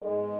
[0.00, 0.35] Well,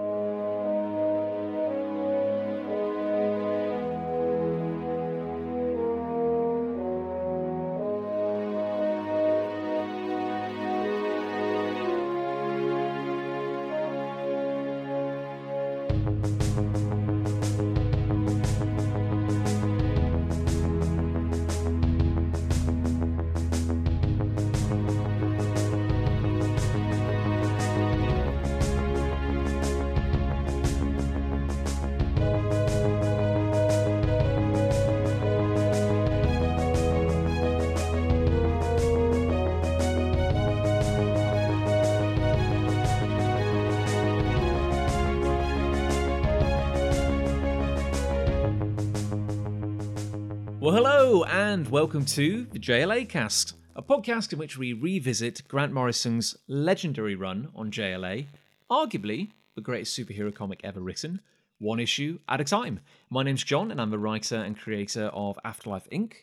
[51.47, 57.15] and welcome to the JLA Cast, a podcast in which we revisit Grant Morrison's legendary
[57.15, 58.25] run on JLA,
[58.69, 61.21] arguably the greatest superhero comic ever written,
[61.59, 62.81] one issue at a time.
[63.09, 66.15] My name's Jon, and I'm the writer and creator of Afterlife Inc.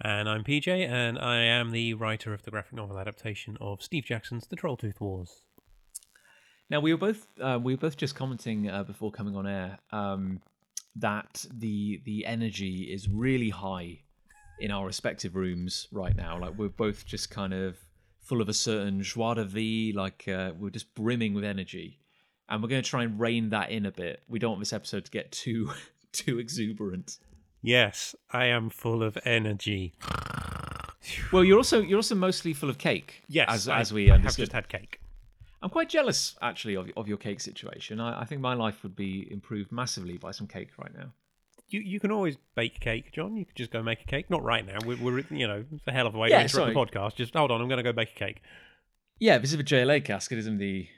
[0.00, 4.04] And I'm PJ, and I am the writer of the graphic novel adaptation of Steve
[4.04, 5.42] Jackson's The Trolltooth Wars.
[6.70, 9.80] Now, we were both uh, we were both just commenting uh, before coming on air
[9.90, 10.40] um,
[10.94, 14.02] that the the energy is really high
[14.60, 16.38] in our respective rooms right now.
[16.38, 17.76] Like we're both just kind of
[18.20, 21.98] full of a certain joie de vie, like uh, we're just brimming with energy,
[22.48, 24.22] and we're going to try and rein that in a bit.
[24.28, 25.70] We don't want this episode to get too
[26.12, 27.18] too exuberant.
[27.62, 29.94] Yes, I am full of energy.
[31.32, 33.22] Well, you're also you're also mostly full of cake.
[33.28, 34.44] Yes, as I as we have understood.
[34.44, 35.00] just had cake.
[35.60, 38.00] I'm quite jealous actually of of your cake situation.
[38.00, 41.12] I, I think my life would be improved massively by some cake right now.
[41.70, 43.36] You you can always bake cake, Jon.
[43.36, 44.30] You could just go make a cake.
[44.30, 44.78] Not right now.
[44.86, 46.74] We're, we're you know it's a hell of a way Yeah, to interrupt sorry.
[46.74, 47.14] the podcast.
[47.16, 47.60] Just hold on.
[47.60, 48.42] I'm going to go bake a cake.
[49.20, 50.30] Yeah, this is a JLA Cast.
[50.32, 50.88] It isn't the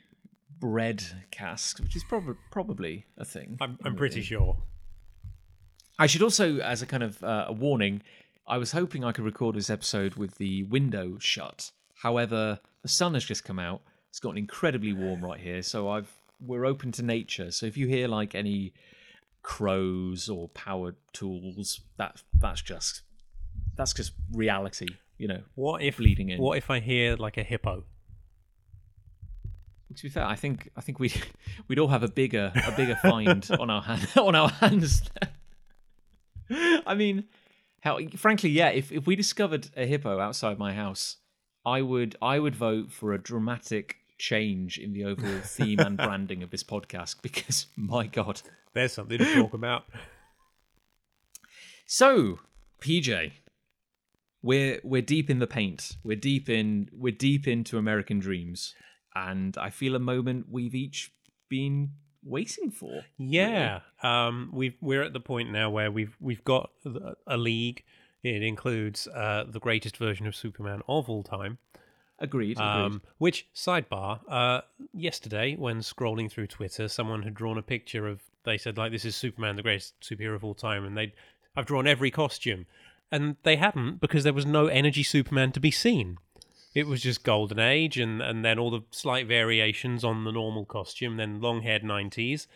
[0.61, 3.57] bread cask, which is probably probably a thing.
[3.61, 4.59] I'm I'm pretty sure.
[5.99, 8.03] I should also, as a kind of uh, a warning,
[8.47, 11.73] I was hoping I could record this episode with the window shut.
[12.03, 13.83] However, the sun has just come out.
[14.09, 17.51] It's gotten incredibly warm right here, so I've we're open to nature.
[17.51, 18.73] So if you hear like any
[19.43, 23.03] crows or power tools, that that's just
[23.77, 25.43] that's just reality, you know.
[25.55, 26.41] What if leading in.
[26.41, 27.85] What if I hear like a hippo?
[29.97, 31.13] To be fair, I think I think we
[31.69, 35.03] we'd all have a bigger a bigger find on our hand on our hands.
[36.51, 37.25] I mean,
[37.81, 38.69] how frankly, yeah.
[38.69, 41.17] If if we discovered a hippo outside my house,
[41.65, 46.43] I would I would vote for a dramatic change in the overall theme and branding
[46.43, 48.43] of this podcast because my god.
[48.73, 49.85] There's something to talk about.
[51.87, 52.39] So,
[52.81, 53.33] PJ,
[54.43, 55.97] we're we're deep in the paint.
[56.05, 58.77] We're deep in we're deep into American dreams,
[59.17, 61.13] and I feel a moment we've each
[61.49, 61.91] been
[62.23, 63.03] waiting for.
[63.19, 66.71] Yeah, um, we've we're at the point now where we've we've got
[67.27, 67.83] a league.
[68.23, 71.59] It includes uh, the greatest version of Superman of all time.
[72.21, 72.59] Agreed.
[72.59, 72.59] agreed.
[72.59, 74.21] Um, which sidebar?
[74.29, 74.61] Uh,
[74.93, 78.21] yesterday, when scrolling through Twitter, someone had drawn a picture of.
[78.45, 81.13] They said like, "This is Superman, the greatest superhero of all time," and they,
[81.57, 82.67] I've drawn every costume,
[83.11, 86.19] and they hadn't because there was no Energy Superman to be seen.
[86.75, 90.65] It was just Golden Age, and and then all the slight variations on the normal
[90.65, 92.47] costume, then long haired nineties,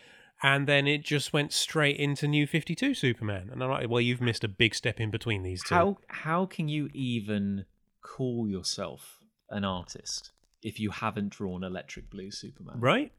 [0.41, 3.49] and then it just went straight into New Fifty Two Superman.
[3.51, 5.75] And I'm like, well, you've missed a big step in between these two.
[5.75, 7.65] how how can you even
[8.01, 10.31] call yourself an artist
[10.63, 12.79] if you haven't drawn Electric Blue Superman?
[12.79, 13.11] Right?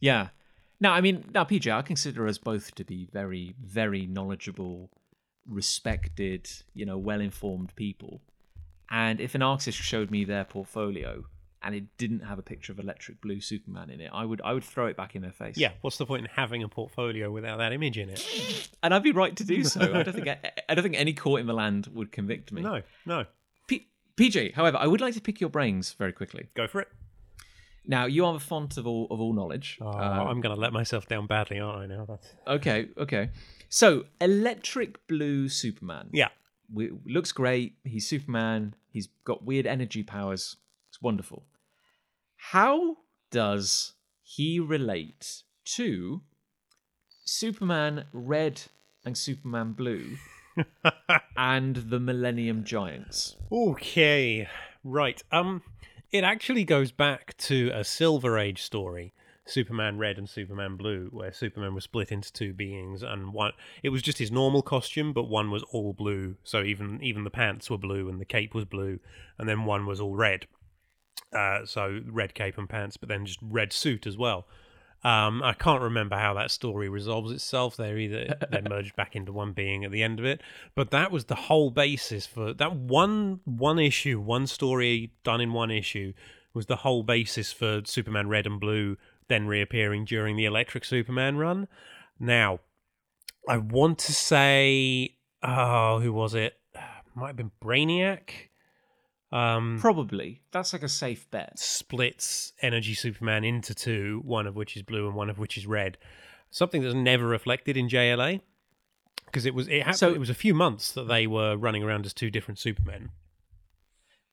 [0.00, 0.28] Yeah.
[0.80, 4.90] Now, I mean, now PJ, I consider us both to be very, very knowledgeable,
[5.48, 8.20] respected, you know, well-informed people.
[8.90, 11.24] And if an artist showed me their portfolio
[11.62, 14.52] and it didn't have a picture of Electric Blue Superman in it, I would, I
[14.52, 15.56] would throw it back in their face.
[15.56, 15.72] Yeah.
[15.80, 18.68] What's the point in having a portfolio without that image in it?
[18.82, 19.80] and I'd be right to do so.
[19.80, 22.62] I don't think, I, I don't think any court in the land would convict me.
[22.66, 23.24] No, no.
[24.16, 26.48] PJ, however, I would like to pick your brains very quickly.
[26.54, 26.88] Go for it.
[27.86, 29.78] Now, you are the font of all of all knowledge.
[29.80, 31.94] Oh, Uh, I'm going to let myself down badly, aren't I?
[31.94, 33.30] Now that's okay, okay.
[33.68, 36.08] So, Electric Blue Superman.
[36.12, 36.28] yeah.
[36.72, 37.74] we, looks great.
[37.84, 38.74] He's Superman.
[38.90, 40.56] He's got weird energy powers.
[40.88, 41.44] It's wonderful.
[42.36, 42.96] How
[43.30, 43.92] does
[44.22, 45.42] he relate
[45.76, 46.22] to
[47.24, 48.62] Superman Red
[49.04, 50.16] and Superman Blue
[51.36, 53.36] and the Millennium Giants?
[53.50, 54.48] Okay,
[54.84, 55.22] right.
[55.32, 55.62] Um,
[56.12, 59.12] it actually goes back to a Silver Age story,
[59.44, 63.90] Superman Red and Superman Blue, where Superman was split into two beings, and one it
[63.90, 66.36] was just his normal costume, but one was all blue.
[66.44, 68.98] So even even the pants were blue and the cape was blue,
[69.38, 70.46] and then one was all red.
[71.36, 74.46] Uh, so red cape and pants, but then just red suit as well.
[75.06, 77.76] Um, I can't remember how that story resolves itself.
[77.76, 80.42] They're either they merged back into one being at the end of it,
[80.74, 85.52] but that was the whole basis for that one one issue, one story done in
[85.52, 86.12] one issue
[86.52, 88.96] was the whole basis for Superman Red and Blue
[89.28, 91.68] then reappearing during the Electric Superman run.
[92.18, 92.58] Now,
[93.48, 96.54] I want to say, oh, who was it?
[97.14, 98.48] Might have been Brainiac.
[99.32, 100.42] Um, Probably.
[100.52, 101.58] That's like a safe bet.
[101.58, 105.66] splits Energy Superman into two, one of which is blue and one of which is
[105.66, 105.98] red.
[106.50, 108.40] Something that's never reflected in JLA
[109.26, 109.96] because it was it happened.
[109.96, 113.10] So- it was a few months that they were running around as two different Supermen.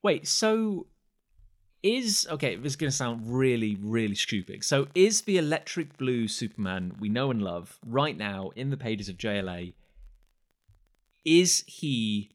[0.02, 0.86] Wait, so
[1.82, 4.64] is okay, this is going to sound really, really stupid.
[4.64, 9.08] So is the electric blue Superman we know and love right now in the pages
[9.08, 9.74] of JLA,
[11.24, 12.30] is he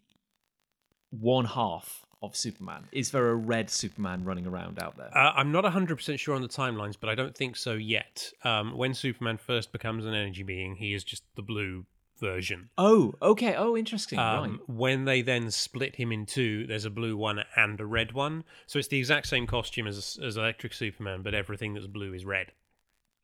[1.10, 2.88] one half of Superman?
[2.92, 5.16] Is there a red Superman running around out there?
[5.16, 8.32] Uh, I'm not 100% sure on the timelines, but I don't think so yet.
[8.44, 11.86] Um, when Superman first becomes an energy being, he is just the blue
[12.20, 12.70] version.
[12.78, 13.56] oh, okay.
[13.56, 14.20] Oh, interesting.
[14.20, 14.70] Um, right.
[14.70, 18.44] When they then split him in two, there's a blue one and a red one.
[18.68, 22.26] So it's the exact same costume as, as Electric Superman, but everything that's blue is
[22.26, 22.52] red.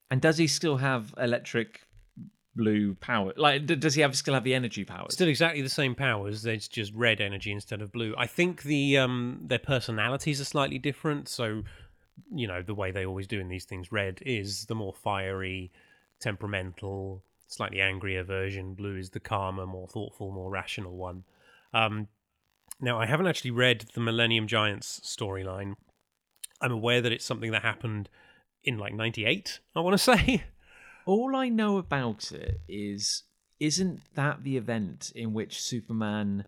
[0.10, 1.82] And does he still have electric
[2.56, 3.34] blue power?
[3.36, 5.14] Like, does he have still have the energy powers?
[5.14, 6.46] Still exactly the same powers.
[6.46, 8.16] It's just red energy instead of blue.
[8.18, 11.28] I think the um their personalities are slightly different.
[11.28, 11.64] So,
[12.34, 15.72] you know, the way they always do in these things, red is the more fiery,
[16.20, 18.74] temperamental, slightly angrier version.
[18.74, 21.24] Blue is the calmer, more thoughtful, more rational one.
[21.74, 22.08] Um,
[22.80, 25.76] now, I haven't actually read the Millennium Giants storyline.
[26.62, 28.10] I'm aware that it's something that happened
[28.64, 29.60] in like '98.
[29.76, 30.44] I want to say.
[31.06, 33.24] All I know about it is
[33.60, 36.46] isn't that the event in which Superman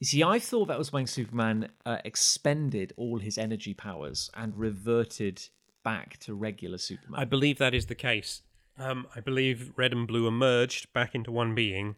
[0.00, 4.56] you see I thought that was when Superman uh, expended all his energy powers and
[4.56, 5.48] reverted
[5.82, 7.20] back to regular Superman.
[7.20, 8.42] I believe that is the case.
[8.78, 11.94] Um, I believe red and blue emerged back into one being,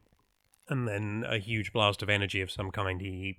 [0.69, 3.01] and then a huge blast of energy of some kind.
[3.01, 3.39] He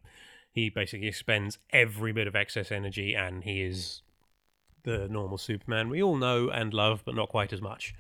[0.52, 4.02] he basically expends every bit of excess energy, and he is
[4.84, 7.94] the normal Superman we all know and love, but not quite as much.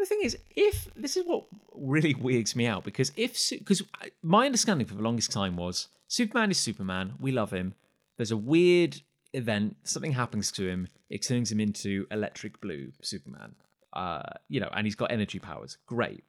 [0.00, 1.44] The thing is, if this is what
[1.74, 3.82] really weirds me out, because if because
[4.22, 7.74] my understanding for the longest time was Superman is Superman, we love him.
[8.16, 9.00] There's a weird
[9.32, 13.54] event, something happens to him, it turns him into electric blue Superman.
[13.92, 15.78] Uh, you know, and he's got energy powers.
[15.86, 16.24] Great.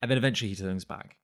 [0.00, 1.16] And then eventually he turns back.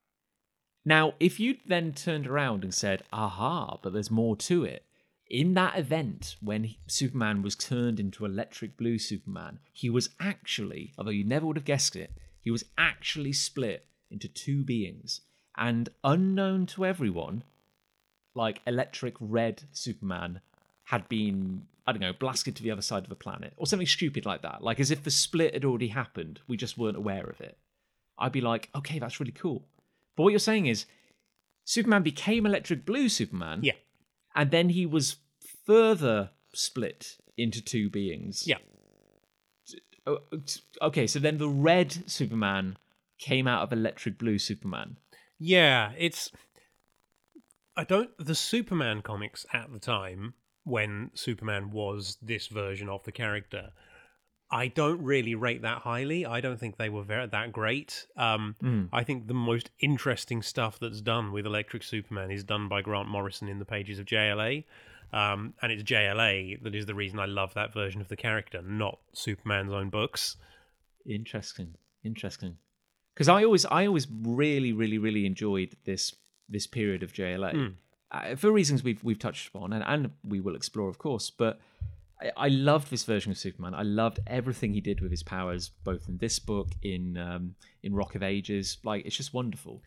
[0.85, 4.85] Now, if you then turned around and said, aha, but there's more to it,
[5.31, 11.11] in that event when Superman was turned into electric blue Superman, he was actually, although
[11.11, 15.21] you never would have guessed it, he was actually split into two beings.
[15.57, 17.45] And unknown to everyone,
[18.35, 20.41] like electric red Superman
[20.85, 23.87] had been, I don't know, blasted to the other side of the planet or something
[23.87, 24.63] stupid like that.
[24.63, 27.57] Like as if the split had already happened, we just weren't aware of it.
[28.19, 29.65] I'd be like, okay, that's really cool.
[30.17, 30.87] But what you're saying is,
[31.65, 33.75] Superman became electric blue Superman Yeah,
[34.35, 35.17] and then he was
[35.67, 38.45] further split into two beings.
[38.47, 38.59] yeah.
[40.07, 40.19] Oh,
[40.81, 42.79] Okay, so then the red Superman
[43.19, 44.97] came out of electric blue Superman.
[45.39, 46.33] Yeah, it's.
[47.77, 48.11] I don't.
[48.19, 50.35] The Superman comics at the time,
[50.65, 53.71] when Superman was this version of the character,
[54.53, 56.27] I don't really rate that highly.
[56.27, 58.07] I don't think they were very, that great.
[58.17, 58.57] Um,
[58.93, 63.09] I think the most interesting stuff that's done with Electric Superman is done by Grant
[63.09, 64.65] Morrison in the pages of JLA.
[65.13, 68.61] Um, and it's JLA that is the reason I love that version of the character,
[68.63, 70.37] not Superman's own books.
[71.07, 72.57] Interesting, interesting.
[73.15, 76.15] Because I always, I always really, really, really enjoyed this
[76.49, 77.75] this period of JLA
[78.11, 81.31] uh, for reasons we've we've touched upon, and, and we will explore, of course.
[81.31, 81.61] But
[82.21, 83.75] I, I loved this version of Superman.
[83.75, 87.95] I loved everything he did with his powers, both in this book, in um, in
[87.95, 88.79] Rock of Ages.
[88.85, 89.83] Like it's just wonderful.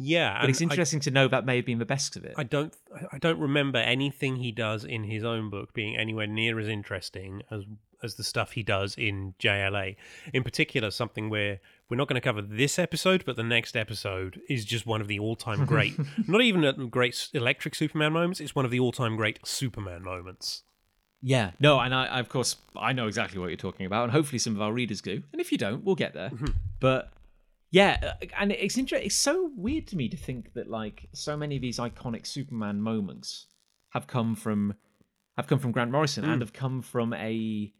[0.00, 2.24] Yeah, But it's and I- interesting to know that may have been the best of
[2.24, 2.34] it.
[2.36, 2.72] I don't
[3.12, 7.42] I don't remember anything he does in his own book being anywhere near as interesting
[7.50, 7.64] as
[8.00, 9.96] as the stuff he does in JLA.
[10.32, 11.58] In particular, something where
[11.90, 15.08] we're not going to cover this episode, but the next episode is just one of
[15.08, 19.16] the all-time great, not even a great electric Superman moments, it's one of the all-time
[19.16, 20.62] great Superman moments.
[21.20, 24.12] Yeah, no, and I, I, of course, I know exactly what you're talking about, and
[24.12, 25.22] hopefully some of our readers do.
[25.32, 26.30] And if you don't, we'll get there.
[26.80, 27.12] But
[27.70, 29.06] yeah, uh, and it's interesting.
[29.06, 32.80] It's so weird to me to think that like so many of these iconic Superman
[32.80, 33.46] moments
[33.90, 34.74] have come from
[35.36, 37.72] have come from Grant Morrison and have come from a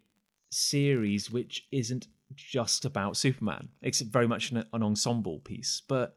[0.51, 3.69] series which isn't just about Superman.
[3.83, 6.17] It's very much an, an ensemble piece, but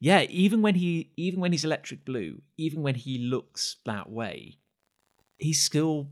[0.00, 4.58] yeah, even when he even when he's electric blue, even when he looks that way,
[5.38, 6.10] he's still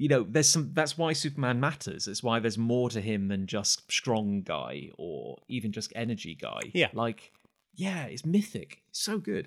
[0.00, 0.70] you know, there's some.
[0.72, 2.08] That's why Superman matters.
[2.08, 6.60] It's why there's more to him than just strong guy or even just energy guy.
[6.72, 6.88] Yeah.
[6.94, 7.32] like
[7.74, 8.80] yeah, it's mythic.
[8.88, 9.46] It's so good.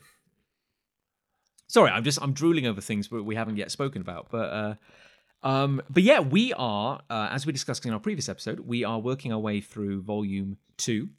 [1.66, 4.76] Sorry, I'm just I'm drooling over things we haven't yet spoken about, but uh,
[5.42, 9.00] um, but yeah, we are uh, as we discussed in our previous episode, we are
[9.00, 11.10] working our way through volume two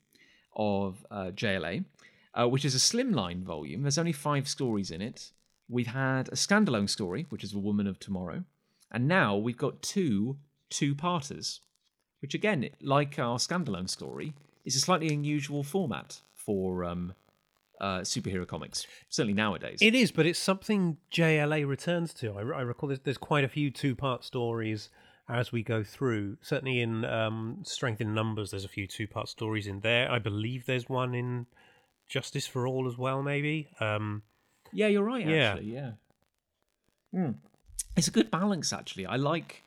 [0.54, 1.84] of uh, JLA,
[2.34, 3.82] uh, which is a slimline volume.
[3.82, 5.32] There's only five stories in it.
[5.68, 8.44] We've had a standalone story, which is A Woman of Tomorrow,
[8.94, 10.38] and now we've got two
[10.70, 11.60] two-parters,
[12.22, 14.34] which again, like our standalone story,
[14.64, 17.12] is a slightly unusual format for um,
[17.80, 19.78] uh, superhero comics, certainly nowadays.
[19.82, 22.32] It is, but it's something JLA returns to.
[22.32, 24.90] I, I recall there's, there's quite a few two part stories
[25.28, 26.38] as we go through.
[26.40, 30.10] Certainly in um, Strength in Numbers, there's a few two part stories in there.
[30.10, 31.46] I believe there's one in
[32.08, 33.68] Justice for All as well, maybe.
[33.80, 34.22] Um,
[34.72, 35.26] yeah, you're right.
[35.26, 35.50] Yeah.
[35.50, 35.90] Actually, yeah.
[37.12, 37.30] Hmm.
[37.96, 39.06] It's a good balance, actually.
[39.06, 39.62] I like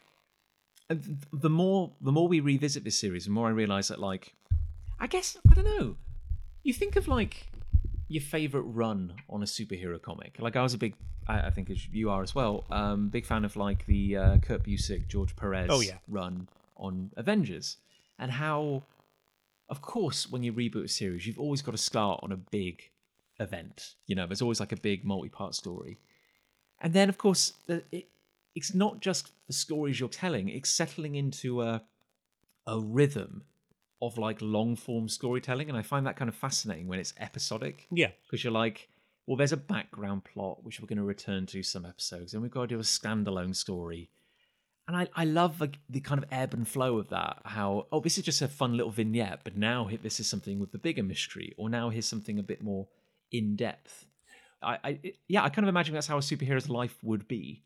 [0.89, 0.95] uh,
[1.31, 4.33] the more the more we revisit this series, the more I realize that, like,
[4.99, 5.95] I guess I don't know.
[6.63, 7.47] You think of like
[8.09, 10.37] your favorite run on a superhero comic.
[10.39, 10.95] Like I was a big,
[11.27, 14.37] I, I think as you are as well, um, big fan of like the uh,
[14.37, 15.97] Kurt Busiek, George Perez Oh, yeah.
[16.07, 17.77] run on Avengers,
[18.19, 18.83] and how,
[19.69, 22.81] of course, when you reboot a series, you've always got to start on a big
[23.39, 23.95] event.
[24.05, 25.97] You know, there's always like a big multi-part story,
[26.81, 28.07] and then of course it,
[28.57, 31.83] it's not just the stories you're telling; it's settling into a
[32.65, 33.43] a rhythm
[34.01, 37.87] of like long form storytelling, and I find that kind of fascinating when it's episodic
[37.91, 38.11] yeah.
[38.23, 38.89] because you're like,
[39.25, 42.51] well, there's a background plot which we're going to return to some episodes, and we've
[42.51, 44.09] got to do a standalone story.
[44.87, 47.41] And I, I love the, the kind of ebb and flow of that.
[47.43, 50.71] How oh, this is just a fun little vignette, but now this is something with
[50.71, 52.87] the bigger mystery, or now here's something a bit more
[53.31, 54.05] in depth.
[54.63, 57.63] I, I yeah, I kind of imagine that's how a superhero's life would be.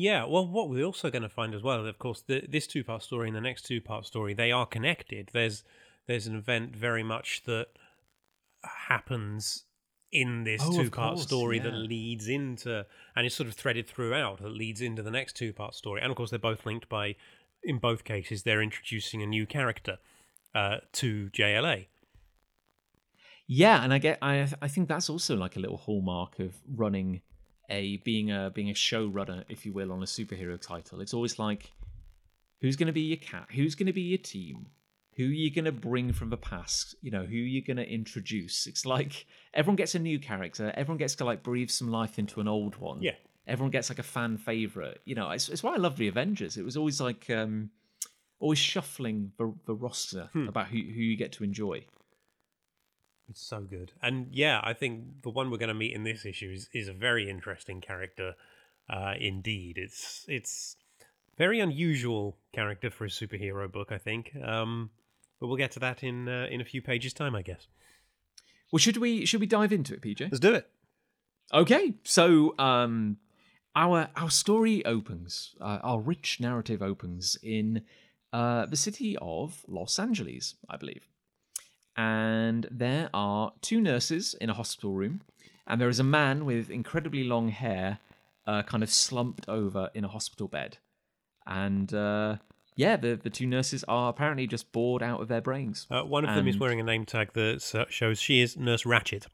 [0.00, 3.02] Yeah, well, what we're also going to find as well, of course, the, this two-part
[3.02, 5.28] story and the next two-part story, they are connected.
[5.34, 5.62] There's
[6.06, 7.66] there's an event very much that
[8.88, 9.64] happens
[10.10, 14.40] in this Oh, two-part course, story that leads into, and is sort of threaded throughout,
[14.40, 16.00] that leads into the next two-part story.
[16.00, 17.16] And of course, they're both linked by,
[17.62, 19.98] in both cases, they're introducing a new character
[20.54, 21.88] uh, to JLA.
[23.46, 27.20] Yeah, and I get I I think that's also like a little hallmark of running
[27.70, 31.00] a being a being a showrunner, if you will, on a superhero title.
[31.00, 31.70] It's always like
[32.60, 34.66] who's going to be your cat, who's going to be your team,
[35.16, 37.78] who are you going to bring from the past, you know, who are you going
[37.78, 38.66] to introduce.
[38.66, 42.40] It's like everyone gets a new character, everyone gets to like breathe some life into
[42.40, 43.00] an old one.
[43.02, 43.12] Yeah.
[43.46, 45.00] everyone gets like a fan favorite.
[45.06, 46.56] You know, it's, it's why I love the Avengers.
[46.56, 47.70] It was always like um
[48.40, 51.84] always shuffling the the roster about who who you get to enjoy.
[53.30, 53.92] It's so good.
[54.02, 56.88] And yeah, I think the one we're going to meet in this issue is, is
[56.88, 58.34] a very interesting character
[58.88, 59.78] uh, indeed.
[59.78, 60.76] It's it's
[61.38, 64.32] very unusual character for a superhero book, I think.
[64.42, 64.90] Um,
[65.38, 67.68] but we'll get to that in uh, in a few pages time, I guess.
[68.72, 70.22] Well, should we should we dive into it, PJ?
[70.22, 70.68] Let's do it.
[71.52, 73.18] Okay, so um,
[73.76, 77.82] our our story opens, uh, our rich narrative opens in
[78.32, 81.06] uh, the city of Los Angeles, I believe,
[81.96, 85.22] and there are two nurses in a hospital room,
[85.66, 87.98] and there is a man with incredibly long hair,
[88.46, 90.78] uh, kind of slumped over in a hospital bed,
[91.46, 92.36] and uh,
[92.76, 95.86] yeah, the the two nurses are apparently just bored out of their brains.
[95.90, 99.26] Uh, one of them is wearing a name tag that shows she is Nurse Ratched.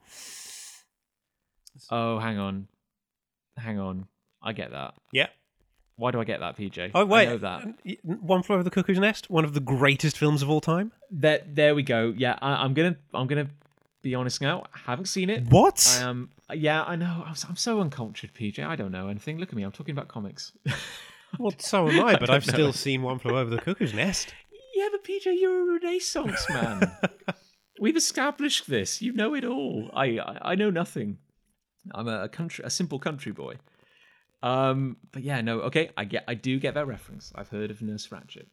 [1.91, 2.67] Oh, hang on,
[3.55, 4.07] hang on,
[4.41, 4.95] I get that.
[5.11, 5.27] Yeah.
[5.97, 6.91] Why do I get that, PJ?
[6.93, 7.67] Oh wait, I know that.
[8.03, 10.91] One Flew Over the Cuckoo's Nest, one of the greatest films of all time.
[11.09, 12.13] There, there we go.
[12.15, 13.47] Yeah, I, I'm gonna, I'm gonna
[14.03, 14.63] be honest now.
[14.75, 15.47] I haven't seen it.
[15.47, 15.97] What?
[15.99, 16.29] I am.
[16.53, 17.23] yeah, I know.
[17.25, 18.63] I'm, so- I'm so uncultured, PJ.
[18.63, 19.39] I don't know anything.
[19.39, 19.63] Look at me.
[19.63, 20.51] I'm talking about comics.
[21.39, 23.93] well, so am I, but I I've don't still seen One Flew Over the Cuckoo's
[23.95, 24.35] Nest.
[24.75, 26.91] yeah, but PJ, you're a Renaissance man.
[27.79, 29.01] We've established this.
[29.01, 29.89] You know it all.
[29.95, 31.17] I, I, I know nothing.
[31.93, 33.55] I'm a, a country, a simple country boy.
[34.43, 35.61] Um, but yeah, no.
[35.61, 37.31] Okay, I get, I do get that reference.
[37.35, 38.47] I've heard of Nurse Ratched.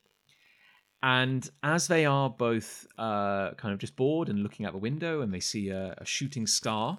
[1.02, 5.20] And as they are both uh, kind of just bored and looking out the window,
[5.20, 6.98] and they see a, a shooting star,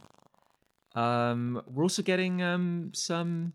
[0.93, 3.53] um, we're also getting um, some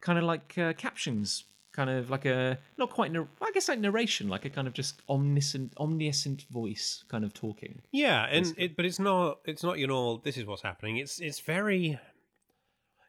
[0.00, 3.78] kind of like uh, captions, kind of like a not quite, nar- I guess like
[3.78, 7.82] narration, like a kind of just omniscient, omniscient voice kind of talking.
[7.92, 9.40] Yeah, and it, but it's not.
[9.44, 10.16] It's not your normal.
[10.18, 10.96] This is what's happening.
[10.96, 11.98] It's it's very.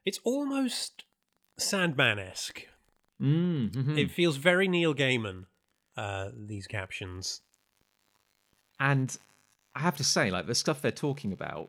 [0.04, 1.04] It's almost
[1.58, 2.66] Sandman esque.
[3.20, 3.98] Mm, mhm.
[3.98, 5.46] It feels very Neil Gaiman.
[5.96, 7.42] Uh, these captions.
[8.80, 9.16] And
[9.74, 11.68] I have to say, like the stuff they're talking about,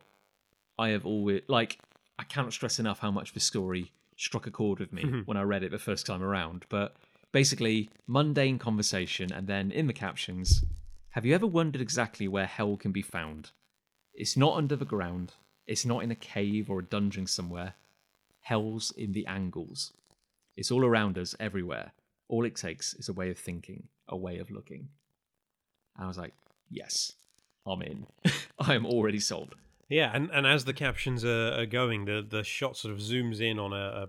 [0.78, 1.78] I have always like
[2.18, 5.42] I cannot stress enough how much the story struck a chord with me when I
[5.42, 6.64] read it the first time around.
[6.68, 6.96] But
[7.32, 10.64] basically mundane conversation, and then in the captions,
[11.10, 13.50] have you ever wondered exactly where hell can be found?
[14.14, 15.34] It's not under the ground.
[15.66, 17.74] It's not in a cave or a dungeon somewhere.
[18.44, 19.92] Hell's in the angles.
[20.54, 21.92] It's all around us, everywhere.
[22.28, 24.88] All it takes is a way of thinking, a way of looking.
[25.98, 26.34] I was like,
[26.68, 27.12] yes,
[27.66, 28.06] I'm in.
[28.58, 29.54] I am already sold.
[29.88, 33.40] Yeah, and, and as the captions are, are going, the, the shot sort of zooms
[33.40, 34.08] in on a,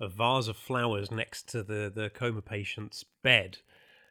[0.00, 3.58] a, a vase of flowers next to the, the coma patient's bed.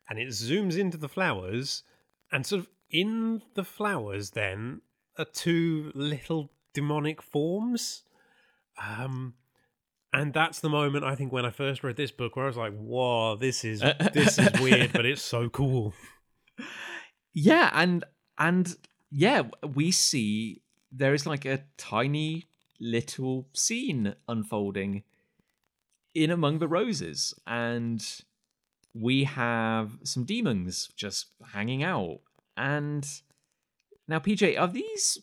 [0.09, 1.83] And it zooms into the flowers,
[2.29, 4.81] and sort of in the flowers, then,
[5.17, 8.03] are two little demonic forms.
[8.77, 9.35] Um,
[10.13, 12.57] and that's the moment I think when I first read this book where I was
[12.57, 13.81] like, "Whoa, this is
[14.13, 15.93] this is weird, but it's so cool."
[17.33, 18.03] Yeah, and
[18.37, 18.75] and
[19.09, 22.47] yeah, we see there is like a tiny
[22.79, 25.03] little scene unfolding
[26.13, 28.05] in among the roses, and
[28.93, 32.19] we have some demons just hanging out.
[32.57, 33.07] And
[34.07, 35.19] now, PJ, are these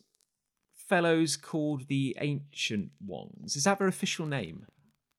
[0.75, 3.55] fellows called the Ancient Ones?
[3.55, 4.67] Is that their official name?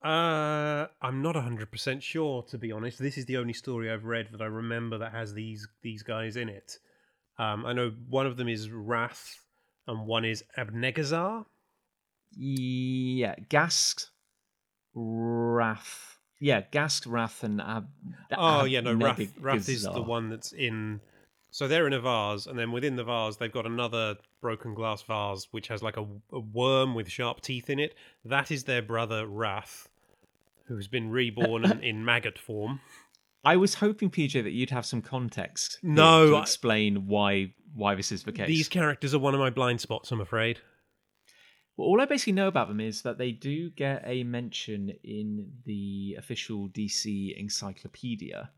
[0.04, 3.00] Uh, I'm not 100% sure, to be honest.
[3.00, 6.38] This is the only story I've read that I remember that has these these guys
[6.38, 6.80] in it.
[7.38, 9.44] Um, I know one of them is Rath
[9.88, 11.46] and one is Abnegazar.
[12.32, 14.12] Yeah, Ghast,
[14.94, 16.18] Rath.
[16.40, 17.90] Yeah, Ghast, Rath, and Ab.
[18.38, 21.02] Oh, yeah, no, Rath, Rath is the one that's in.
[21.52, 25.02] So they're in a vase, and then within the vase, they've got another broken glass
[25.02, 27.96] vase which has like a, a worm with sharp teeth in it.
[28.24, 29.89] That is their brother Rath,
[30.70, 32.80] who's been reborn in, in maggot form.
[33.44, 35.80] I was hoping, PJ, that you'd have some context.
[35.82, 38.48] No, to explain why why this is the case.
[38.48, 40.60] These characters are one of my blind spots, I'm afraid.
[41.78, 45.52] Well, all I basically know about them is that they do get a mention in
[45.66, 48.50] the official DC encyclopedia,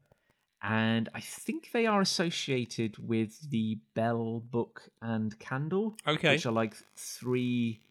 [0.64, 6.34] and I think they are associated with the Bell Book and Candle, Okay.
[6.34, 7.82] which are like three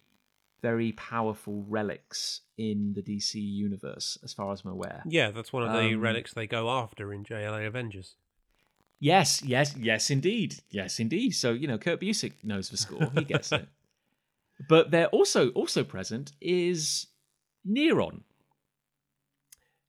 [0.62, 5.02] very powerful relics in the DC universe, as far as I'm aware.
[5.06, 8.16] Yeah, that's one of the Um, relics they go after in JLA Avengers.
[8.98, 10.56] Yes, yes, yes, indeed.
[10.70, 11.30] Yes, indeed.
[11.30, 13.10] So, you know, Kurt Busiek knows the score.
[13.14, 13.68] He gets it.
[14.68, 17.06] But they're also also present is
[17.66, 18.24] Neron.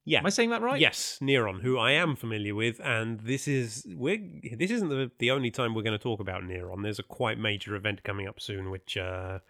[0.04, 0.20] Yeah.
[0.20, 0.80] Am I saying that right?
[0.80, 4.18] Yes, Neron, who I am familiar with, and this is we're
[4.56, 6.82] this isn't the the only time we're going to talk about Neron.
[6.82, 9.40] There's a quite major event coming up soon, which uh,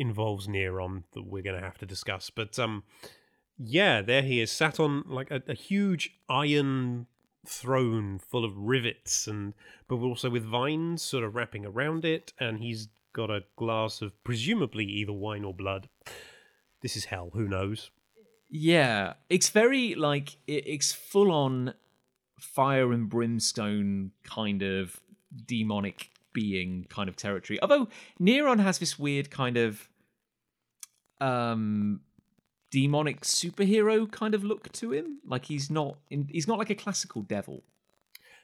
[0.00, 2.30] involves Neron that we're going to have to discuss.
[2.30, 2.82] But um,
[3.58, 7.06] yeah, there he is, sat on like a, a huge iron
[7.46, 9.54] throne full of rivets, and
[9.88, 14.12] but also with vines sort of wrapping around it, and he's got a glass of
[14.24, 15.88] presumably either wine or blood.
[16.80, 17.30] This is hell.
[17.34, 17.90] Who knows?
[18.48, 19.14] Yeah.
[19.28, 21.74] It's very like it's full on
[22.38, 24.98] fire and brimstone kind of
[25.46, 27.60] demonic being kind of territory.
[27.60, 27.88] Although
[28.20, 29.89] Neron has this weird kind of
[31.20, 32.00] um
[32.70, 35.18] demonic superhero kind of look to him.
[35.26, 37.64] Like he's not in, he's not like a classical devil.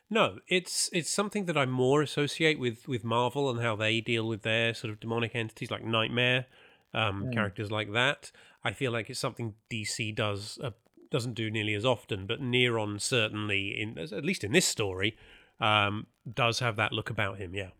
[0.08, 4.26] No, it's it's something that I more associate with with Marvel and how they deal
[4.28, 6.46] with their sort of demonic entities like Nightmare,
[6.94, 8.30] um, characters like that.
[8.62, 10.70] I feel like it's something DC does uh,
[11.10, 15.16] doesn't do nearly as often, but Neron certainly, in at least in this story,
[15.60, 17.54] um, does have that look about him.
[17.54, 17.70] Yeah,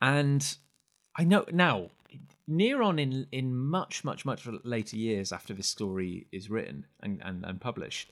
[0.00, 0.56] And
[1.16, 1.90] I know now
[2.48, 7.44] Neron in in much much much later years after this story is written and, and,
[7.44, 8.10] and published,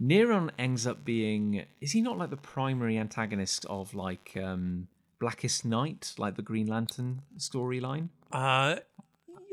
[0.00, 5.64] Neron ends up being is he not like the primary antagonist of like um Blackest
[5.64, 8.10] Night, like the Green Lantern storyline?
[8.32, 8.76] uh,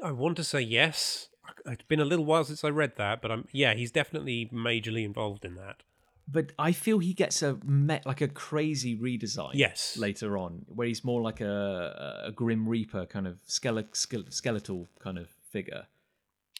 [0.03, 1.29] I want to say yes.
[1.65, 5.05] It's been a little while since I read that, but I'm yeah, he's definitely majorly
[5.05, 5.83] involved in that.
[6.27, 9.51] But I feel he gets a met like a crazy redesign.
[9.55, 9.97] Yes.
[9.97, 14.89] later on, where he's more like a a Grim Reaper kind of skele- skele- skeletal
[14.99, 15.87] kind of figure.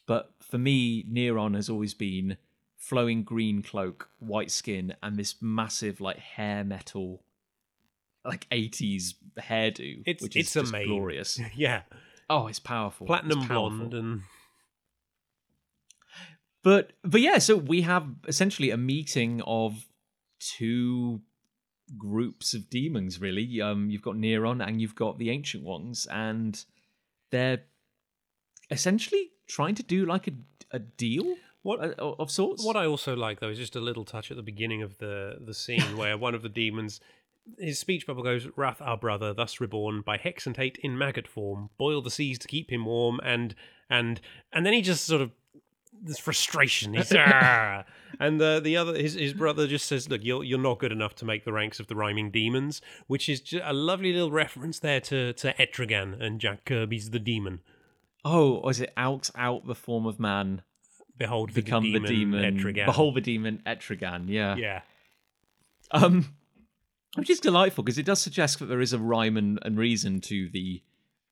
[0.05, 2.35] But for me, Neron has always been
[2.75, 7.23] flowing green cloak, white skin, and this massive like hair metal,
[8.25, 10.89] like eighties hairdo, It's- which is it's just amazing.
[10.89, 11.39] glorious.
[11.55, 11.83] Yeah,
[12.29, 13.77] Oh, it's powerful, platinum It's powerful.
[13.77, 14.21] blonde and
[16.63, 19.85] But but yeah, so we have essentially a meeting of
[20.39, 21.21] two
[21.97, 23.19] groups of demons.
[23.19, 26.63] Really, um, you've got Neron and you've got the Ancient Ones, and
[27.31, 27.63] they're
[28.71, 30.31] essentially trying to do like a
[30.71, 32.65] a deal what of sorts.
[32.65, 35.37] What I also like though is just a little touch at the beginning of the
[35.45, 37.01] the scene where one of the demons
[37.59, 41.27] his speech bubble goes, Rath our brother, thus reborn, by hex and hate in maggot
[41.27, 43.55] form, boil the seas to keep him warm, and
[43.89, 44.21] and
[44.51, 45.31] and then he just sort of
[46.03, 46.93] there's frustration.
[46.93, 47.85] He's, "Ah."
[48.19, 51.15] and uh, the other his his brother just says, "Look, you're you're not good enough
[51.15, 54.99] to make the ranks of the rhyming demons," which is a lovely little reference there
[55.01, 57.61] to to Etrigan and Jack Kirby's The Demon.
[58.25, 60.61] Oh, is it out out the form of man,
[61.17, 62.85] Behold, the become demon, the demon, Etrigan.
[62.85, 64.25] behold the demon Etrigan?
[64.27, 64.55] Yeah.
[64.55, 64.81] yeah.
[65.91, 66.33] Um,
[67.15, 70.21] which is delightful because it does suggest that there is a rhyme and, and reason
[70.21, 70.81] to the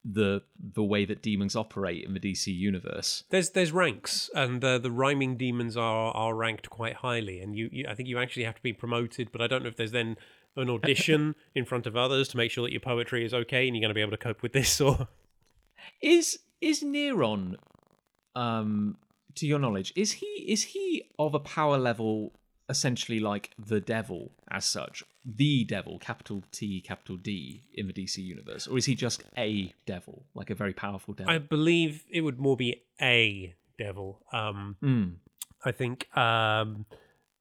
[0.04, 3.24] the the way that demons operate in the DC universe.
[3.30, 7.68] There's there's ranks, and uh, the rhyming demons are are ranked quite highly, and you,
[7.72, 9.92] you I think you actually have to be promoted, but I don't know if there's
[9.92, 10.16] then
[10.56, 13.76] an audition in front of others to make sure that your poetry is okay and
[13.76, 15.08] you're going to be able to cope with this, or
[16.00, 17.56] Is is Neron,
[18.34, 18.96] um,
[19.36, 22.32] to your knowledge, is he is he of a power level
[22.68, 28.18] essentially like the devil as such, the devil, capital T, capital D, in the DC
[28.18, 31.32] universe, or is he just a devil, like a very powerful devil?
[31.32, 34.22] I believe it would more be a devil.
[34.32, 35.14] Um, Mm.
[35.64, 36.86] I think um,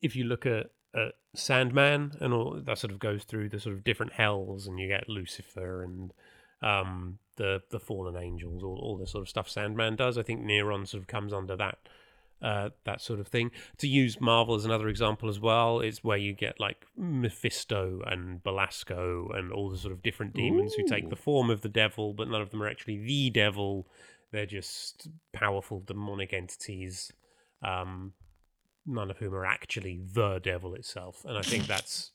[0.02, 3.76] if you look at, at Sandman and all that sort of goes through the sort
[3.76, 6.13] of different hells, and you get Lucifer and
[6.62, 10.17] um, the the fallen angels, all all the sort of stuff Sandman does.
[10.20, 11.80] I think Neron sort of comes under that.
[12.41, 13.51] Uh, that sort of thing.
[13.77, 18.41] To use Marvel as another example as well, it's where you get like Mephisto and
[18.41, 22.13] Belasco and all the sort of different demons who take the form of the devil,
[22.13, 23.88] but none of them are actually the devil.
[24.32, 27.12] They're just powerful demonic entities,
[27.62, 28.13] um,
[28.88, 31.23] none of whom are actually the devil itself.
[31.27, 32.12] And I think that's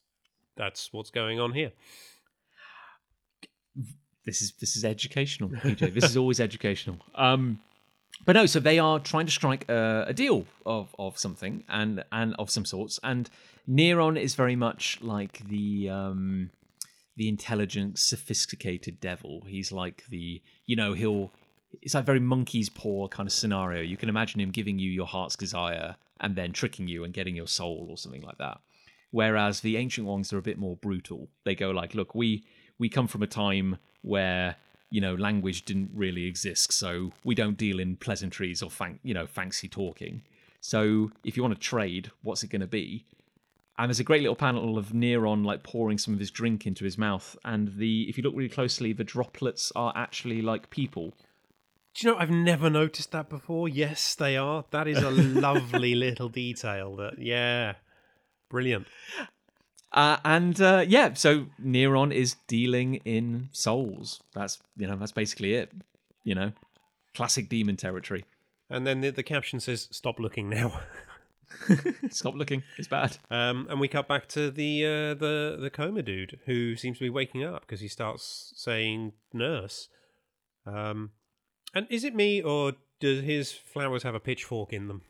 [0.57, 1.71] that's what's going on here.
[4.25, 5.95] this is this is educational, PJ.
[5.95, 6.99] this is always educational.
[7.15, 7.61] Um,
[8.25, 12.05] but no, so they are trying to strike a, a deal of of something and
[12.13, 12.99] and of some sorts.
[13.03, 13.29] And
[13.69, 16.51] Neron is very much like the um,
[17.17, 19.43] the intelligent, sophisticated devil.
[19.47, 21.33] He's like the you know he'll.
[21.83, 23.83] It's like very monkey's paw kind of scenario.
[23.83, 27.37] You can imagine him giving you your heart's desire and then tricking you and getting
[27.37, 28.61] your soul or something like that.
[29.11, 31.29] Whereas the ancient ones are a bit more brutal.
[31.45, 32.45] They go like, look, we
[32.79, 34.57] we come from a time where
[34.91, 39.15] you know language didn't really exist, so we don't deal in pleasantries or fan- you
[39.15, 40.23] know fancy talking.
[40.61, 43.07] So if you want to trade, what's it going to be?
[43.79, 46.85] And there's a great little panel of Neron like pouring some of his drink into
[46.85, 51.13] his mouth, and the if you look really closely, the droplets are actually like people.
[51.95, 53.69] Do you know I've never noticed that before?
[53.69, 54.65] Yes, they are.
[54.71, 56.97] That is a lovely little detail.
[56.97, 57.75] That yeah,
[58.49, 58.87] brilliant.
[59.93, 64.21] Uh, and uh, yeah, so Neron is dealing in souls.
[64.35, 65.73] That's you know that's basically it.
[66.25, 66.53] You know,
[67.15, 68.25] classic demon territory.
[68.69, 70.81] And then the, the caption says, "Stop looking now."
[72.11, 72.63] Stop looking.
[72.79, 73.17] It's bad.
[73.31, 77.05] Um, and we cut back to the uh, the the coma dude who seems to
[77.05, 79.89] be waking up because he starts saying "nurse."
[80.67, 81.11] Um,
[81.75, 85.03] and is it me or do his flowers have a pitchfork in them?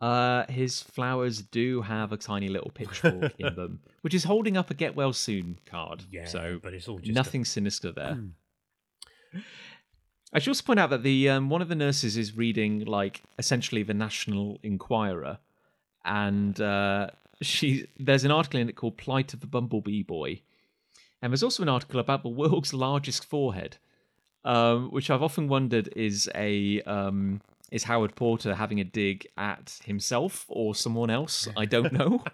[0.00, 4.70] Uh, his flowers do have a tiny little pitchfork in them, which is holding up
[4.70, 6.02] a "Get Well Soon" card.
[6.10, 8.18] Yeah, so but it's all just a- nothing sinister there.
[10.32, 13.22] I should also point out that the um, one of the nurses is reading like
[13.38, 15.38] essentially the National Enquirer,
[16.04, 17.08] and uh,
[17.42, 20.42] she there's an article in it called "Plight of the Bumblebee Boy,"
[21.22, 23.78] and there's also an article about the world's largest forehead,
[24.44, 29.80] um, which I've often wondered is a um, is Howard Porter having a dig at
[29.84, 31.48] himself or someone else.
[31.56, 32.24] I don't know.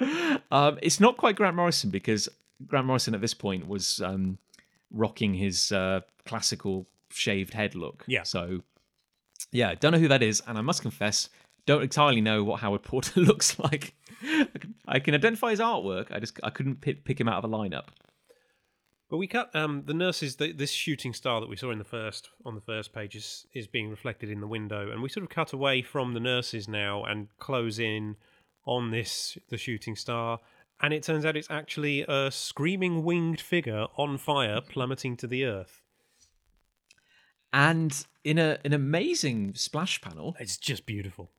[0.50, 2.28] um, it's not quite Grant Morrison because
[2.66, 4.38] Grant Morrison at this point was um,
[4.90, 8.04] rocking his uh, classical shaved head look.
[8.06, 8.24] Yeah.
[8.24, 8.62] So,
[9.52, 11.28] yeah, don't know who that is, and I must confess,
[11.66, 13.94] don't entirely know what Howard Porter looks like.
[14.86, 16.10] I can- identify his artwork.
[16.10, 17.86] I just I couldn't pick, pick him out of a lineup.
[19.10, 20.36] But we cut um, the nurses.
[20.36, 23.46] The, this shooting star that we saw in the first on the first page is
[23.54, 26.68] is being reflected in the window, and we sort of cut away from the nurses
[26.68, 28.16] now and close in
[28.66, 30.40] on this the shooting star.
[30.80, 35.44] And it turns out it's actually a screaming winged figure on fire plummeting to the
[35.44, 35.82] earth.
[37.52, 41.30] And in a an amazing splash panel, It's just beautiful.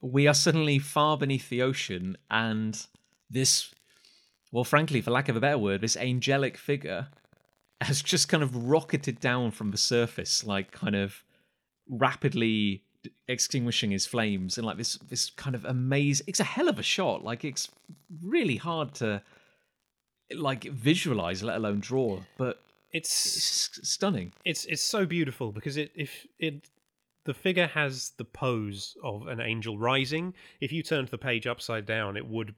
[0.00, 2.86] we are suddenly far beneath the ocean, and
[3.30, 3.72] this,
[4.52, 7.08] well, frankly, for lack of a better word, this angelic figure
[7.80, 11.24] has just kind of rocketed down from the surface, like kind of
[11.88, 12.84] rapidly
[13.26, 16.24] extinguishing his flames, and like this this kind of amazing.
[16.28, 17.24] It's a hell of a shot.
[17.24, 17.68] Like it's
[18.22, 19.22] really hard to
[20.36, 22.60] like visualize, let alone draw, but
[22.92, 24.32] It's it's stunning.
[24.44, 26.68] it's it's so beautiful because it if it
[27.24, 30.34] the figure has the pose of an angel rising.
[30.60, 32.54] If you turned the page upside down, it would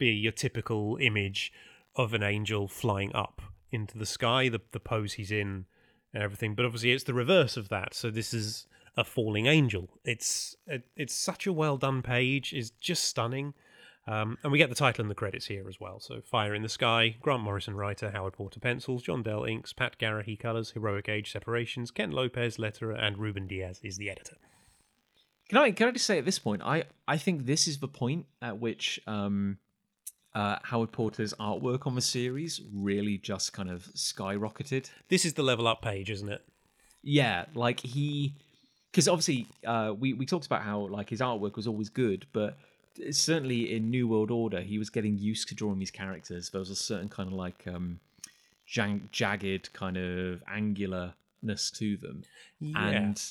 [0.00, 1.52] be your typical image
[1.94, 5.66] of an angel flying up into the sky, the the pose he's in
[6.12, 6.56] and everything.
[6.56, 7.94] But obviously, it's the reverse of that.
[7.94, 9.88] So this is a falling angel.
[10.04, 12.52] It's it, it's such a well done page.
[12.52, 13.54] It's just stunning.
[14.06, 16.00] Um, and we get the title and the credits here as well.
[16.00, 19.98] So Fire in the Sky, Grant Morrison writer, Howard Porter pencils, John Dell inks, Pat
[20.00, 24.36] Garrahy colors, Heroic Age separations, Ken Lopez letterer, and Ruben Diaz is the editor.
[25.48, 27.88] Can I can I just say at this point, I I think this is the
[27.88, 29.58] point at which um,
[30.34, 34.90] uh, Howard Porter's artwork on the series really just kind of skyrocketed.
[35.08, 36.42] This is the level up page, isn't it?
[37.02, 38.34] Yeah, like he,
[38.90, 42.58] because obviously uh, we we talked about how like his artwork was always good, but
[43.10, 46.50] certainly in New World Order, he was getting used to drawing these characters.
[46.50, 48.00] There was a certain kind of like um,
[48.66, 52.22] jag- jagged kind of angularness to them,
[52.60, 52.86] Yeah.
[52.88, 53.22] and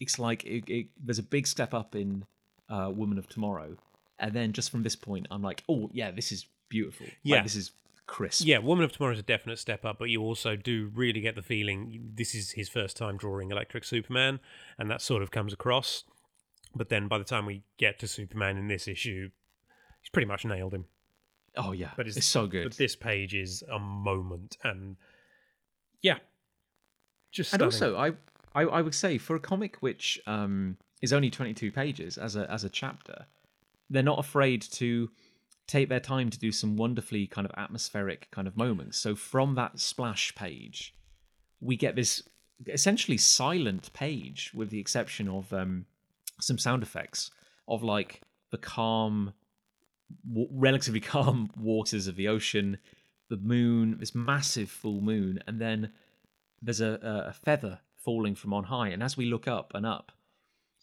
[0.00, 2.24] it's like it, it, there's a big step up in
[2.68, 3.76] uh, Woman of Tomorrow,
[4.22, 7.06] and then just from this point, I'm like, oh yeah, this is beautiful.
[7.06, 7.42] Like, Yeah.
[7.42, 7.72] this is
[8.06, 8.46] crisp.
[8.46, 11.34] Yeah, Woman of Tomorrow is a definite step up, but you also do really get
[11.34, 14.40] the feeling this is his first time drawing Electric Superman,
[14.78, 16.04] and that sort of comes across.
[16.74, 19.30] But then by the time we get to Superman in this issue,
[20.00, 20.86] he's pretty much nailed him.
[21.56, 22.64] Oh yeah, But it's, it's, so good.
[22.64, 24.96] But this page is a moment, and
[26.00, 26.18] yeah,
[27.30, 28.12] just and also I,
[28.54, 32.50] I I would say for a comic which um is only 22 pages as a
[32.50, 33.26] as a chapter
[33.92, 35.10] they're not afraid to
[35.66, 38.98] take their time to do some wonderfully kind of atmospheric kind of moments.
[38.98, 40.94] So from that splash page
[41.60, 42.22] we get this
[42.66, 45.86] essentially silent page with the exception of um
[46.40, 47.30] some sound effects
[47.68, 49.32] of like the calm
[50.28, 52.78] w- relatively calm waters of the ocean
[53.30, 55.92] the moon this massive full moon and then
[56.60, 59.86] there's a, a a feather falling from on high, and as we look up and
[59.86, 60.12] up,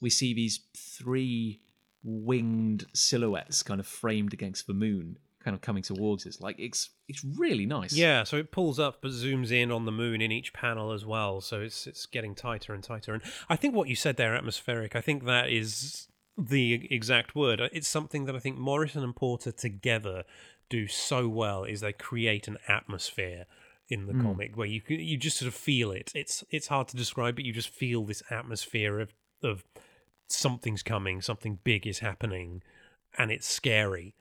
[0.02, 1.62] we see these three
[2.03, 6.39] winged silhouettes kind of framed against the moon, kind of coming towards us.
[6.39, 7.93] Like it's it's really nice.
[7.93, 11.05] Yeah, so it pulls up but zooms in on the moon in each panel as
[11.05, 11.41] well.
[11.41, 13.13] So it's it's getting tighter and tighter.
[13.13, 16.07] And I think what you said there, atmospheric, I think that is
[16.38, 17.62] the exact word.
[17.73, 20.23] It's something that I think Morrison and Porter together
[20.69, 23.45] do so well is they create an atmosphere
[23.89, 24.21] in the hmm.
[24.21, 26.12] comic where you can, you just sort of feel it.
[26.15, 29.63] It's it's hard to describe, but you just feel this atmosphere of of
[30.32, 32.63] something's coming, something big is happening,
[33.18, 34.15] and it's scary.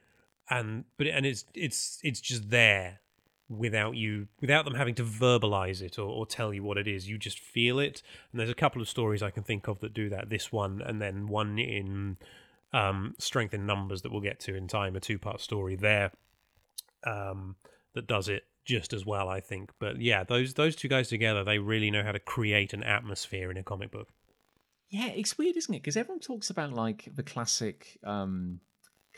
[0.51, 3.01] And but and it's it's it's just there
[3.49, 7.09] without you without them having to verbalize it or, or tell you what it is.
[7.09, 8.03] You just feel it.
[8.33, 10.31] And there's a couple of stories i can think of that do that.
[10.31, 12.16] This one and then one in
[12.73, 16.12] um, strength in numbers that we'll get to in time a two part story there
[17.05, 17.57] um,
[17.94, 19.71] that does it just as well i think.
[19.79, 23.51] But yeah those those two guys together they really know how to create an atmosphere
[23.51, 24.09] in a comic book
[24.90, 25.83] yeah, it's weird, isn't it?
[25.83, 28.61] Because everyone talks about like the classic um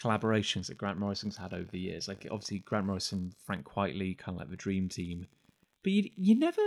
[0.00, 2.08] collaborations that Grant Morrison's had over the years.
[2.08, 5.26] Like obviously Grant Morrison, Frank Quitely, kind of like the Dream Team,
[5.82, 6.62] but you you never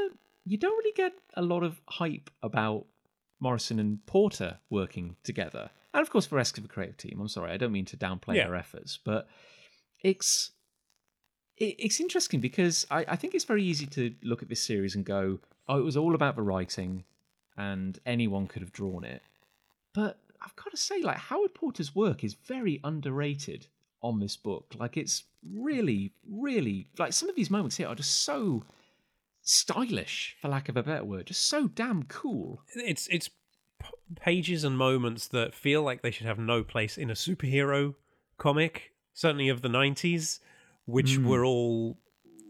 [0.46, 2.86] you don't really get a lot of hype about
[3.40, 7.20] Morrison and Porter working together, and of course the rest of the creative team.
[7.20, 8.46] I'm sorry, I don't mean to downplay Yeah.
[8.46, 9.28] their efforts, but
[10.02, 10.52] it's
[11.58, 14.96] it, it's interesting because I, I think it's very easy to look at this series
[14.96, 17.04] and go, oh, it was all about the writing,
[17.58, 19.22] and anyone could have drawn it.
[19.94, 23.68] But I've got to say, like Howard Porter's work is very underrated
[24.02, 24.74] on this book.
[24.78, 25.24] Like it's
[25.56, 28.64] really, really like some of these moments here are just so
[29.42, 32.62] stylish, for lack of a better word, just so damn cool.
[32.76, 33.30] it's it's
[34.16, 37.96] pages and moments that feel like they should have no place in a superhero
[38.38, 40.40] comic certainly of the 90s
[40.86, 41.26] which Mm.
[41.26, 41.98] were all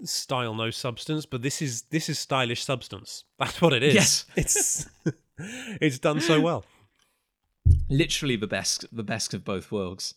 [0.06, 4.26] style no substance but this is this is stylish substance that's what it is Yes.
[4.36, 4.90] it's
[5.82, 6.66] it's done so well
[7.90, 10.16] Literally the best, the best of both worlds.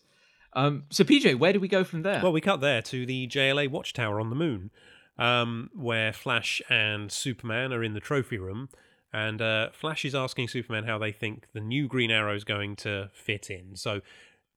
[0.53, 2.21] Um, so PJ, where do we go from there?
[2.23, 4.71] well we cut there to the JLA watchtower on the moon
[5.19, 8.69] um, where Flash and Superman are in the trophy room
[9.13, 12.75] and uh, Flash is asking Superman how they think the new Green Arrow is going
[12.77, 13.77] to fit in.
[13.77, 14.01] So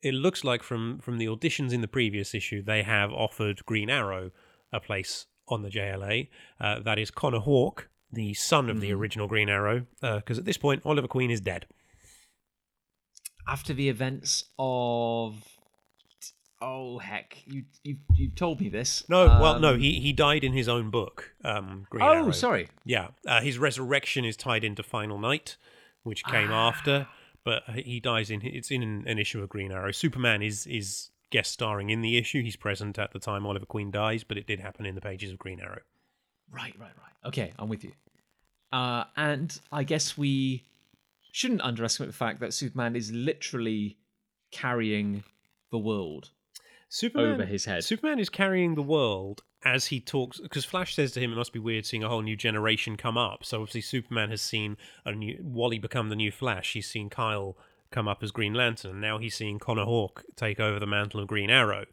[0.02, 3.90] it looks like from from the auditions in the previous issue, they have offered Green
[3.90, 4.32] Arrow
[4.72, 6.30] a place on the JLA.
[6.60, 10.58] Uh, that is Connor Hawke, the son of the original Green Arrow, because at this
[10.58, 11.66] point Oliver Queen is dead.
[13.48, 15.44] After the events of
[16.62, 19.08] oh heck, you you you told me this.
[19.10, 21.34] No, well, no, Um, he he died in his own book.
[21.44, 22.12] Um, Green Arrow.
[22.14, 22.32] Oh, Arrow.
[22.32, 22.68] sorry.
[22.86, 25.58] Yeah, uh, his resurrection is tied into Final Night,
[26.04, 27.08] which came after,
[27.44, 29.92] but he dies in it's in an, an issue of Green Arrow.
[29.92, 32.42] Superman is is guest starring in the issue.
[32.42, 35.32] He's present at the time Oliver Queen dies, but it did happen in the pages
[35.32, 35.82] of Green Arrow.
[36.52, 37.28] Right, right, right.
[37.28, 37.92] Okay, I'm with you.
[38.72, 40.64] Uh, and I guess we
[41.32, 43.98] shouldn't underestimate the fact that Superman is literally
[44.52, 45.24] carrying
[45.72, 46.32] the world.
[46.90, 47.84] Superman, over his head.
[47.84, 51.54] Superman is carrying the world as he talks because Flash says to him, "It must
[51.54, 55.12] be weird seeing a whole new generation come up." So obviously, Superman has seen a
[55.12, 56.74] new Wally become the new Flash.
[56.74, 57.56] He's seen Kyle
[57.92, 61.20] come up as Green Lantern, and now he's seeing Connor Hawke take over the mantle
[61.20, 61.86] of Green Arrow.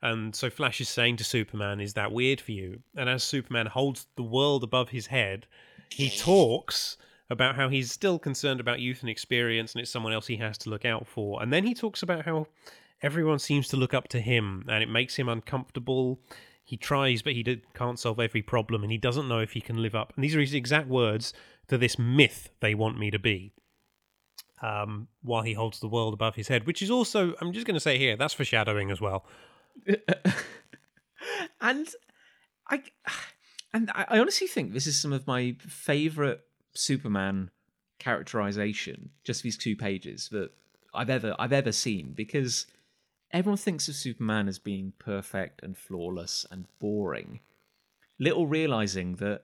[0.00, 3.66] And so Flash is saying to Superman, "Is that weird for you?" And as Superman
[3.66, 5.46] holds the world above his head,
[5.90, 6.96] he talks
[7.30, 10.58] about how he's still concerned about youth and experience, and it's someone else he has
[10.58, 11.42] to look out for.
[11.42, 12.48] And then he talks about how
[13.00, 16.20] everyone seems to look up to him, and it makes him uncomfortable.
[16.64, 19.60] He tries, but he did, can't solve every problem, and he doesn't know if he
[19.60, 20.12] can live up.
[20.14, 21.32] And these are his exact words
[21.68, 23.52] to this myth they want me to be.
[24.62, 27.74] Um, while he holds the world above his head, which is also, I'm just going
[27.74, 29.26] to say here, that's foreshadowing as well.
[31.60, 31.88] and
[32.68, 32.82] I
[33.74, 36.42] and I honestly think this is some of my favorite
[36.74, 37.50] Superman
[37.98, 40.50] characterization, just these two pages that
[40.94, 42.66] I've ever I've ever seen because
[43.32, 47.40] everyone thinks of Superman as being perfect and flawless and boring.
[48.18, 49.42] Little realizing that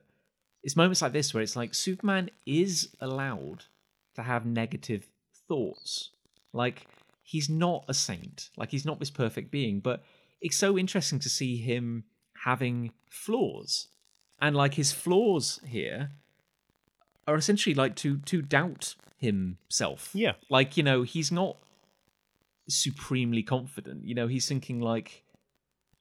[0.61, 3.65] it's moments like this where it's like Superman is allowed
[4.19, 5.07] to have negative
[5.47, 6.11] thoughts.
[6.53, 6.87] Like
[7.23, 10.03] he's not a saint, like he's not this perfect being, but
[10.41, 12.05] it's so interesting to see him
[12.43, 13.87] having flaws.
[14.41, 16.11] And like his flaws here
[17.27, 20.11] are essentially like to to doubt himself.
[20.13, 20.33] Yeah.
[20.49, 21.57] Like, you know, he's not
[22.67, 24.05] supremely confident.
[24.05, 25.23] You know, he's thinking like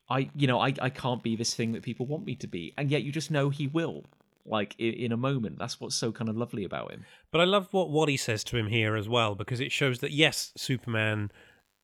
[0.09, 2.73] I you know, I, I can't be this thing that people want me to be.
[2.79, 4.05] And yet you just know he will.
[4.49, 5.59] Like in, in a moment.
[5.59, 7.05] That's what's so kind of lovely about him.
[7.31, 10.13] But I love what Wally says to him here as well, because it shows that
[10.13, 11.31] yes, Superman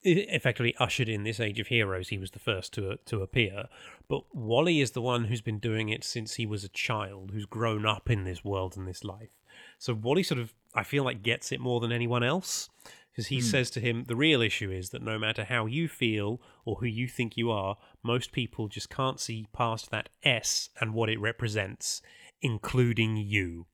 [0.07, 2.09] effectively ushered in this age of heroes.
[2.09, 3.65] He was the first to to appear,
[4.09, 7.47] but Wally is the one who's been doing it since he was a child, who's
[7.47, 9.31] grown up in this world and this life.
[9.79, 12.69] So Wally sort of, I feel like, gets it more than anyone else.
[13.15, 13.47] Because he hmm.
[13.47, 16.87] says to him, the real issue is that no matter how you feel or who
[16.87, 21.21] you think you are, most people just can't see past that S and what it
[21.21, 22.03] represents,
[22.43, 23.67] including you.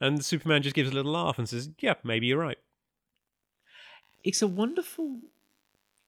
[0.00, 2.58] And Superman just gives a little laugh and says, Yeah, maybe you're right.
[4.24, 5.20] it's a wonderful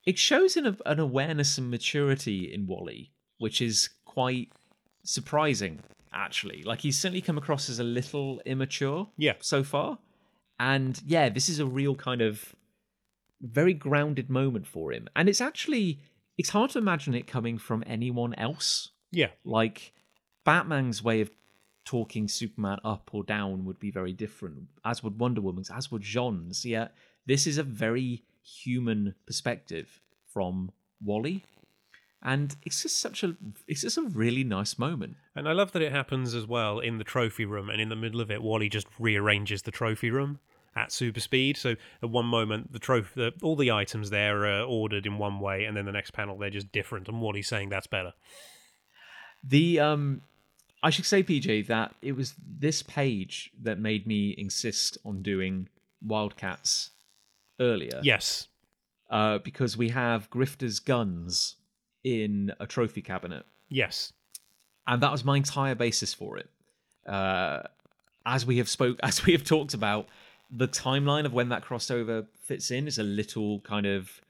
[0.05, 4.49] it shows an, an awareness and maturity in wally which is quite
[5.03, 5.79] surprising
[6.13, 9.33] actually like he's certainly come across as a little immature Yeah.
[9.39, 9.97] so far
[10.59, 12.55] and yeah this is a real kind of
[13.41, 15.99] very grounded moment for him and it's actually
[16.37, 19.31] it's hard to imagine it coming from anyone else Yeah.
[19.43, 19.91] like
[20.45, 21.31] Batman's way of
[21.83, 26.03] talking Superman up or down would be very different, as would Wonder Woman's, as would
[26.03, 26.63] J'onn's.
[26.63, 26.87] Yeah,
[27.25, 29.99] this is a very human perspective
[30.31, 30.71] from
[31.03, 31.43] Wally,
[32.21, 33.35] and it's just such a
[33.67, 35.15] it's just a really nice moment.
[35.35, 37.95] And I love that it happens as well in the trophy room, and in the
[37.95, 40.39] middle of it, Wally just rearranges the trophy room
[40.75, 41.55] at super speed.
[41.57, 45.39] So at one moment, the trophy, the, all the items there are ordered in one
[45.39, 48.13] way, and then the next panel they're just different, and Wally's saying that's better.
[49.43, 50.21] The um,
[50.83, 55.69] I should say, PJ, that it was this page that made me insist on doing
[56.01, 56.91] Wildcats
[57.59, 57.99] earlier.
[58.03, 58.47] Yes,
[59.09, 61.55] uh, because we have Grifter's guns
[62.03, 64.13] in a trophy cabinet, yes,
[64.87, 66.49] and that was my entire basis for it.
[67.07, 67.63] Uh,
[68.25, 70.07] as we have spoke, as we have talked about,
[70.51, 74.21] the timeline of when that crossover fits in is a little kind of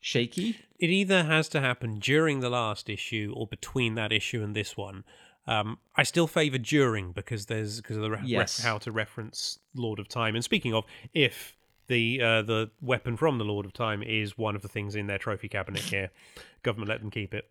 [0.00, 0.56] shaky.
[0.78, 4.76] it either has to happen during the last issue or between that issue and this
[4.76, 5.04] one.
[5.46, 8.62] Um, I still favour during because there's because of the re- ref- Yes.
[8.62, 10.34] how to reference Lord of Time.
[10.34, 14.56] And speaking of, if the uh, the weapon from the Lord of Time is one
[14.56, 16.10] of the things in their trophy cabinet here,
[16.62, 17.44] government let them keep it.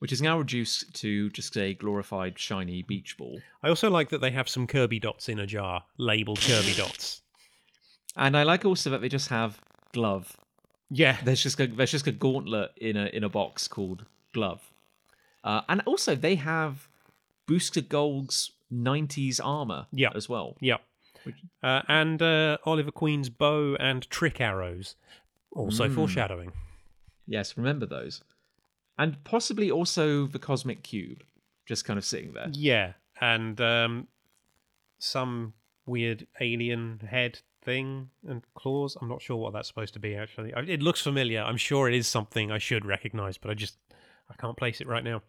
[0.00, 3.40] Which is now reduced to just a glorified shiny beach ball.
[3.62, 7.22] I also like that they have some Kirby dots in a jar, labeled Kirby dots.
[8.16, 9.60] And I like also that they just have
[9.92, 10.36] glove.
[10.90, 14.72] Yeah, There's just a, there's just a gauntlet in a in a box called glove.
[15.44, 16.88] Uh, and also they have
[17.46, 20.10] Booster Gold's 90s armor Yeah.
[20.14, 20.56] as well.
[20.60, 20.78] yeah.
[21.62, 24.94] Uh, and uh, Oliver Queen's bow and trick arrows,
[25.52, 25.94] also Mm.
[25.94, 26.52] foreshadowing.
[27.26, 28.22] Yes, remember those.
[28.98, 31.24] And possibly also the Cosmic Cube,
[31.64, 32.48] just kind of sitting there.
[32.52, 34.08] Yeah, and um,
[34.98, 35.54] some
[35.86, 38.96] weird alien head thing and claws.
[39.00, 40.14] I'm not sure what that's supposed to be.
[40.14, 41.42] Actually, it looks familiar.
[41.42, 43.78] I'm sure it is something I should recognize, but I just
[44.30, 45.22] I can't place it right now.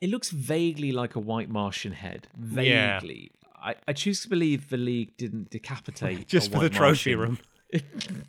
[0.00, 2.28] It looks vaguely like a white Martian head.
[2.38, 3.00] Yeah.
[3.00, 3.32] Vaguely.
[3.60, 7.18] I, I choose to believe the League didn't decapitate Just for the trophy Martian.
[7.20, 7.38] room.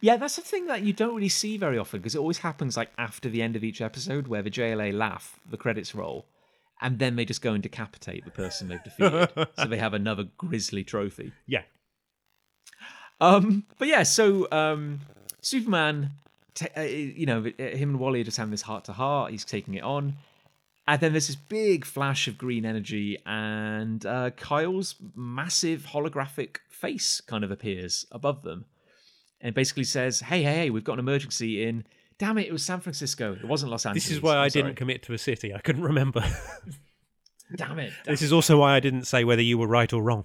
[0.00, 2.76] Yeah, that's the thing that you don't really see very often because it always happens
[2.76, 6.26] like after the end of each episode where the JLA laugh, the credits roll,
[6.80, 9.28] and then they just go and decapitate the person they've defeated.
[9.56, 11.30] so they have another grisly trophy.
[11.46, 11.62] Yeah,
[13.20, 15.00] Um, but yeah, so um,
[15.42, 16.10] Superman
[16.54, 19.30] ta- uh, you know, him and Wally are just having this heart to heart.
[19.30, 20.16] He's taking it on.
[20.88, 27.20] And then there's this big flash of green energy, and uh, Kyle's massive holographic face
[27.20, 28.64] kind of appears above them
[29.40, 31.84] and basically says, Hey, hey, hey, we've got an emergency in.
[32.18, 33.34] Damn it, it was San Francisco.
[33.34, 34.04] It wasn't Los Angeles.
[34.08, 34.64] This is why I'm I sorry.
[34.64, 35.54] didn't commit to a city.
[35.54, 36.24] I couldn't remember.
[37.56, 37.92] Damn it.
[38.04, 40.24] this is also why I didn't say whether you were right or wrong.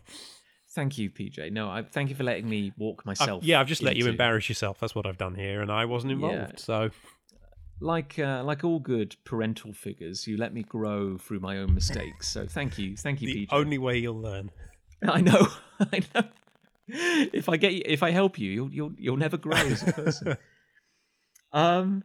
[0.71, 1.51] Thank you, PJ.
[1.51, 3.43] No, I thank you for letting me walk I've- myself.
[3.43, 4.79] yeah, I've just let you embarrass yourself.
[4.79, 6.35] That's what I've done here, and I wasn't involved.
[6.35, 6.51] Yeah.
[6.57, 6.89] So
[7.83, 12.29] Like uh, like all good parental figures, you let me grow through my own mistakes.
[12.29, 13.49] So thank you, thank you, the PJ.
[13.51, 14.51] only way you'll learn.
[15.05, 15.47] I know,
[15.79, 16.23] I know.
[16.87, 19.91] If I get you, if I help you, you'll you'll you'll never grow as a
[19.91, 20.37] person.
[21.51, 22.03] um.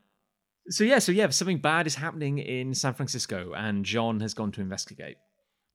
[0.70, 4.52] So yeah, so yeah, something bad is happening in San Francisco, and J'onn has gone
[4.52, 5.16] to investigate.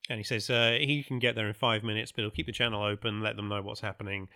[0.09, 2.51] And he says uh, he can get there in five minutes, but he'll keep the
[2.51, 4.27] channel open, let them know what's happening.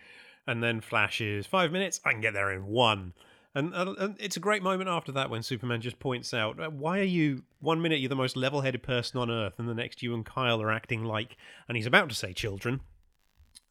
[0.46, 2.00] And then flashes five minutes.
[2.06, 3.12] I can get there in one.
[3.54, 6.70] And, uh, and it's a great moment after that when Superman just points out, uh,
[6.70, 10.02] why are you one minute you're the most level-headed person on Earth, and the next
[10.02, 11.36] you and Kyle are acting like,
[11.66, 12.80] and he's about to say children.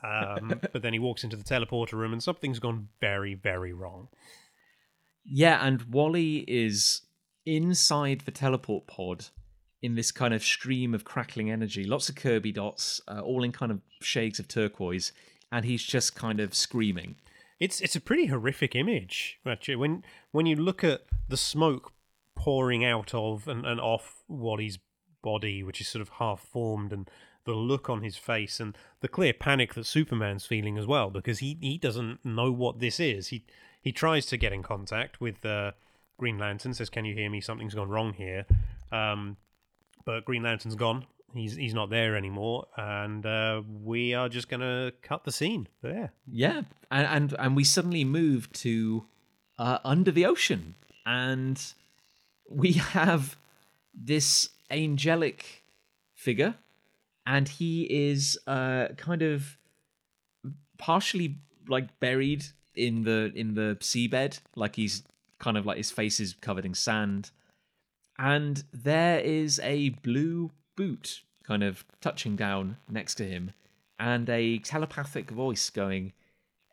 [0.03, 4.09] Um, but then he walks into the teleporter room, and something's gone very, very wrong.
[5.23, 7.01] Yeah, and Wally is
[7.45, 9.27] inside the teleport pod
[9.81, 13.51] in this kind of stream of crackling energy, lots of Kirby dots, uh, all in
[13.51, 15.11] kind of shades of turquoise,
[15.51, 17.15] and he's just kind of screaming.
[17.59, 19.75] It's it's a pretty horrific image actually.
[19.75, 21.93] When when you look at the smoke
[22.35, 24.79] pouring out of and, and off Wally's
[25.23, 27.09] body, which is sort of half formed, and
[27.45, 31.39] the look on his face, and the clear panic that Superman's feeling as well, because
[31.39, 33.29] he, he doesn't know what this is.
[33.29, 33.45] He
[33.81, 35.71] he tries to get in contact with uh,
[36.17, 37.41] Green Lantern, says, "Can you hear me?
[37.41, 38.45] Something's gone wrong here."
[38.91, 39.37] Um,
[40.05, 41.05] but Green Lantern's gone.
[41.37, 46.11] He's he's not there anymore, and uh, we are just gonna cut the scene there.
[46.25, 49.05] Yeah, and and, and we suddenly move to
[49.59, 50.75] uh, under the ocean,
[51.05, 51.61] and
[52.49, 53.37] we have
[53.93, 55.63] this angelic
[56.13, 56.55] figure,
[57.25, 59.57] and he is uh, kind of
[60.77, 61.35] partially
[61.67, 65.03] like buried in the in the seabed, like he's
[65.39, 67.31] kind of like his face is covered in sand,
[68.17, 73.53] and there is a blue boot kind of touching down next to him,
[73.99, 76.13] and a telepathic voice going,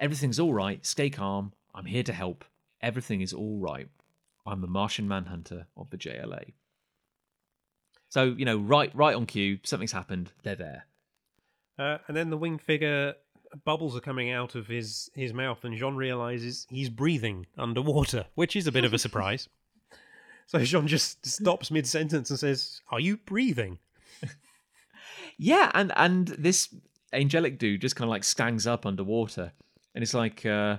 [0.01, 0.85] "Everything's all right.
[0.85, 1.53] Stay calm.
[1.75, 2.45] I'm here to help.
[2.81, 3.89] Everything is all right.
[4.45, 6.55] I'm the Martian Manhunter of the JLA."
[8.09, 9.59] So you know, right, right on cue.
[9.63, 10.33] Something's happened.
[10.43, 10.87] They're there.
[11.79, 13.15] Uh, and then the winged figure
[13.65, 18.57] bubbles are coming out of his his mouth, and J'onn realizes he's breathing underwater, which
[18.57, 19.49] is a bit of a surprise.
[20.47, 23.79] So J'onn just stops mid sentence and says, "Are you breathing?"
[25.37, 26.75] Yeah, and and this
[27.13, 29.53] angelic dude just kind of like stands up underwater,
[29.95, 30.79] and it's like, uh,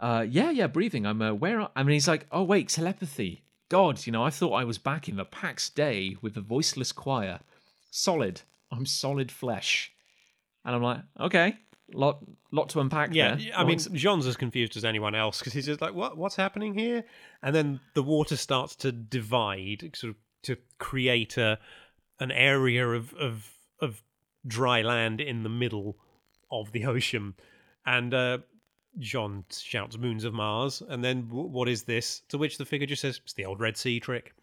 [0.00, 1.06] uh, yeah, yeah, breathing.
[1.06, 1.60] I'm uh, where?
[1.60, 1.70] Are...
[1.76, 3.42] I mean, he's like, oh wait, telepathy.
[3.68, 6.90] God, you know, I thought I was back in the Pax Day with the voiceless
[6.90, 7.40] choir.
[7.90, 8.40] Solid.
[8.70, 9.92] I'm solid flesh.
[10.64, 11.56] And I'm like, okay,
[11.92, 12.18] lot
[12.52, 13.50] lot to unpack Yeah, there.
[13.56, 16.16] I mean, J'onn's as confused as anyone else because he's just like, "What?
[16.16, 17.04] What's happening here?"
[17.42, 21.58] And then the water starts to divide, sort of to create a
[22.20, 24.02] an area of of of
[24.46, 25.96] dry land in the middle
[26.50, 27.34] of the ocean,
[27.86, 28.38] and uh,
[28.98, 33.02] J'onn shouts, "Moons of Mars!" And then, "What is this?" To which the figure just
[33.02, 34.34] says, "It's the old Red Sea trick."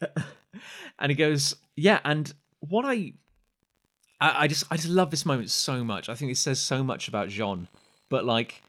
[0.98, 2.00] and he goes, yeah.
[2.04, 3.12] And what I,
[4.20, 6.08] I, I just, I just love this moment so much.
[6.08, 7.68] I think it says so much about J'onn.
[8.08, 8.62] But like,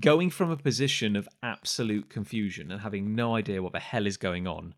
[0.00, 4.16] going from a position of absolute confusion and having no idea what the hell is
[4.16, 4.74] going on,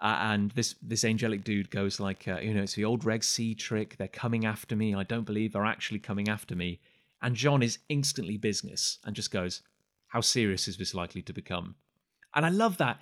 [0.00, 3.24] uh, and this this angelic dude goes like, uh, you know, it's the old Red
[3.24, 3.96] Sea trick.
[3.96, 4.94] They're coming after me.
[4.94, 6.80] I don't believe they're actually coming after me.
[7.20, 9.62] And J'onn is instantly business and just goes,
[10.08, 11.74] how serious is this likely to become?
[12.34, 13.00] And I love that.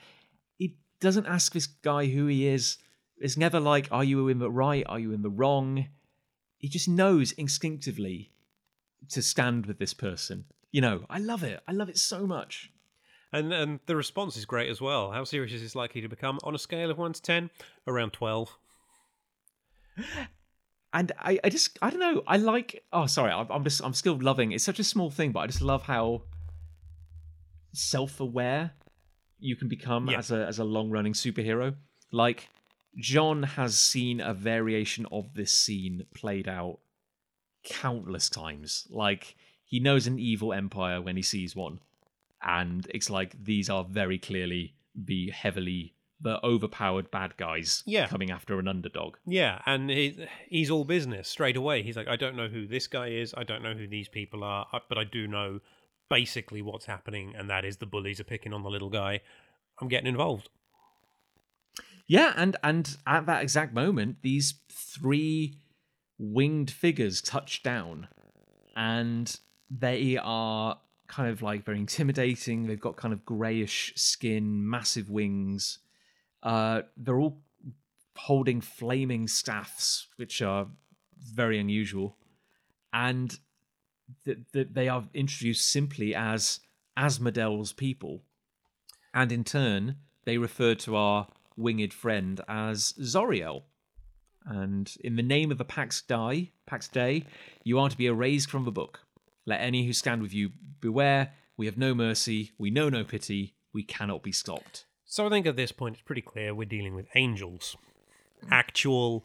[0.56, 2.78] He doesn't ask this guy who he is.
[3.18, 4.84] It's never like, are you in the right?
[4.88, 5.88] Are you in the wrong?
[6.58, 8.32] He just knows instinctively
[9.10, 10.46] to stand with this person.
[10.72, 11.60] You know, I love it.
[11.68, 12.70] I love it so much.
[13.32, 15.10] And and the response is great as well.
[15.10, 17.50] How serious is this likely to become on a scale of one to ten?
[17.86, 18.56] Around twelve.
[20.92, 22.22] And I, I just, I don't know.
[22.26, 22.84] I like.
[22.92, 23.30] Oh, sorry.
[23.32, 24.52] I'm I'm just, I'm still loving.
[24.52, 26.22] It's such a small thing, but I just love how
[27.72, 28.72] self-aware
[29.38, 30.18] you can become Yeah.
[30.18, 31.74] as a as a long-running superhero.
[32.10, 32.48] Like
[32.98, 36.78] J'onn has seen a variation of this scene played out
[37.64, 38.86] countless times.
[38.90, 41.80] Like he knows an evil empire when he sees one,
[42.46, 48.06] and it's like these are very clearly the heavily the overpowered bad guys Yeah.
[48.06, 49.16] coming after an underdog.
[49.26, 51.82] Yeah, and he, he's all business straight away.
[51.82, 53.34] He's like, I don't know who this guy is.
[53.36, 55.60] I don't know who these people are, uh, but I do know
[56.08, 59.20] basically what's happening, and that is the bullies are picking on the little guy,
[59.78, 60.48] I'm getting involved.
[62.06, 65.58] Yeah, and and at that exact moment, these three
[66.18, 68.08] winged figures touch down,
[68.74, 69.38] and
[69.68, 70.78] they are
[71.08, 72.66] kind of like very intimidating.
[72.66, 75.78] They've got kind of grayish skin, massive wings.
[76.42, 77.40] Uh, they're all
[78.16, 80.68] holding flaming staffs, which are
[81.18, 82.16] very unusual,
[82.92, 83.38] and
[84.24, 86.60] th- th- they are introduced simply as
[86.96, 88.22] Asmodel's people,
[89.12, 93.62] and in turn they refer to our winged friend as Zoriel.
[94.44, 97.24] And in the name of the Pax Dei, Pax Day,
[97.64, 99.00] you are to be erased from the book.
[99.46, 101.32] Let any who stand with you beware.
[101.56, 102.52] We have no mercy.
[102.58, 103.54] We know no pity.
[103.72, 104.84] We cannot be stopped.
[105.04, 107.76] So I think at this point it's pretty clear we're dealing with angels,
[108.50, 109.24] actual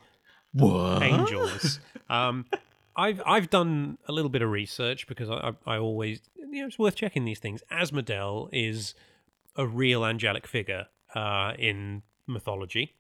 [0.54, 1.02] What?
[1.04, 1.80] angels.
[2.10, 2.46] um,
[2.96, 6.68] I've I've done a little bit of research because I I, I always you know
[6.68, 7.64] it's worth checking these things.
[7.72, 8.94] Asmodel is
[9.56, 12.96] a real angelic figure uh, in mythology.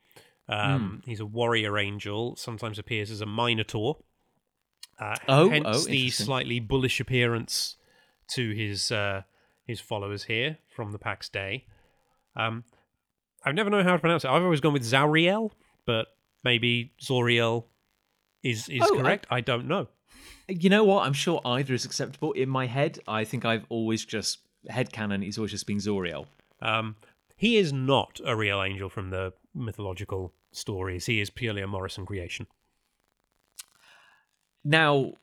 [0.49, 2.36] Um, He's a warrior angel.
[2.36, 3.97] Sometimes appears as a minotaur.
[5.02, 7.78] Uh, Oh, hence oh, the slightly bullish appearance
[8.30, 9.24] to his uh,
[9.66, 11.66] his followers here from the Pax Day.
[12.36, 12.64] Um,
[13.43, 14.30] I've never known how to pronounce it.
[14.30, 15.52] I've always gone with Zauriel,
[15.86, 16.08] but
[16.43, 17.66] maybe Zoriel
[18.43, 19.28] is is Oh, correct.
[19.30, 19.88] I, don't know.
[20.47, 21.06] You know what?
[21.06, 22.34] I'm sure either is acceptable.
[22.34, 24.39] In my head, I think I've always just
[24.70, 25.24] head headcanon.
[25.24, 26.28] He's always just been Zoriel.
[26.62, 26.95] Um,
[27.36, 31.08] he is not a real angel from the mythological stories.
[31.08, 32.45] He is purely a Morrison creation.
[34.64, 35.14] Now,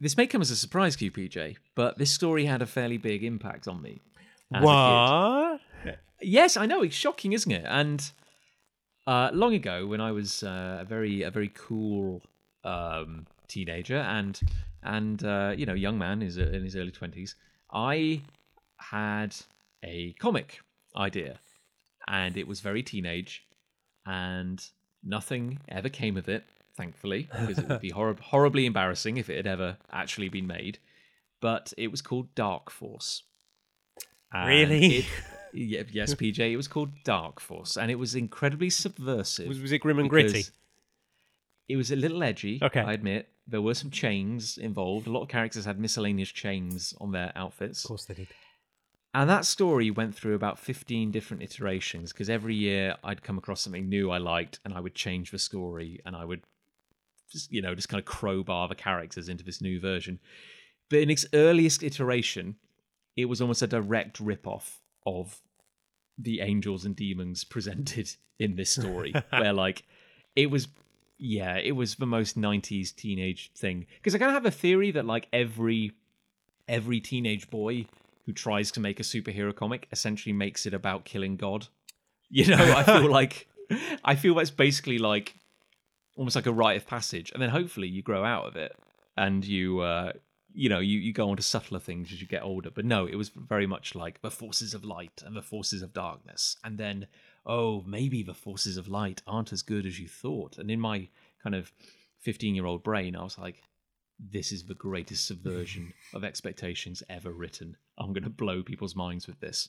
[0.00, 2.98] this may come as a surprise to you, PJ, but this story had a fairly
[2.98, 4.00] big impact on me.
[4.48, 5.60] What?
[6.20, 6.82] Yes, I know.
[6.82, 7.64] It's shocking, isn't it?
[7.66, 8.10] And
[9.06, 12.22] uh, long ago, when I was uh, a very a very cool
[12.64, 14.38] um, teenager and
[14.82, 17.36] and uh, you know young man is in his early twenties,
[17.72, 18.22] I
[18.78, 19.34] had
[19.84, 20.60] a comic
[20.96, 21.38] idea,
[22.08, 23.44] and it was very teenage,
[24.06, 24.64] and
[25.04, 26.44] nothing ever came of it.
[26.78, 30.78] Thankfully, because it would be horrib- horribly embarrassing if it had ever actually been made.
[31.40, 33.24] But it was called Dark Force.
[34.32, 34.86] And Really?
[34.98, 35.04] it-
[35.52, 36.38] yeah, yes, PJ.
[36.52, 39.48] It was called Dark Force, and it was incredibly subversive.
[39.48, 40.44] Was, was it grim and gritty?
[41.68, 42.60] It was a little edgy.
[42.62, 42.80] Okay.
[42.80, 45.06] I admit there were some chains involved.
[45.06, 48.28] A lot of characters had miscellaneous chains on their outfits, Of course they did.
[49.14, 52.12] and that story went through about fifteen different iterations.
[52.12, 55.38] Because every year I'd come across something new I liked, and I would change the
[55.38, 56.42] story, and I would,
[57.50, 60.18] you know, just kind of crowbar the characters into this new version.
[60.90, 62.56] But in its earliest iteration,
[63.16, 65.40] it was almost a direct rip-off of
[66.16, 69.84] the angels and demons presented in this story where like
[70.36, 70.68] it was
[71.18, 74.92] yeah it was the most 90s teenage thing because i kind of have a theory
[74.92, 75.92] that like every
[76.68, 77.84] every teenage boy
[78.26, 81.66] who tries to make a superhero comic essentially makes it about killing god
[82.30, 83.48] you know i feel like
[84.04, 85.34] i feel that's basically like
[86.18, 88.76] almost like a rite of passage and then hopefully you grow out of it
[89.16, 90.12] and you uh
[90.52, 92.70] you know you, you go on to subtler things as you get older.
[92.70, 95.92] But no it was very much like the forces of light and the forces of
[95.92, 96.56] darkness.
[96.64, 97.06] And then
[97.46, 100.58] oh maybe the forces of light aren't as good as you thought.
[100.58, 101.08] And in my
[101.42, 101.72] kind of
[102.20, 103.62] 15 year old brain i was like
[104.18, 107.76] this is the greatest subversion of expectations ever written.
[107.96, 109.68] I'm going to blow people's minds with this.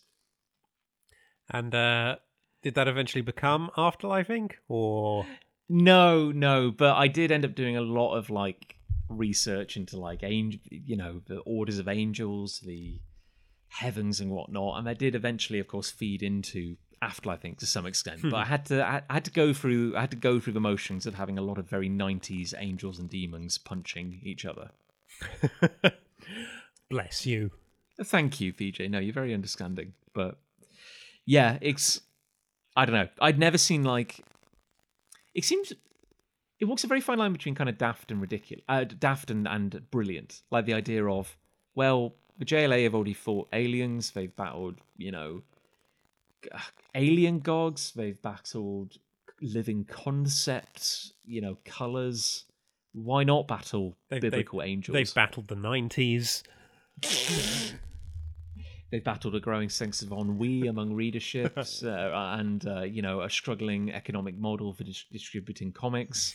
[1.52, 2.18] And uh,
[2.64, 4.54] did that eventually become Afterlife Inc?
[4.68, 5.26] Or
[5.70, 8.76] No, no, but I did end up doing a lot of like
[9.08, 13.00] research into like angel, you know, the orders of angels, the
[13.70, 17.66] heavens and whatnot, and that did eventually, of course, feed into Afterlife, I think, to
[17.66, 18.22] some extent.
[18.24, 18.50] But I hmm.
[18.50, 21.06] had to, I I had to go through, I had to go through the motions
[21.06, 24.72] of having a lot of very '90s angels and demons punching each other.
[26.90, 27.52] bless you?
[28.04, 28.90] Thank you, PJ.
[28.90, 29.94] No, you're very understanding.
[30.14, 30.40] But
[31.26, 32.02] yeah, it's
[32.76, 33.10] I don't know.
[33.22, 34.20] I'd never seen like
[35.34, 35.72] it seems
[36.60, 39.48] it walks a very fine line between kind of daft and ridiculous, uh, daft and,
[39.48, 40.42] and brilliant.
[40.52, 41.38] Like the idea of
[41.76, 44.12] well, the JLA have already fought aliens.
[44.12, 45.44] They've battled, you know,
[46.96, 47.92] alien gods.
[47.96, 48.98] They've battled
[49.42, 51.14] living concepts.
[51.26, 52.46] You know, colors.
[52.92, 54.94] Why not battle They've- they've- biblical angels?
[54.94, 56.44] They've battled the 90s.
[58.92, 63.30] They've battled a growing sense of ennui among readerships uh, and, uh, you know, a
[63.30, 66.34] struggling economic model for dis- distributing comics.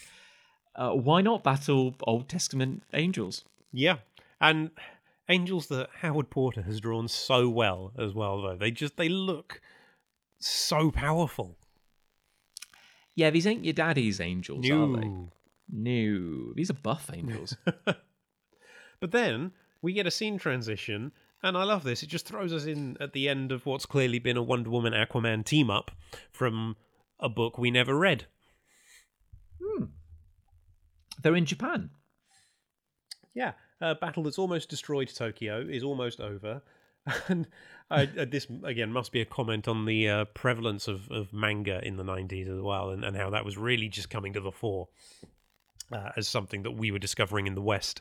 [0.77, 3.45] Uh, why not battle Old Testament angels?
[3.73, 3.97] Yeah.
[4.41, 4.71] And
[5.29, 8.57] angels that Howard Porter has drawn so well as well, though.
[8.57, 9.61] They just, they look
[10.39, 11.57] so powerful.
[13.17, 15.09] Yeah, these ain't your daddy's angels, are they?
[15.09, 15.31] New.
[15.71, 17.57] No, these are buff angels.
[19.05, 19.53] But then
[19.83, 21.13] we get a scene transition,
[21.45, 22.03] And I love this.
[22.03, 24.95] It just throws us in at the end of what's clearly been a Wonder Woman
[24.95, 25.91] Aquaman team up
[26.33, 26.75] from
[27.21, 28.25] a book we never read.
[31.23, 31.91] They're in Japan.
[33.35, 36.63] Yeah, a battle that's almost destroyed Tokyo is almost over.
[37.29, 37.47] And
[37.91, 41.99] I, this again must be a comment on the uh, prevalence of, of manga in
[41.99, 44.89] the 90s as well, and, and how that was really just coming to the fore
[45.93, 48.01] uh, as something that we were discovering in the West.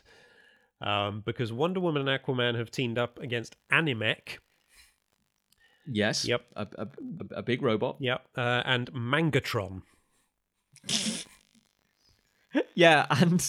[0.80, 4.40] Um, because Wonder Woman and Aquaman have teamed up against Animech,
[5.86, 6.24] Yes.
[6.26, 6.46] Yep.
[6.56, 6.88] A, a,
[7.36, 7.96] a big robot.
[8.00, 9.82] yep, uh, and Mangatron.
[12.76, 13.44] Yeah, and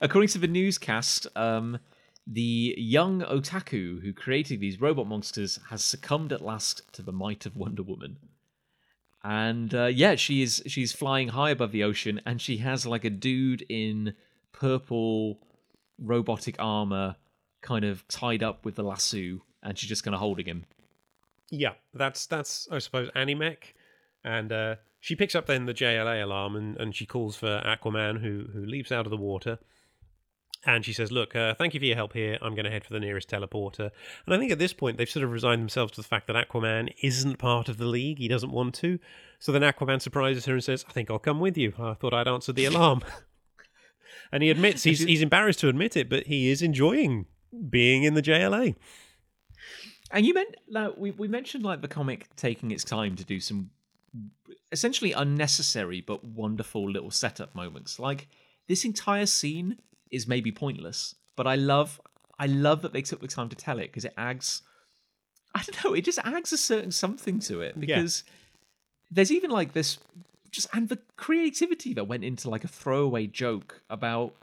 [0.00, 1.78] according to the newscast, um,
[2.26, 7.44] the young otaku who created these robot monsters has succumbed at last to the might
[7.44, 8.16] of Wonder Woman.
[9.22, 13.04] And uh, yeah, she is she's flying high above the ocean, and she has like
[13.04, 14.14] a dude in
[14.52, 15.38] purple
[16.00, 17.16] robotic armor,
[17.60, 20.64] kind of tied up with the lasso, and she's just kind of holding him.
[21.50, 23.74] Yeah, that's that's I suppose Animech,
[24.24, 28.20] and uh, she picks up then the JLA alarm and, and she calls for Aquaman,
[28.20, 29.58] who who leaps out of the water,
[30.64, 32.38] and she says, "Look, uh, thank you for your help here.
[32.40, 33.90] I'm going to head for the nearest teleporter."
[34.26, 36.36] And I think at this point they've sort of resigned themselves to the fact that
[36.36, 38.18] Aquaman isn't part of the league.
[38.18, 38.98] He doesn't want to.
[39.38, 41.72] So then Aquaman surprises her and says, "I think I'll come with you.
[41.78, 43.02] I thought I'd answered the alarm."
[44.32, 47.26] and he admits he's he's embarrassed to admit it, but he is enjoying
[47.68, 48.76] being in the JLA.
[50.10, 53.40] And you meant like we we mentioned like the comic taking its time to do
[53.40, 53.70] some
[54.72, 57.98] essentially unnecessary but wonderful little setup moments.
[57.98, 58.28] Like
[58.68, 59.78] this entire scene
[60.10, 62.00] is maybe pointless, but I love
[62.38, 64.62] I love that they took the time to tell it because it adds
[65.54, 68.24] I don't know, it just adds a certain something to it because
[69.10, 69.98] there's even like this
[70.50, 74.34] just and the creativity that went into like a throwaway joke about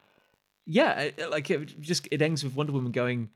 [0.65, 3.29] yeah, eh, eh, like it just it ends with Wonder Woman going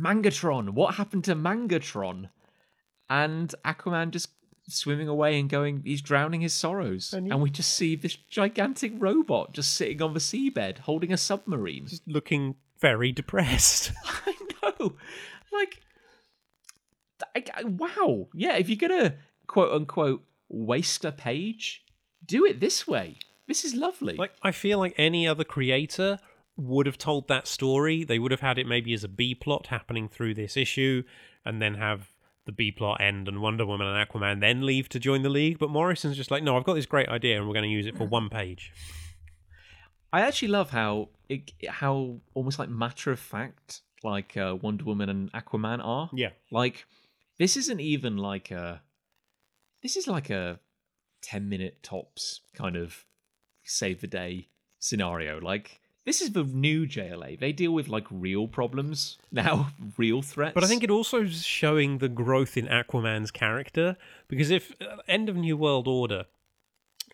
[0.00, 2.30] Mangatron, what happened to Mangatron?
[3.10, 4.30] And Aquaman just
[4.68, 7.12] swimming away and going, he's drowning his sorrows.
[7.12, 11.16] And And, we just see this gigantic robot just sitting on the seabed holding a
[11.16, 11.86] submarine.
[11.86, 13.92] Just looking very depressed.
[14.26, 14.94] I know.
[15.52, 15.80] Like,
[17.36, 18.28] I, I- wow.
[18.34, 19.14] Yeah, if you're going to
[19.46, 21.81] quote unquote waste a page,
[22.24, 23.16] do it this way.
[23.48, 24.14] This is lovely.
[24.14, 26.18] Like I feel like any other creator
[26.56, 28.04] would have told that story.
[28.04, 31.02] They would have had it maybe as a B plot happening through this issue,
[31.44, 32.10] and then have
[32.44, 35.58] the B plot end and Wonder Woman and Aquaman then leave to join the league.
[35.58, 37.86] But Morrison's just like, no, I've got this great idea, and we're going to use
[37.86, 38.72] it for one page.
[40.12, 45.08] I actually love how it, how almost like matter of fact like uh, Wonder Woman
[45.08, 46.10] and Aquaman are.
[46.12, 46.84] Yeah, Like
[47.38, 48.82] this isn't even like a
[49.82, 50.60] this is like a
[51.22, 53.04] 10 minute tops kind of
[53.64, 54.48] save the day
[54.78, 55.40] scenario.
[55.40, 57.38] Like this is the new JLA.
[57.38, 60.54] They deal with like real problems now, real threats.
[60.54, 63.96] but I think it also is showing the growth in Aquaman's character
[64.28, 66.26] because if uh, end of New World Order.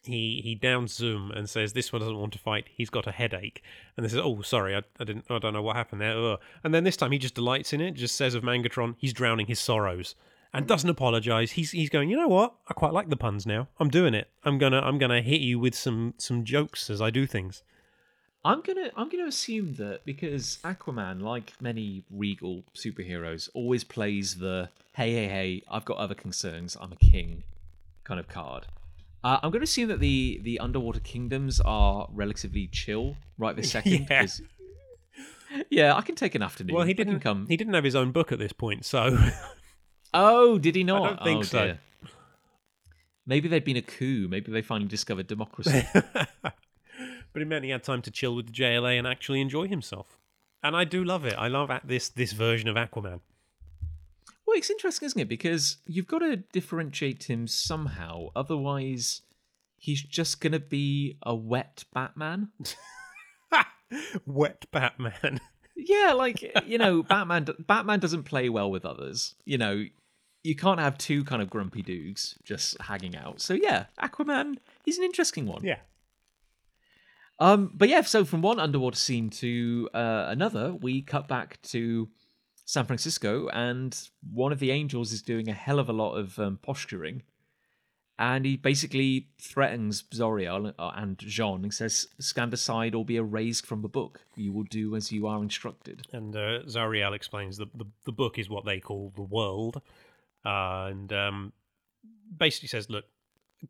[0.04, 2.66] He he downs Zoom and says this one doesn't want to fight.
[2.72, 3.62] He's got a headache,
[3.94, 5.26] and they says, "Oh, sorry, I, I didn't.
[5.28, 6.40] I don't know what happened there." Ugh.
[6.62, 7.90] And then this time he just delights in it.
[7.90, 10.14] Just says of Mangatron, he's drowning his sorrows,
[10.52, 11.52] and doesn't apologize.
[11.52, 12.10] He's he's going.
[12.10, 12.54] You know what?
[12.68, 13.68] I quite like the puns now.
[13.78, 14.28] I'm doing it.
[14.44, 17.62] I'm gonna I'm gonna hit you with some some jokes as I do things.
[18.44, 24.70] I'm gonna I'm gonna assume that because Aquaman, like many regal superheroes, always plays the
[24.94, 27.42] hey hey hey I've got other concerns I'm a king
[28.04, 28.66] kind of card.
[29.22, 34.06] Uh, I'm gonna assume that the the underwater kingdoms are relatively chill right this second.
[34.08, 34.26] Yeah.
[35.70, 36.76] yeah, I can take an afternoon.
[36.76, 37.46] Well, he didn't come.
[37.48, 39.18] He didn't have his own book at this point, so
[40.14, 41.02] Oh, did he not?
[41.02, 41.64] I don't think Oh, so.
[41.64, 41.78] dear.
[43.26, 44.26] Maybe they'd been a coup.
[44.28, 45.82] Maybe they finally discovered democracy.
[46.42, 46.54] but
[47.34, 50.18] it meant he had time to chill with the JLA and actually enjoy himself.
[50.62, 51.34] And I do love it.
[51.38, 53.20] I love at this this version of Aquaman.
[54.46, 55.28] Well, it's interesting, isn't it?
[55.28, 58.28] Because you've got to differentiate him somehow.
[58.34, 59.20] Otherwise,
[59.76, 62.48] he's just going to be a wet Batman.
[64.26, 65.40] Wet Batman.
[65.78, 67.46] Yeah, like you know, Batman.
[67.60, 69.34] Batman doesn't play well with others.
[69.44, 69.84] You know,
[70.42, 73.40] you can't have two kind of grumpy dudes just hanging out.
[73.40, 74.56] So yeah, Aquaman.
[74.84, 75.62] He's an interesting one.
[75.62, 75.78] yeah.
[77.40, 82.08] Um, but yeah, so from one underwater scene to uh, another, we cut back to
[82.64, 83.96] San Francisco, and
[84.32, 87.22] one of the angels is doing a hell of a lot of um, posturing,
[88.18, 93.66] and he basically threatens Zoriel uh, and J'onn and says, "Stand aside or be erased
[93.66, 94.20] from the book.
[94.34, 98.38] You will do as you are instructed." And uh, Zariel explains that the, the book
[98.38, 99.80] is what they call the world.
[100.44, 101.52] Uh, and um,
[102.36, 103.04] basically says, look,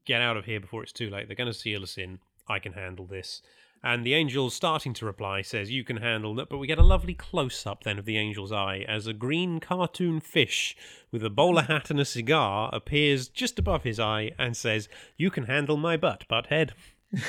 [0.05, 1.28] get out of here before it's too late.
[1.28, 2.18] They're going to seal us in.
[2.49, 3.42] I can handle this.
[3.83, 6.49] And the angel, starting to reply, says, You can handle that.
[6.49, 9.61] But we get a lovely close up then of the angel's eye as a green
[9.61, 10.76] cartoon fish
[11.11, 15.31] with a bowler hat and a cigar appears just above his eye and says, You
[15.31, 16.70] can handle my butt, butthead.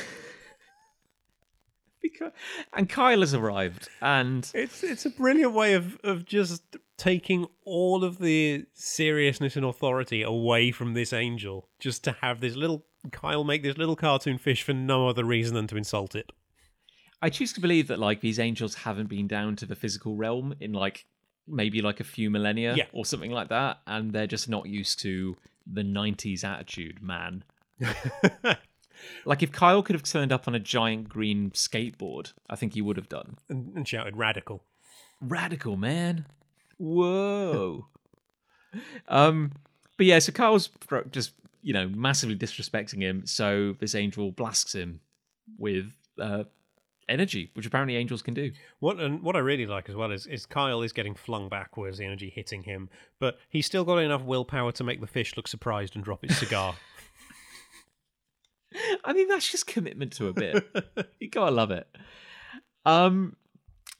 [2.01, 2.31] Because,
[2.73, 8.05] and Kyle has arrived, and It's it's a brilliant way of, of just taking all
[8.05, 13.43] of the seriousness and authority away from this angel, just to have this little Kyle
[13.43, 16.31] make this little cartoon fish for no other reason than to insult it.
[17.21, 20.55] I choose to believe that like these angels haven't been down to the physical realm
[20.59, 21.05] in like
[21.47, 22.85] maybe like a few millennia Yeah.
[22.93, 27.43] or something like that, and they're just not used to the '90s attitude, man.
[29.23, 32.81] Like if Kyle could have turned up on a giant green skateboard, I think he
[32.81, 33.37] would have done.
[33.47, 34.61] and, and shouted radical.
[35.21, 36.25] Radical man.
[36.77, 37.87] Whoa.
[39.07, 39.53] um,
[39.95, 40.69] but yeah, so Kyle's
[41.11, 43.25] just you know massively disrespecting him.
[43.25, 44.99] So this angel blasts him
[45.57, 46.43] with uh,
[47.09, 48.51] energy, which apparently angels can do.
[48.79, 51.97] What and what I really like as well is, is Kyle is getting flung backwards,
[51.97, 52.89] the energy hitting him,
[53.19, 56.37] but he's still got enough willpower to make the fish look surprised and drop its
[56.37, 56.75] cigar.
[59.03, 60.63] I mean, that's just commitment to a bit.
[61.19, 61.87] you gotta love it.
[62.85, 63.35] Um,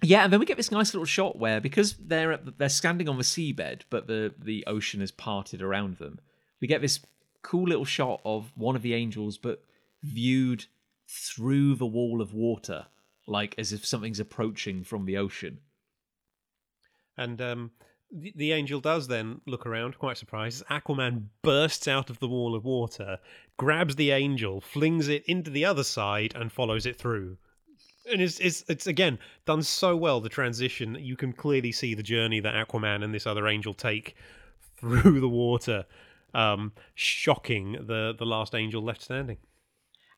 [0.01, 3.10] yeah, and then we get this nice little shot where because they're at, they're standing
[3.10, 6.20] on the seabed, but the the ocean has parted around them.
[6.62, 6.99] We get this
[7.41, 9.64] cool little shot of one of the angels, but
[10.03, 10.66] viewed
[11.07, 12.88] through the wall of water,
[13.30, 15.59] like as if something's approaching from the ocean.
[17.17, 17.71] and um,
[18.11, 20.65] the, the angel does then look around, quite surprised.
[20.67, 23.19] Aquaman bursts out of the wall of water,
[23.57, 27.38] grabs the angel, flings it into the other side, and follows it through.
[28.11, 31.93] And it's, it's it's again done so well the transition that you can clearly see
[31.93, 34.15] the journey that Aquaman and this other angel take
[34.77, 35.86] through the water,
[36.34, 39.38] um, shocking the the last angel left standing.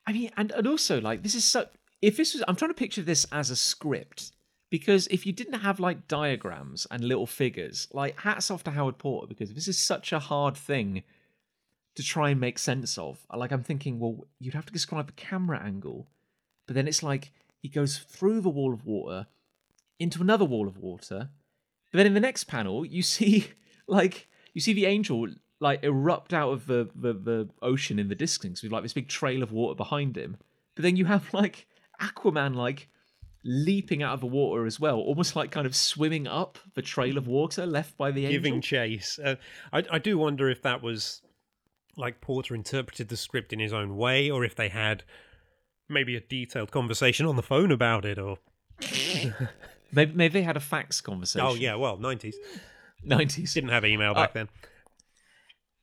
[0.06, 1.66] I mean, and, and also like this is so.
[2.02, 4.32] If this was, I'm trying to picture this as a script
[4.70, 8.98] because if you didn't have like diagrams and little figures, like hats off to Howard
[8.98, 11.04] Porter because this is such a hard thing
[11.94, 13.24] to try and make sense of.
[13.32, 16.08] Like I'm thinking, well, you'd have to describe the camera angle,
[16.66, 19.26] but then it's like he goes through the wall of water
[19.98, 21.30] into another wall of water,
[21.92, 23.46] but then in the next panel you see
[23.86, 25.28] like you see the angel
[25.60, 29.06] like erupt out of the, the, the ocean in the distance with like this big
[29.06, 30.36] trail of water behind him.
[30.74, 31.68] But then you have like
[32.02, 32.88] Aquaman like
[33.44, 37.16] leaping out of the water as well, almost like kind of swimming up the trail
[37.18, 38.40] of water left by the angel.
[38.42, 39.18] giving chase.
[39.18, 39.36] Uh,
[39.72, 41.22] I, I do wonder if that was
[41.96, 45.02] like Porter interpreted the script in his own way, or if they had
[45.88, 48.18] maybe a detailed conversation on the phone about it.
[48.18, 48.38] Or
[49.94, 51.46] Maybe, maybe they had a fax conversation.
[51.46, 52.36] oh yeah, well, nineties
[53.06, 53.52] 90s.
[53.52, 54.48] didn't have email back then.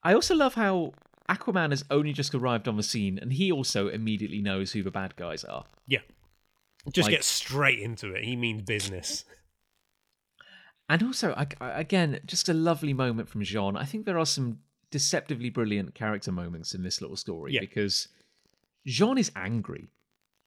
[0.02, 0.94] I also love how
[1.30, 4.92] Aquaman has only just arrived on the scene and he also immediately knows who the
[4.92, 5.66] bad guys are.
[5.88, 6.00] Yeah,
[6.92, 8.24] just Like- get straight into it.
[8.24, 9.26] He means business.
[10.92, 13.78] And also, I, I- again, just a lovely moment from J'onn.
[13.78, 14.60] I think there are some
[14.92, 17.60] deceptively brilliant character moments in this little story Yeah.
[17.60, 18.08] because
[18.88, 19.90] J'onn is angry.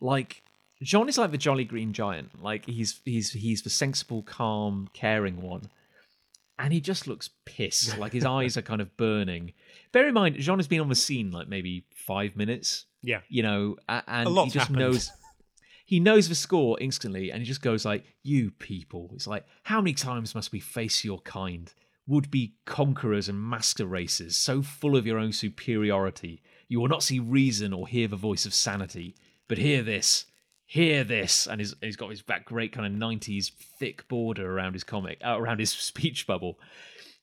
[0.01, 0.43] Like
[0.83, 2.43] J'onn is like the Jolly Green Giant.
[2.43, 5.71] Like he's he's he's the sensible, calm, caring one.
[6.59, 7.97] And he just looks pissed.
[8.03, 9.53] Like his eyes are kind of burning.
[9.93, 12.87] Bear in mind, J'onn has been on the scene like maybe five minutes.
[13.03, 14.79] Yeah, You know, and he just happened.
[14.79, 15.11] knows
[15.85, 19.11] he knows the score instantly and he just goes like you people.
[19.15, 21.73] It's like how many times must we face your kind?
[22.07, 26.43] Would be conquerors and master races so full of your own superiority.
[26.69, 29.15] You will not see reason or hear the voice of sanity.
[29.49, 30.27] But hear this
[30.73, 31.47] hear this.
[31.47, 35.21] And he's, he's got his that great kind of 90s thick border around his comic
[35.23, 36.59] uh, around his speech bubble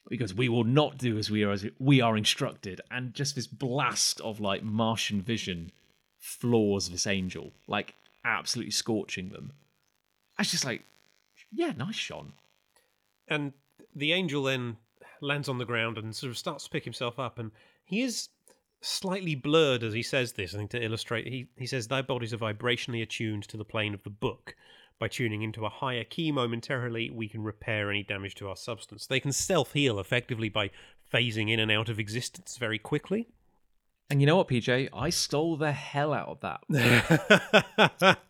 [0.08, 3.48] because we will not do as we are as we are instructed and just this
[3.48, 5.72] blast of like martian vision
[6.18, 7.96] floors this angel like
[8.26, 9.52] absolutely scorching them
[10.38, 10.84] that's just like
[11.52, 12.34] yeah nice sean
[13.28, 13.54] and
[13.96, 14.78] the angel then
[15.22, 17.52] lands on the ground and sort of starts to pick himself up, and
[17.86, 18.30] he is
[18.82, 20.54] slightly blurred as he says this.
[20.54, 23.94] I think to illustrate, he he says, "Thy bodies are vibrationally attuned to the plane
[23.94, 24.56] of the book."
[25.00, 29.08] By tuning into a higher key momentarily, we can repair any damage to our substance.
[29.08, 30.72] They can self heal effectively by
[31.12, 33.28] phasing in and out of existence very quickly.
[34.10, 38.18] and you know what pj i stole the hell out of that.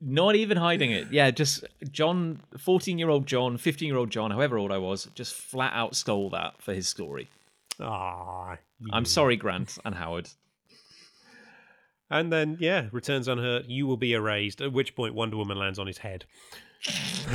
[0.00, 1.08] Not even hiding it.
[1.10, 5.08] Yeah just john 14 year old john 15 year old john however old i was
[5.14, 7.28] just flat out stole that for his story.
[7.80, 8.56] Ah,
[8.92, 10.28] i'm sorry grant and howard
[12.10, 13.64] And then, yeah, returns unhurt.
[13.66, 14.60] You will be erased.
[14.60, 16.24] At which point, Wonder Woman lands on his head.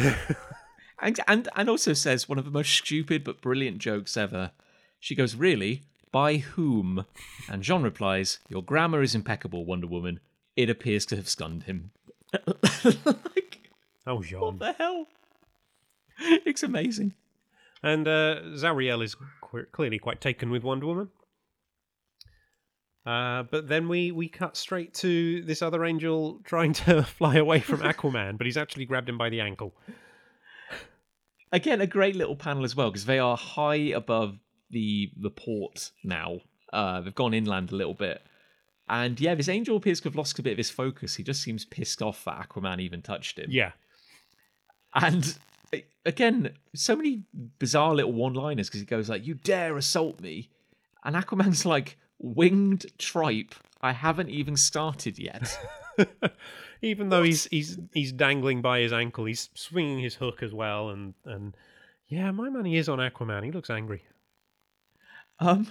[1.02, 4.52] and, and and also says one of the most stupid but brilliant jokes ever.
[5.00, 5.84] She goes, "Really?
[6.12, 7.06] By whom?"
[7.50, 10.20] And J'onn replies, "Your grammar is impeccable, Wonder Woman.
[10.56, 11.92] It appears to have stunned him."
[12.46, 13.72] like,
[14.06, 14.42] Oh, J'onn!
[14.42, 15.08] what the hell?
[16.20, 17.14] It's amazing.
[17.82, 21.10] And uh, Zariel is qu- clearly quite taken with Wonder Woman.
[23.10, 27.60] Uh, but then we, we cut straight to this other angel trying to fly away
[27.60, 29.74] from Aquaman, but he's actually grabbed him by the ankle.
[31.52, 34.38] Again, a great little panel as well because they are high above
[34.70, 36.42] the the port now.
[36.72, 38.22] Uh, they've gone inland a little bit,
[38.88, 41.16] and yeah, this angel appears to have lost a bit of his focus.
[41.16, 43.48] He just seems pissed off that Aquaman even touched him.
[43.50, 43.72] Yeah.
[44.94, 45.36] And
[46.06, 47.24] again, so many
[47.58, 50.52] bizarre little one-liners because he goes like, "You dare assault me,"
[51.04, 55.58] and Aquaman's like, "Winged tripe, I haven't even started yet."
[56.82, 60.90] Even though he's he's he's dangling by his ankle, he's swinging his hook as well,
[60.90, 61.56] and and
[62.08, 63.44] yeah, my money is on Aquaman.
[63.44, 64.04] He looks angry.
[65.40, 65.68] um,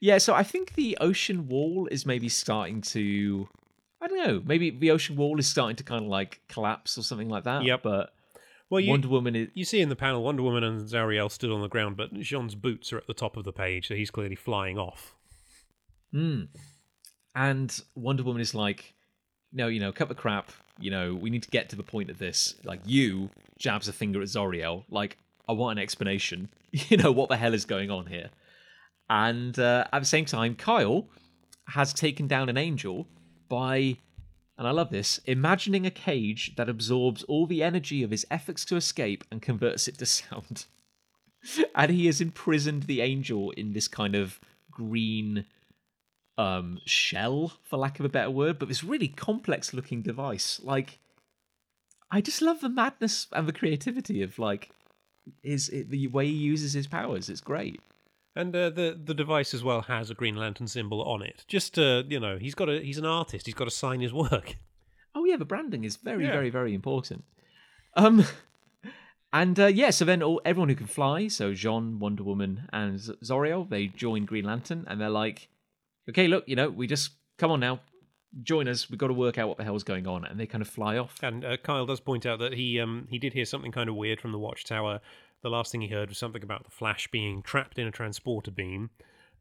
[0.00, 0.18] yeah.
[0.18, 3.48] So I think the ocean wall is maybe starting to.
[4.00, 4.42] I don't know.
[4.46, 7.64] Maybe the ocean wall is starting to kind of like collapse or something like that.
[7.64, 7.82] Yep.
[7.82, 8.14] But
[8.70, 9.48] Well, you Wonder Woman is.
[9.54, 12.54] you see in the panel Wonder Woman and Zariel stood on the ground, but J'onn's
[12.54, 15.16] boots are at the top of the page, so he's clearly flying off.
[16.12, 16.44] Hmm.
[17.34, 18.94] And Wonder Woman is like,
[19.52, 20.50] no, you know, cut the crap.
[20.78, 22.54] You know, we need to get to the point of this.
[22.64, 24.84] Like, you jabs a finger at Zoriel.
[24.90, 26.48] Like, I want an explanation.
[26.70, 28.28] You know, what the hell is going on here?
[29.08, 31.08] And uh, at the same time, Kyle
[31.68, 33.06] has taken down an angel
[33.48, 33.96] by,
[34.58, 38.66] and I love this, imagining a cage that absorbs all the energy of his efforts
[38.66, 40.66] to escape and converts it to sound.
[41.74, 44.38] and he has imprisoned the angel in this kind of
[44.70, 45.46] green
[46.38, 50.98] um shell for lack of a better word but this really complex looking device like
[52.10, 54.70] i just love the madness and the creativity of like
[55.42, 57.80] his the way he uses his powers it's great
[58.36, 61.44] And uh, the the device as well has a Green Lantern symbol on it.
[61.48, 63.46] Just to you know, he's got a he's an artist.
[63.46, 64.46] He's got to sign his work.
[65.16, 66.32] oh yeah the branding is very Yeah.
[66.38, 67.24] very very important
[67.96, 68.22] um
[69.40, 73.00] and uh, yeah so then all everyone who can fly so j'onn wonder woman and
[73.30, 75.48] zoriel they join green lantern and they're like
[76.08, 77.80] okay look you know we just come on now
[78.42, 80.62] join us we've got to work out what the hell's going on and they kind
[80.62, 83.44] of fly off And uh, Kyle does point out that he um he did hear
[83.44, 85.00] something kind of weird from the watchtower.
[85.42, 88.50] The last thing he heard was something about the Flash being trapped in a transporter
[88.50, 88.90] beam,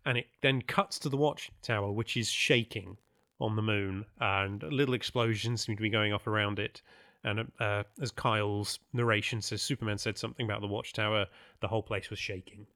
[0.05, 2.97] and it then cuts to the watchtower, which is shaking
[3.39, 6.81] on the moon, and little explosions seem to be going off around it.
[7.23, 11.25] And uh, as Kyle's narration says, Superman said something about the watchtower.
[11.61, 12.67] The whole place was shaking.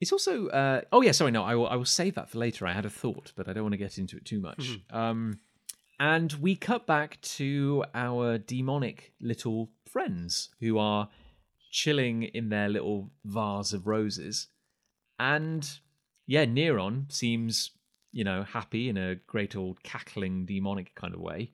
[0.00, 2.66] It's also uh, oh yeah, sorry, no, I will I will save that for later.
[2.66, 4.78] I had a thought, but I don't want to get into it too much.
[4.90, 5.38] Um,
[5.98, 11.10] and we cut back to our demonic little friends who are
[11.70, 14.48] chilling in their little vase of roses,
[15.18, 15.68] and
[16.26, 17.72] yeah, Neron seems
[18.10, 21.52] you know happy in a great old cackling demonic kind of way.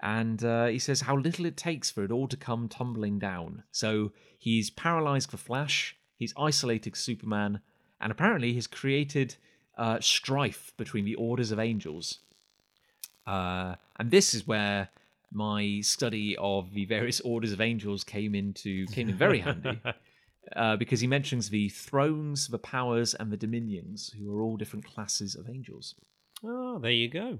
[0.00, 3.64] And uh, he says how little it takes for it all to come tumbling down.
[3.72, 7.60] So he's paralyzed for Flash, he's isolated Superman,
[8.00, 9.36] and apparently has created
[9.76, 12.20] uh, strife between the orders of angels.
[13.26, 14.88] Uh, and this is where
[15.32, 19.80] my study of the various orders of angels came into came in very handy,
[20.56, 24.86] uh, because he mentions the thrones, the powers, and the dominions, who are all different
[24.86, 25.94] classes of angels.
[26.42, 27.38] Oh, there you go.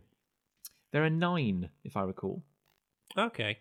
[0.93, 2.43] There are nine, if I recall.
[3.17, 3.59] Okay.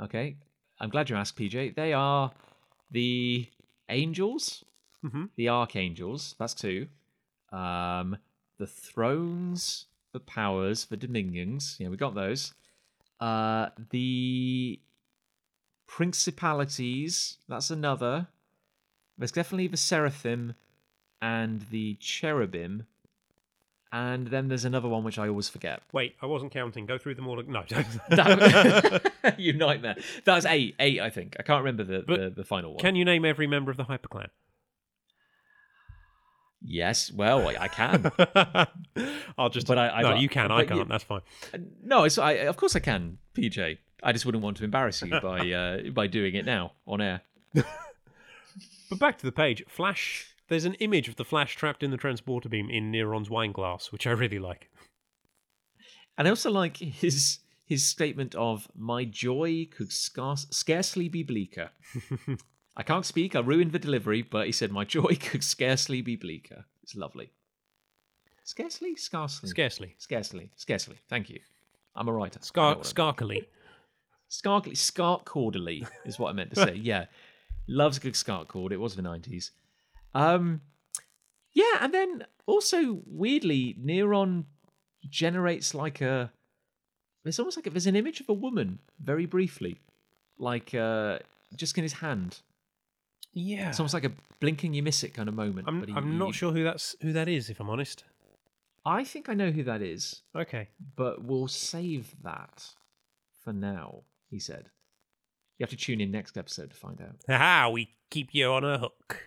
[0.00, 0.36] Okay,
[0.80, 1.76] I'm glad you asked, PJ.
[1.76, 2.32] They are
[2.90, 3.48] the
[3.88, 4.64] angels,
[5.04, 5.30] Mhm.
[5.36, 6.34] the archangels.
[6.38, 6.88] That's two.
[7.50, 8.16] Um,
[8.58, 11.76] the thrones, the powers, the dominions.
[11.78, 12.54] Yeah, we got those.
[13.20, 14.80] Uh, the
[15.86, 17.36] principalities.
[17.48, 18.28] That's another.
[19.18, 20.54] There's definitely the seraphim
[21.20, 22.86] and the cherubim.
[23.94, 25.82] And then there's another one which I always forget.
[25.92, 26.86] Wait, I wasn't counting.
[26.86, 27.42] Go through them all.
[27.42, 27.62] No.
[28.08, 29.96] That- you nightmare.
[30.24, 30.74] That was eight.
[30.80, 31.36] Eight, I think.
[31.38, 32.78] I can't remember the, the, the final one.
[32.80, 34.28] Can you name every member of the Hyperclan?
[36.64, 38.10] Yes, well, I, I can.
[39.38, 39.66] I'll just.
[39.66, 40.50] But I- I no, you can.
[40.52, 40.78] I can't.
[40.80, 41.22] you- That's fine.
[41.82, 43.78] no, it's, I, of course I can, PJ.
[44.02, 47.22] I just wouldn't want to embarrass you by uh, by doing it now on air.
[48.90, 49.64] But back to the page.
[49.68, 50.34] Flash.
[50.48, 53.90] There's an image of the Flash trapped in the transporter beam in Neron's wine glass,
[53.90, 54.68] which I really like.
[56.18, 61.70] And I also like his his statement of "My joy could scarce, scarcely be bleaker."
[62.76, 63.36] I can't speak.
[63.36, 67.30] I ruined the delivery, but he said, "My joy could scarcely be bleaker." It's lovely.
[68.44, 69.94] Scarcely, scarcely, Scarcely.
[69.98, 70.96] scarcely, scarcely.
[71.08, 71.38] Thank you.
[71.94, 72.40] I'm a writer.
[72.42, 73.46] Scar- scarkily.
[74.28, 76.74] Scarkly, scark cordily is what I meant to say.
[76.82, 77.04] yeah,
[77.68, 78.72] loves a good scark cord.
[78.72, 79.52] It was the nineties.
[80.14, 80.60] Um,
[81.52, 84.44] yeah, and then also weirdly, Neron
[85.08, 86.32] generates like a
[87.24, 89.78] It's almost like there's an image of a woman very briefly,
[90.38, 91.18] like uh,
[91.54, 92.40] just in his hand.
[93.32, 93.68] Yeah.
[93.70, 95.66] It's almost like a blinking you miss it kind of moment.
[95.68, 98.04] I'm but he- I'm he- not sure who that's who that is if I'm honest.
[98.84, 100.68] I think I know who that is, Okay.
[100.96, 102.66] but we'll save that
[103.44, 104.02] for now.
[104.28, 104.70] He said.
[105.58, 107.16] You have to tune in next episode to find out.
[107.28, 109.22] Haha, we keep you on a hook.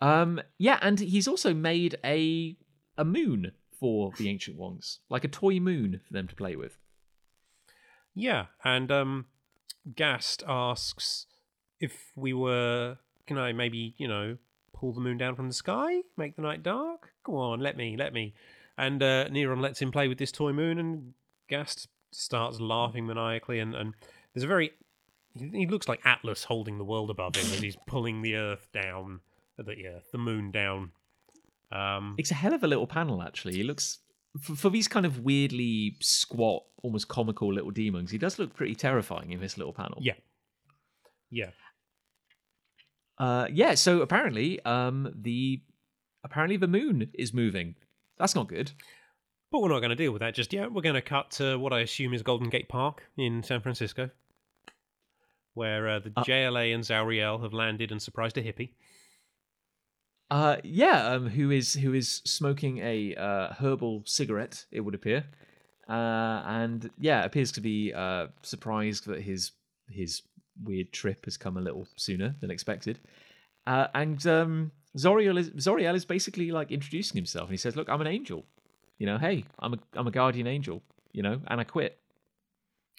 [0.00, 2.56] Um, yeah, and he's also made a
[2.98, 6.76] a moon for the ancient ones, like a toy moon for them to play with.
[8.14, 9.26] Yeah, and um
[9.96, 11.26] Ghast asks
[11.80, 14.38] if we were can I maybe, you know,
[14.72, 17.12] pull the moon down from the sky, make the night dark?
[17.24, 18.34] Go on, let me, let me.
[18.76, 21.14] And uh Neron lets him play with this toy moon and
[21.48, 23.94] Ghast starts laughing maniacally and, and
[24.32, 24.72] there's a very
[25.34, 28.68] he he looks like Atlas holding the world above him as he's pulling the earth
[28.72, 29.20] down
[29.58, 30.92] uh, the earth, the moon down.
[31.70, 33.54] Um It's a hell of a little panel, actually.
[33.54, 33.98] He looks
[34.40, 38.10] for, for these kind of weirdly squat, almost comical little demons.
[38.10, 39.98] He does look pretty terrifying in this little panel.
[40.00, 40.14] yeah.
[41.30, 41.50] Yeah.
[43.18, 43.74] Uh, yeah.
[43.74, 45.60] So apparently, um, the
[46.24, 47.74] apparently the moon is moving.
[48.18, 48.72] That's not good.
[49.50, 50.72] But we're not going to deal with that just yet.
[50.72, 54.10] We're going to cut to what I assume is Golden Gate Park in San Francisco,
[55.54, 58.72] where uh, the Uh- JLA and Zauriel have landed and surprised a hippie.
[60.30, 61.06] Uh, yeah.
[61.08, 64.66] Um, who is who is smoking a uh, herbal cigarette?
[64.70, 65.24] It would appear.
[65.88, 69.52] Uh, and yeah, appears to be uh, surprised that his
[69.88, 70.20] his
[70.62, 72.98] weird trip has come a little sooner than expected.
[73.66, 77.88] Uh, and um, Zauriel is Zauriel is basically like introducing himself, and he says, "Look,
[77.88, 78.44] I'm an angel.
[78.98, 80.82] You know, hey, I'm a I'm a guardian angel.
[81.12, 81.98] You know, and I quit.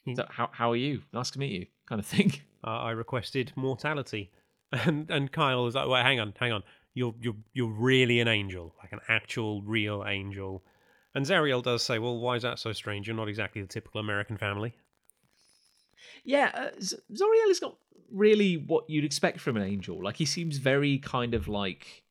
[0.06, 0.16] Hmm.
[0.16, 1.02] So how how are you?
[1.14, 4.32] Nice to meet you, kind of thing." Uh, I requested mortality,
[4.74, 6.62] and and Kyle is like, "Wait, hang on, hang on.
[6.94, 10.62] You're you're you're really an angel, like an actual real angel."
[11.16, 13.08] And Zauriel does say, "Well, why is that so strange?
[13.08, 14.76] You're not exactly the typical American family."
[16.24, 17.76] Yeah, uh, Zauriel is not
[18.12, 20.04] really what you'd expect from an angel.
[20.04, 22.04] Like he seems very kind of like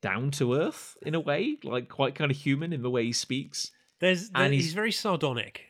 [0.00, 3.12] down to earth in a way, like quite kind of human in the way he
[3.12, 3.70] speaks.
[4.00, 5.62] There's, And he's, he's- very sardonic.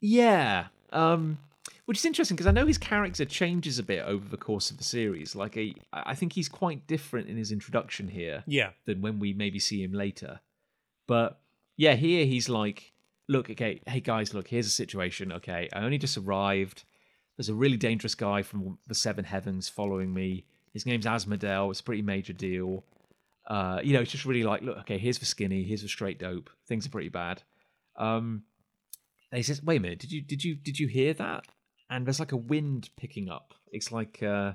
[0.00, 1.38] Yeah, um,
[1.86, 4.78] which is interesting because I know his character changes a bit over the course of
[4.78, 5.34] the series.
[5.36, 9.18] Like a, I I think he's quite different in his introduction here Yeah, than when
[9.18, 10.40] we maybe see him later.
[11.06, 11.38] But
[11.76, 12.91] yeah, here he's like,
[13.28, 15.32] look, okay, hey guys, look, here's a situation.
[15.32, 16.84] Okay, I only just arrived.
[17.36, 20.44] There's a really dangerous guy from the Seven Heavens following me.
[20.72, 21.70] His name's Asmodel.
[21.70, 22.84] It's a pretty major deal.
[23.46, 26.18] Uh, you know, it's just really like, look, okay, here's the skinny, here's the straight
[26.18, 26.50] dope.
[26.68, 27.42] Things are pretty bad.
[27.96, 28.44] Um,
[29.30, 31.46] and he says, wait a minute, did you did you did you hear that?
[31.90, 33.54] And there's like a wind picking up.
[33.70, 34.52] It's like, uh,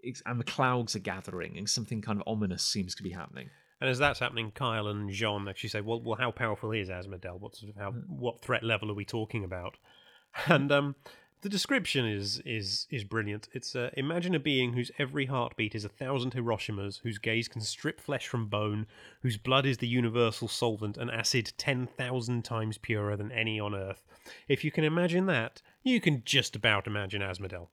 [0.00, 3.50] it's, and the clouds are gathering, and something kind of ominous seems to be happening.
[3.84, 7.38] And as that's happening, Kyle and J'onn actually say, "Well, well, how powerful is Asmodel?
[7.38, 9.76] What sort of how what threat level are we talking about?"
[10.46, 10.96] And um,
[11.42, 13.50] the description is is is brilliant.
[13.52, 17.60] It's uh, imagine a being whose every heartbeat is a thousand Hiroshimas, whose gaze can
[17.60, 18.86] strip flesh from bone,
[19.20, 23.74] whose blood is the universal solvent, an acid ten thousand times purer than any on
[23.74, 24.02] Earth.
[24.48, 27.68] If you can imagine that, you can just about imagine Asmodel.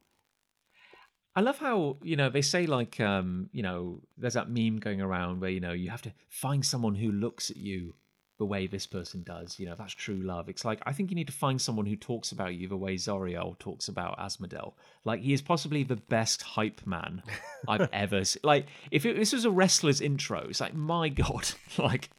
[1.36, 5.02] I love how you know they say like um, you know there's that meme going
[5.02, 7.96] around where you know you have to find someone who looks at you
[8.38, 9.60] the way this person does.
[9.60, 10.50] You know that's true love.
[10.50, 12.96] It's like I think you need to find someone who talks about you the way
[12.96, 14.74] Zauriel talks about Asmodel.
[15.06, 17.24] Like he is possibly the best hype man
[17.68, 18.42] I've ever seen.
[18.44, 22.10] Like if it, this was a wrestler's intro, it's like my god, like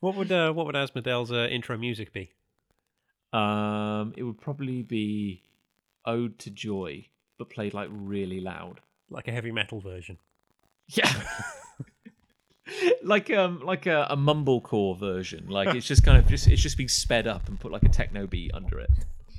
[0.00, 2.32] What would uh, what would Asmodel's uh, intro music be?
[3.32, 5.42] um, it would probably be
[6.04, 7.06] Ode to Joy,
[7.40, 8.82] but played like really loud.
[9.08, 10.18] Like a heavy metal version.
[10.88, 11.10] Yeah.
[13.02, 15.48] like um like a, a mumblecore version.
[15.48, 17.88] Like it's just kind of just it's just being sped up and put like a
[17.88, 18.90] techno beat under it.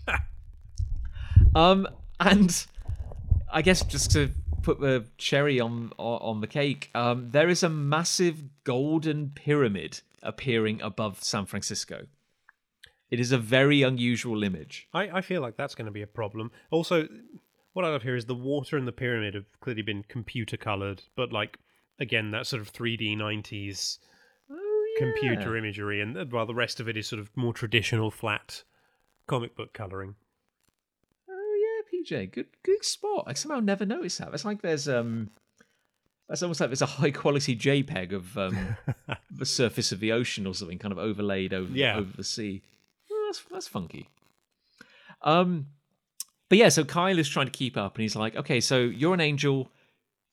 [1.56, 1.88] um
[2.20, 2.66] and
[3.54, 4.32] I guess just to
[4.64, 10.82] put the cherry on on the cake, um there is a massive golden pyramid appearing
[10.82, 12.08] above San Francisco.
[13.12, 14.88] It is a very unusual image.
[14.92, 16.50] I, I feel like that's going to be a problem.
[16.72, 17.10] Also,
[17.74, 21.04] what I love here is the water and the pyramid have clearly been computer colored,
[21.16, 21.60] but like
[22.00, 24.00] again that sort of 3D 90s
[24.50, 28.12] Oh, computer imagery, and uh, while the rest of it is sort of more traditional
[28.12, 28.64] flat
[29.28, 30.16] comic book coloring.
[31.30, 33.24] Oh yeah, PJ, good good spot.
[33.28, 34.34] I somehow never noticed that.
[34.34, 35.30] It's like there's um,
[36.28, 38.76] that's almost like there's a high quality JPEG of um,
[39.32, 41.98] the surface of the ocean or something, kind of overlaid over Yeah.
[41.98, 42.62] over the sea.
[43.10, 44.10] Oh, that's that's funky.
[45.22, 45.68] Um,
[46.52, 49.14] but yeah, so Kyle is trying to keep up, and he's like, okay, so you're
[49.14, 49.72] an angel.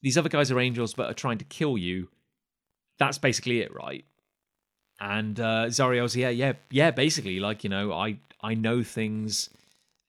[0.03, 2.09] These other guys are angels, but are trying to kill you.
[2.99, 4.05] That's basically it, right?
[5.01, 6.91] and uh, Zauriel's yeah, yeah, yeah.
[6.91, 9.51] Basically, like you know, I I know things.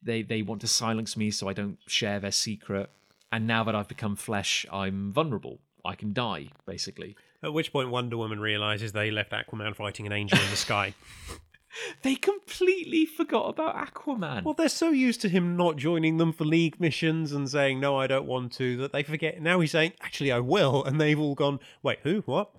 [0.01, 2.89] They they want to silence me, so I don't share their secret.
[3.31, 5.59] And now that I've become flesh, I'm vulnerable.
[5.85, 7.15] I can die, basically.
[7.43, 10.95] At which point, Wonder Woman realizes they left Aquaman fighting an angel in the sky.
[12.01, 14.43] They completely forgot about Aquaman.
[14.43, 17.95] Well, they're so used to him not joining them for league missions and saying, no,
[17.97, 19.41] I don't want to, that they forget.
[19.41, 20.83] Now he's saying, actually, I will.
[20.83, 22.21] And they've all gone, wait, who?
[22.25, 22.49] What?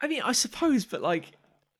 [0.00, 1.32] I mean, I suppose, but like,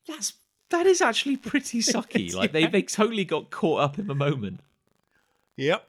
[0.09, 0.35] that's
[0.71, 2.35] that is actually pretty sucky.
[2.35, 4.61] like they they totally got caught up in the moment.
[5.57, 5.87] Yep.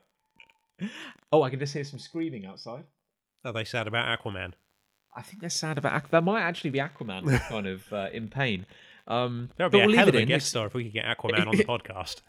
[1.31, 2.83] Oh, I can just hear some screaming outside.
[3.43, 4.53] Are they sad about Aquaman?
[5.15, 6.23] I think they're sad about Aqu- that.
[6.23, 8.65] Might actually be Aquaman kind of uh, in pain.
[9.07, 10.93] Um, That would be we'll a leave hell of a guest star if we could
[10.93, 12.21] get Aquaman on the podcast.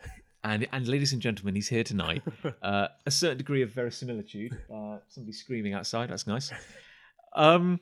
[0.45, 2.22] And and ladies and gentlemen, he's here tonight.
[2.62, 4.57] Uh, a certain degree of verisimilitude.
[4.72, 6.11] Uh, somebody screaming outside.
[6.11, 6.53] That's nice.
[7.35, 7.81] Um,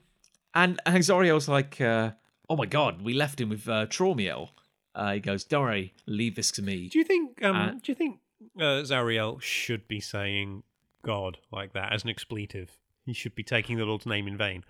[0.54, 2.12] and and Zauriel's like, uh,
[2.48, 4.50] oh my god, we left him with uh, Traumiel.
[4.94, 6.88] Uh, he goes, don't worry, leave this to me.
[6.88, 7.42] Do you think?
[7.42, 8.20] Um, Uh, do you think
[8.58, 10.62] uh, Zauriel should be saying
[11.02, 12.78] God like that as an expletive?
[13.04, 14.64] He should be taking the Lord's name in vain.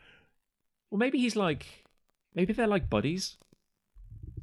[0.91, 1.85] Well, maybe he's like,
[2.35, 3.37] maybe they're like buddies.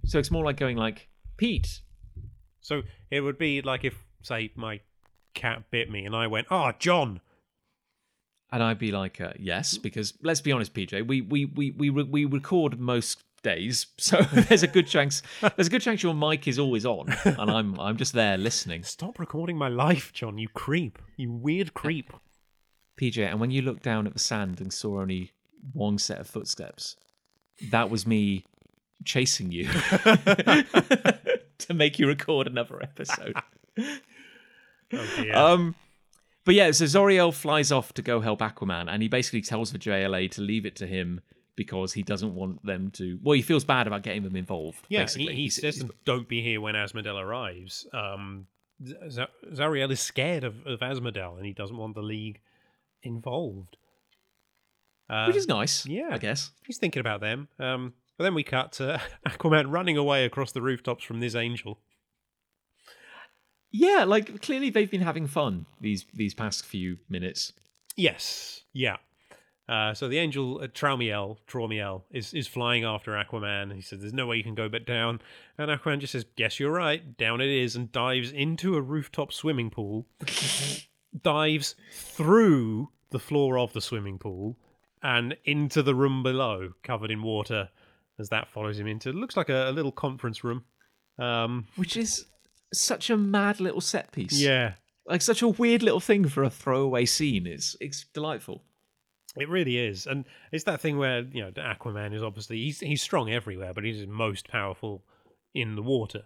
[0.05, 1.81] So it's more like going like, Pete.
[2.61, 4.81] So it would be like if, say, my
[5.33, 7.21] cat bit me and I went, "Ah, Jon."
[8.53, 11.89] And I'd be like, uh, yes, because let's be honest, PJ, we we we we
[11.89, 15.21] re- we record most days, so there's a good chance
[15.55, 18.83] there's a good chance your mic is always on, and I'm I'm just there listening.
[18.83, 20.37] Stop recording my life, Jon.
[20.37, 20.99] You creep.
[21.17, 22.11] You weird creep.
[22.99, 25.31] PJ, and when you looked down at the sand and saw only
[25.73, 26.95] one set of footsteps,
[27.71, 28.45] that was me
[29.05, 29.65] chasing you
[31.57, 33.35] to make you record another episode.
[34.93, 35.33] Oh dear.
[35.33, 35.75] Um,
[36.43, 39.79] but yeah, so Zauriel flies off to go help Aquaman, and he basically tells the
[39.79, 41.21] JLA to leave it to him
[41.55, 43.17] because he doesn't want them to.
[43.23, 44.79] Well, he feels bad about getting them involved.
[44.89, 45.35] yeah, he, basically.
[45.35, 48.47] he He's- says, them, "Don't be here when Asmodel arrives." Um,
[48.85, 52.41] Z- Zauriel is scared of, of Asmodel, and he doesn't want the League
[53.03, 53.77] involved.
[55.09, 55.85] Uh, which is nice.
[55.85, 56.09] yeah.
[56.11, 56.51] I guess.
[56.67, 57.47] he's thinking about them.
[57.59, 61.79] Um, but then we cut to Aquaman running away across the rooftops from this angel.
[63.71, 67.53] Yeah, like clearly they've been having fun these these past few minutes.
[67.95, 68.97] Yes, yeah.
[69.67, 73.73] Uh, so the angel uh, Traumiel, Traumiel is is flying after Aquaman.
[73.73, 75.19] He says, "There's no way you can go but down."
[75.57, 79.33] And Aquaman just says, "Guess you're right." Down it is, and dives into a rooftop
[79.33, 80.05] swimming pool.
[81.23, 84.57] dives through the floor of the swimming pool
[85.01, 87.69] and into the room below, covered in water.
[88.19, 90.63] As that follows him into, it looks like a, a little conference room.
[91.17, 92.25] Um, Which is
[92.73, 94.39] such a mad little set piece.
[94.39, 94.73] yeah,
[95.05, 97.47] Like such a weird little thing for a throwaway scene.
[97.47, 98.63] It's it's delightful.
[99.37, 103.01] It really is, and it's that thing where you know Aquaman is obviously he's he's
[103.01, 105.03] strong everywhere, but he's most powerful
[105.53, 106.23] in the water.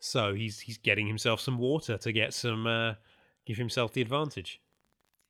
[0.00, 2.94] So he's he's getting himself some water to get some uh,
[3.46, 4.60] give himself the advantage.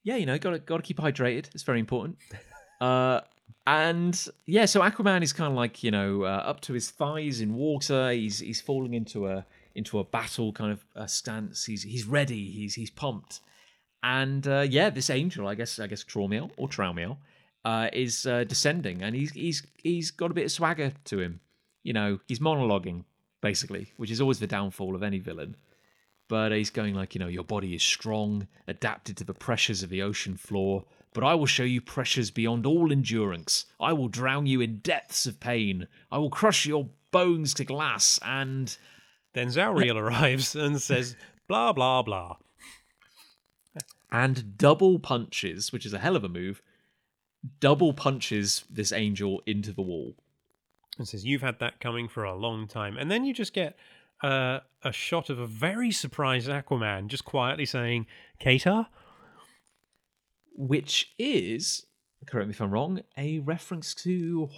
[0.02, 1.48] yeah, you know, got to got to keep hydrated.
[1.54, 2.16] It's very important.
[2.80, 3.20] uh,
[3.66, 7.40] and yeah, so Aquaman is kind of like you know uh, up to his thighs
[7.40, 8.10] in water.
[8.10, 9.44] He's he's falling into a
[9.74, 11.64] into a battle kind of uh, stance.
[11.64, 12.50] He's he's ready.
[12.50, 13.40] He's he's pumped.
[14.02, 17.18] And uh, yeah, this angel, I guess I guess Traumiel or Traumiel,
[17.64, 21.40] uh, is uh, descending, and he's he's he's got a bit of swagger to him.
[21.82, 23.04] You know, he's monologuing
[23.40, 25.56] basically, which is always the downfall of any villain
[26.28, 29.88] but he's going like, you know, your body is strong, adapted to the pressures of
[29.88, 30.84] the ocean floor,
[31.18, 33.64] but I will show you pressures beyond all endurance.
[33.80, 35.88] I will drown you in depths of pain.
[36.12, 38.76] I will crush your bones to glass and
[39.32, 41.16] Then Zauriel arrives and says,
[41.48, 42.36] "Blah blah blah."
[44.12, 46.62] and double punches, which is a hell of a move,
[47.58, 50.14] double punches this angel into the wall.
[50.98, 53.76] and says, "You've had that coming for a long time." And then you just get
[54.22, 58.06] uh, a shot of a very surprised Aquaman just quietly saying,
[58.40, 58.86] "Katar."
[60.60, 61.86] Which is,
[62.26, 64.50] correct me if I'm wrong, a reference to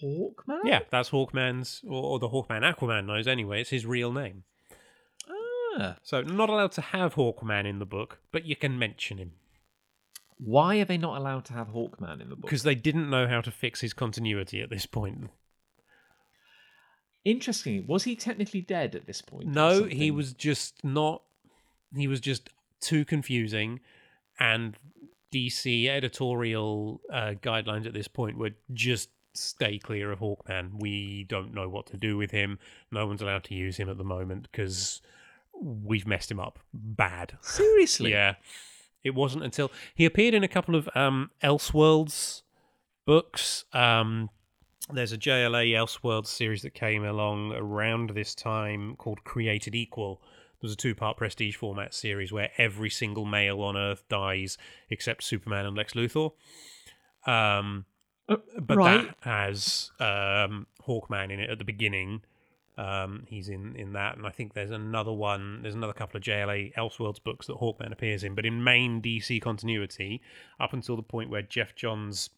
[0.00, 0.60] Hawkman?
[0.64, 3.60] Yeah, that's Hawkman's, or, or the Hawkman Aquaman knows anyway.
[3.60, 4.44] It's his real name.
[5.28, 5.96] Ah.
[6.04, 9.32] So not allowed to have Hawkman in the book, but you can mention him
[10.38, 12.42] Why are they not allowed to have Hawkman in the book?
[12.42, 15.28] because they didn't know how to fix his continuity at this point.
[17.24, 19.48] Interestingly, was he technically dead at this point?
[19.48, 21.22] No, he was just not.
[21.96, 22.48] He was just
[22.80, 23.80] too confusing,
[24.40, 24.76] and
[25.32, 30.80] DC editorial uh, guidelines at this point were just stay clear of Hawkman.
[30.80, 32.58] We don't know what to do with him.
[32.90, 35.00] No one's allowed to use him at the moment because
[35.60, 37.36] we've messed him up bad.
[37.40, 38.10] seriously.
[38.10, 38.34] Yeah.
[39.02, 42.42] It wasn't until he appeared in a couple of um, Elseworlds
[43.04, 43.64] books.
[43.72, 44.30] Um,
[44.92, 50.20] there's a JLA Elseworlds series that came along around this time called Created Equal.
[50.62, 54.56] It was a two-part prestige format series where every single male on Earth dies
[54.90, 56.32] except Superman and Lex Luthor.
[57.26, 57.86] Um,
[58.28, 59.06] Uh, but right.
[59.06, 62.22] that has um, Hawkman in it at the beginning.
[62.78, 65.60] Um, he's in, in that, and I think there's another one.
[65.62, 68.34] There's another couple of JLA Elseworlds books that Hawkman appears in.
[68.36, 70.22] But in main DC continuity,
[70.60, 72.30] up until the point where Geoff Johns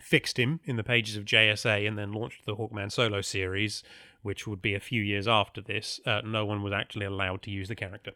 [0.00, 3.82] fixed him in the pages of JSA and then launched the Hawkman solo series,
[4.24, 7.50] which would be a few years after this, uh, no one was actually allowed to
[7.50, 8.12] use the character.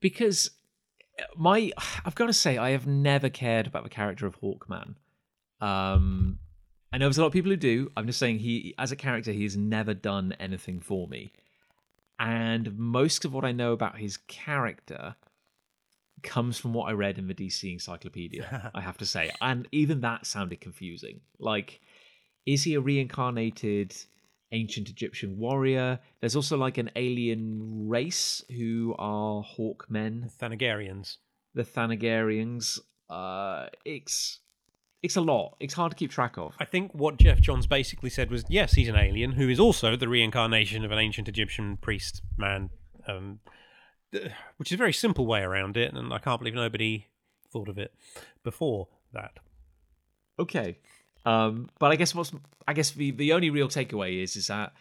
[0.00, 0.50] because
[1.36, 1.72] my
[2.04, 4.94] I've got to say I have never cared about the character of Hawkman.
[5.60, 6.38] Um,
[6.92, 7.90] I know there's a lot of people who do.
[7.96, 11.32] I'm just saying he, as a character, he's never done anything for me.
[12.18, 15.14] And most of what I know about his character
[16.22, 18.70] comes from what I read in the DC Encyclopedia.
[18.74, 21.20] I have to say, and even that sounded confusing.
[21.38, 21.80] Like,
[22.44, 23.94] is he a reincarnated
[24.52, 25.98] ancient Egyptian warrior?
[26.20, 31.16] There's also like an alien race who are hawk Hawkmen Thanagarians.
[31.54, 32.78] the Thanagarians.
[33.08, 34.40] Uh, it's
[35.02, 35.56] it's a lot.
[35.60, 36.54] It's hard to keep track of.
[36.58, 39.96] I think what Geoff Johns basically said was yes, he's an alien who is also
[39.96, 42.70] the reincarnation of an ancient Egyptian priest man,
[43.08, 43.40] um,
[44.12, 47.06] th- which is a very simple way around it, and I can't believe nobody
[47.50, 47.94] thought of it
[48.44, 49.32] before that.
[50.38, 50.78] Okay,
[51.24, 52.32] um, but I guess what's
[52.66, 54.72] I guess the the only real takeaway is is that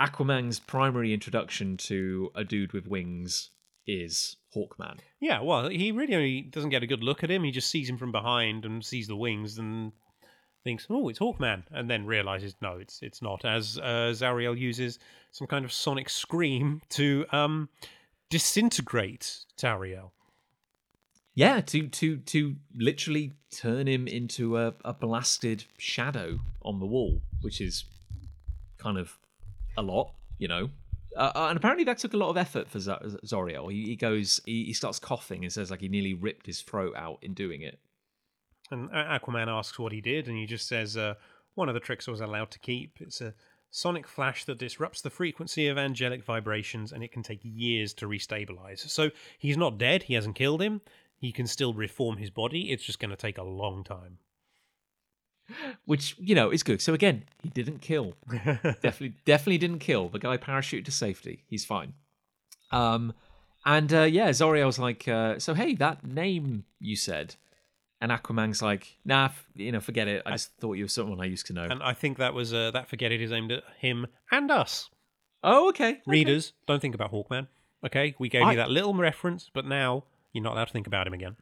[0.00, 3.50] Aquaman's primary introduction to a dude with wings
[3.86, 4.98] is Hawkman.
[5.20, 7.44] Yeah, well, he really only doesn't get a good look at him.
[7.44, 9.92] He just sees him from behind and sees the wings and
[10.64, 13.44] thinks, "Oh, it's Hawkman," and then realizes, no, it's it's not.
[13.44, 14.98] As uh, Zauriel uses
[15.30, 17.68] some kind of sonic scream to um,
[18.30, 20.12] disintegrate Tariel.
[21.34, 27.20] Yeah, to to to literally turn him into a, a blasted shadow on the wall,
[27.40, 27.84] which is
[28.78, 29.18] kind of
[29.76, 30.70] a lot, you know.
[31.16, 32.92] Uh, uh, and apparently that took a lot of effort for Z-
[33.26, 33.70] Zauriel.
[33.70, 36.94] He, he goes, he, he starts coughing and says like he nearly ripped his throat
[36.96, 37.78] out in doing it.
[38.70, 41.14] And Aquaman asks what he did, and he just says, uh,
[41.54, 43.00] "One of the tricks I was allowed to keep.
[43.00, 43.34] It's a
[43.70, 48.06] sonic flash that disrupts the frequency of angelic vibrations, and it can take years to
[48.06, 48.78] restabilize.
[48.78, 50.04] So he's not dead.
[50.04, 50.80] He hasn't killed him.
[51.22, 52.70] He can still reform his body.
[52.70, 54.18] It's just going to take a long time."
[55.86, 56.82] Which you know is good.
[56.82, 58.14] So again, he didn't kill.
[58.30, 60.36] definitely, definitely didn't kill the guy.
[60.36, 61.44] Parachuted to safety.
[61.46, 61.94] He's fine.
[62.70, 63.14] Um,
[63.64, 67.36] and uh, yeah, Zauriel's like, uh, so hey, that name you said,
[68.00, 70.22] and Aquaman's like, nah, f- you know, forget it.
[70.26, 71.64] I just thought you were someone I used to know.
[71.64, 74.90] And I think that was uh, that forget it is aimed at him and us
[75.44, 76.02] oh, okay, okay.
[76.06, 76.52] readers.
[76.66, 77.48] Don't think about Hawkman.
[77.84, 80.86] Okay, we gave I- you that little reference, but now you're not allowed to think
[80.86, 81.36] about him again.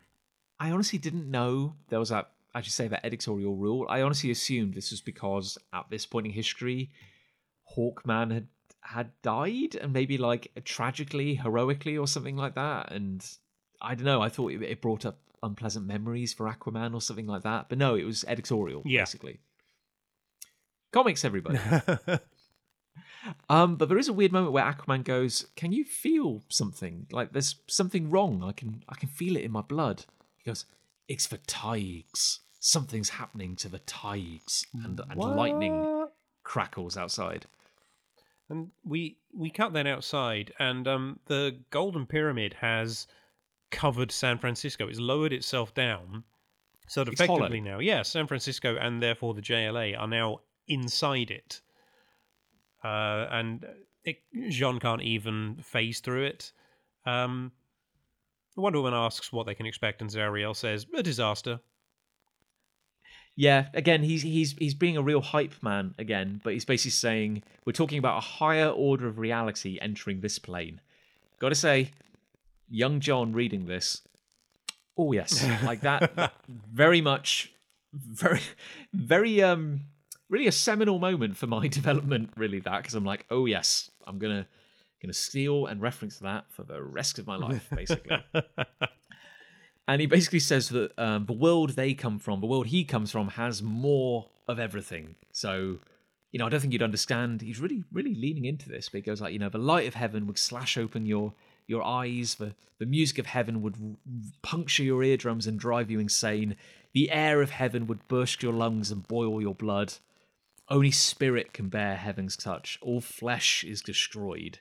[0.58, 2.30] I honestly didn't know there was that.
[2.54, 3.86] I should say that editorial rule.
[3.88, 6.90] I honestly assumed this was because at this point in history,
[7.76, 8.48] Hawkman had
[8.82, 12.90] had died, and maybe like tragically, heroically, or something like that.
[12.92, 13.24] And
[13.80, 14.20] I don't know.
[14.20, 17.68] I thought it, it brought up unpleasant memories for Aquaman or something like that.
[17.68, 19.02] But no, it was editorial, Yeah.
[19.02, 19.38] basically.
[20.92, 21.58] Comics, everybody.
[23.48, 27.06] Um, but there is a weird moment where Aquaman goes, "Can you feel something?
[27.10, 28.42] Like there's something wrong.
[28.42, 30.04] I can I can feel it in my blood."
[30.36, 30.64] He goes,
[31.08, 32.40] "It's the tides.
[32.60, 36.06] Something's happening to the tides." And, and lightning
[36.44, 37.46] crackles outside.
[38.48, 43.06] And we we cut then outside, and um, the Golden Pyramid has
[43.70, 44.88] covered San Francisco.
[44.88, 46.24] It's lowered itself down,
[46.88, 47.36] so that It's hollow.
[47.36, 51.60] effectively now, yeah, San Francisco and therefore the JLA are now inside it.
[52.82, 53.66] Uh, and
[54.04, 56.52] it, J'onn can't even phase through it.
[57.06, 57.52] Um,
[58.56, 61.60] Wonder Woman asks what they can expect, and Zauriel says, "A disaster."
[63.36, 67.42] Yeah, again, he's he's he's being a real hype man again, but he's basically saying
[67.64, 70.80] we're talking about a higher order of reality entering this plane.
[71.38, 71.90] Got to say,
[72.68, 74.02] young Jon reading this,
[74.98, 77.52] oh yes, like that, that very much,
[77.92, 78.42] very,
[78.92, 79.82] very um,
[80.30, 82.30] really a seminal moment for my development.
[82.36, 84.46] Really, that because I'm like, oh yes, I'm gonna
[85.02, 88.16] gonna steal and reference that for the rest of my life, basically.
[89.90, 93.10] And he basically says that um, the world they come from, the world he comes
[93.10, 95.16] from, has more of everything.
[95.32, 95.78] So,
[96.30, 97.42] you know, I don't think you'd understand.
[97.42, 98.88] He's really, really leaning into this.
[98.88, 101.32] But he goes like, you know, the light of heaven would slash open your
[101.66, 102.36] your eyes.
[102.36, 103.96] The the music of heaven would r-
[104.42, 106.54] puncture your eardrums and drive you insane.
[106.92, 109.94] The air of heaven would burst your lungs and boil your blood.
[110.70, 112.78] Only spirit can bear heaven's touch.
[112.80, 114.60] All flesh is destroyed.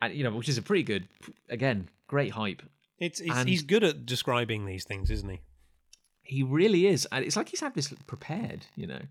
[0.00, 1.08] And you know, which is a pretty good,
[1.48, 2.62] again, great hype.
[2.98, 5.40] It's, it's And- he's good at describing these things, isn't he?
[6.22, 9.02] He really is, and it's like he's had this prepared, you know.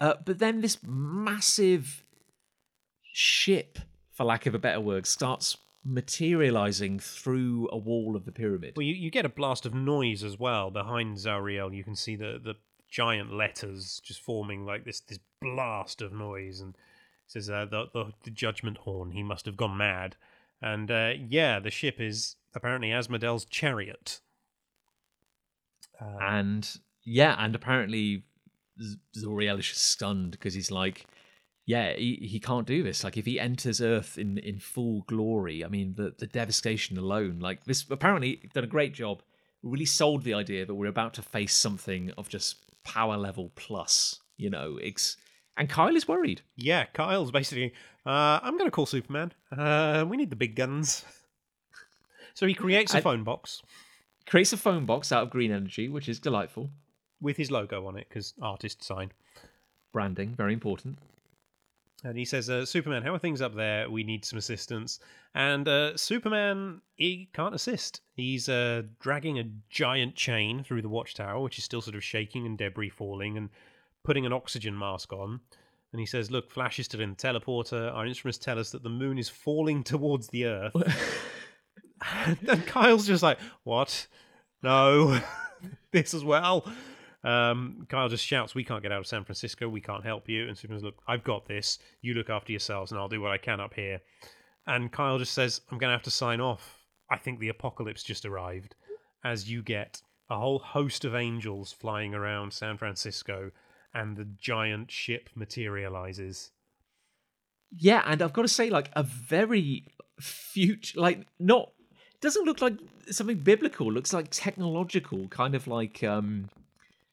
[0.00, 2.02] Uh, but then this massive
[3.12, 3.78] ship,
[4.12, 8.74] for lack of a better word, starts materializing through a wall of the pyramid.
[8.76, 11.74] Well, you, you get a blast of noise as well behind Zauriel.
[11.74, 12.54] You can see the the
[12.90, 16.80] giant letters just forming like this this blast of noise, and it
[17.28, 19.12] says uh, the, the the judgment horn.
[19.12, 20.16] He must have gone mad,
[20.60, 24.20] and uh, yeah, the ship is apparently Asmodel's chariot.
[26.00, 28.24] Uh, and yeah, and apparently
[29.16, 31.06] Zauriel is just stunned because he's like,
[31.66, 33.04] yeah, he, he can't do this.
[33.04, 37.38] Like if he enters Earth in in full glory, I mean the the devastation alone.
[37.40, 39.22] Like this, apparently done a great job.
[39.62, 44.20] Really sold the idea that we're about to face something of just power level plus.
[44.36, 45.16] You know, it's
[45.56, 46.42] and Kyle is worried.
[46.56, 47.72] yeah, Kyle's basically.
[48.06, 49.32] Uh, I'm going to call Superman.
[49.56, 51.04] Uh, we need the big guns.
[52.34, 53.62] so he creates a I- phone box
[54.26, 56.70] Creates a phone box out of green energy, which is delightful.
[57.20, 59.10] with his logo on it because artist sign.
[59.92, 60.98] Branding, very important.
[62.02, 63.90] And he says, uh, Superman, how are things up there?
[63.90, 65.00] We need some assistance.
[65.34, 68.00] And uh, Superman, he can't assist.
[68.14, 72.46] He's uh, dragging a giant chain through the watchtower, which is still sort of shaking
[72.46, 73.50] and debris falling, and
[74.02, 75.40] putting an oxygen mask on.
[75.92, 77.92] And he says, Look, Flash is still in the teleporter.
[77.92, 80.72] Our instruments tell us that the moon is falling towards the Earth.
[82.48, 84.06] and Kyle's just like, What?
[84.62, 85.20] No.
[85.90, 86.64] this as well.
[87.22, 89.68] Um, Kyle just shouts, "We can't get out of San Francisco.
[89.68, 91.78] We can't help you." And Superman's, "Look, I've got this.
[92.00, 94.00] You look after yourselves, and I'll do what I can up here."
[94.66, 96.78] And Kyle just says, "I'm going to have to sign off.
[97.10, 98.74] I think the apocalypse just arrived."
[99.22, 103.50] As you get a whole host of angels flying around San Francisco,
[103.92, 106.52] and the giant ship materializes.
[107.76, 109.86] Yeah, and I've got to say, like a very
[110.20, 111.72] future, like not
[112.20, 112.74] doesn't look like
[113.10, 113.90] something biblical.
[113.92, 116.50] Looks like technological, kind of like um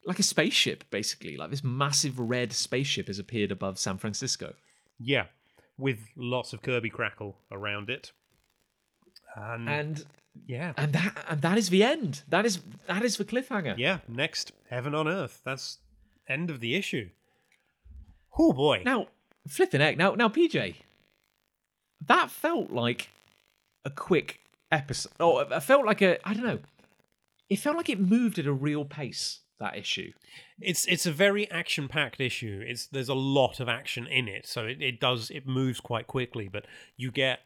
[0.04, 1.36] like a spaceship, basically.
[1.36, 4.54] Like this massive red spaceship has appeared above San Francisco.
[4.98, 5.26] Yeah,
[5.76, 8.12] with lots of Kirby crackle around it.
[9.36, 10.04] And, And
[10.46, 12.22] yeah, and that and that is the end.
[12.28, 13.76] That is that is the cliffhanger.
[13.76, 15.40] Yeah, next, Heaven on Earth.
[15.44, 15.78] That's
[16.28, 17.10] end of the issue.
[18.38, 18.82] Oh boy.
[18.84, 19.08] Now,
[19.48, 19.98] flipping egg.
[19.98, 20.76] Now, now, PJ,
[22.06, 23.08] that felt like
[23.84, 25.12] a quick episode.
[25.18, 26.26] Oh, uh, it felt like a.
[26.28, 26.60] I don't know.
[27.48, 29.40] It felt like it moved at a real pace.
[29.60, 30.12] That issue.
[30.60, 32.62] It's it's a very action packed issue.
[32.64, 36.06] It's there's a lot of action in it, so it, it does it moves quite
[36.06, 36.64] quickly, but
[36.96, 37.40] you get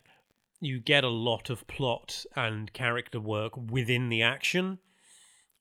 [0.60, 4.78] you get a lot of plot and character work within the action,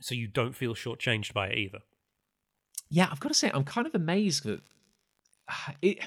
[0.02, 1.80] so you don't feel shortchanged by it either.
[2.90, 4.62] Yeah, I've got to say, I'm kind of amazed that
[5.82, 6.00] it.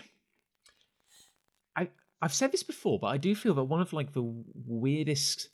[1.75, 1.89] I
[2.21, 5.49] I've said this before, but I do feel that one of like the weirdest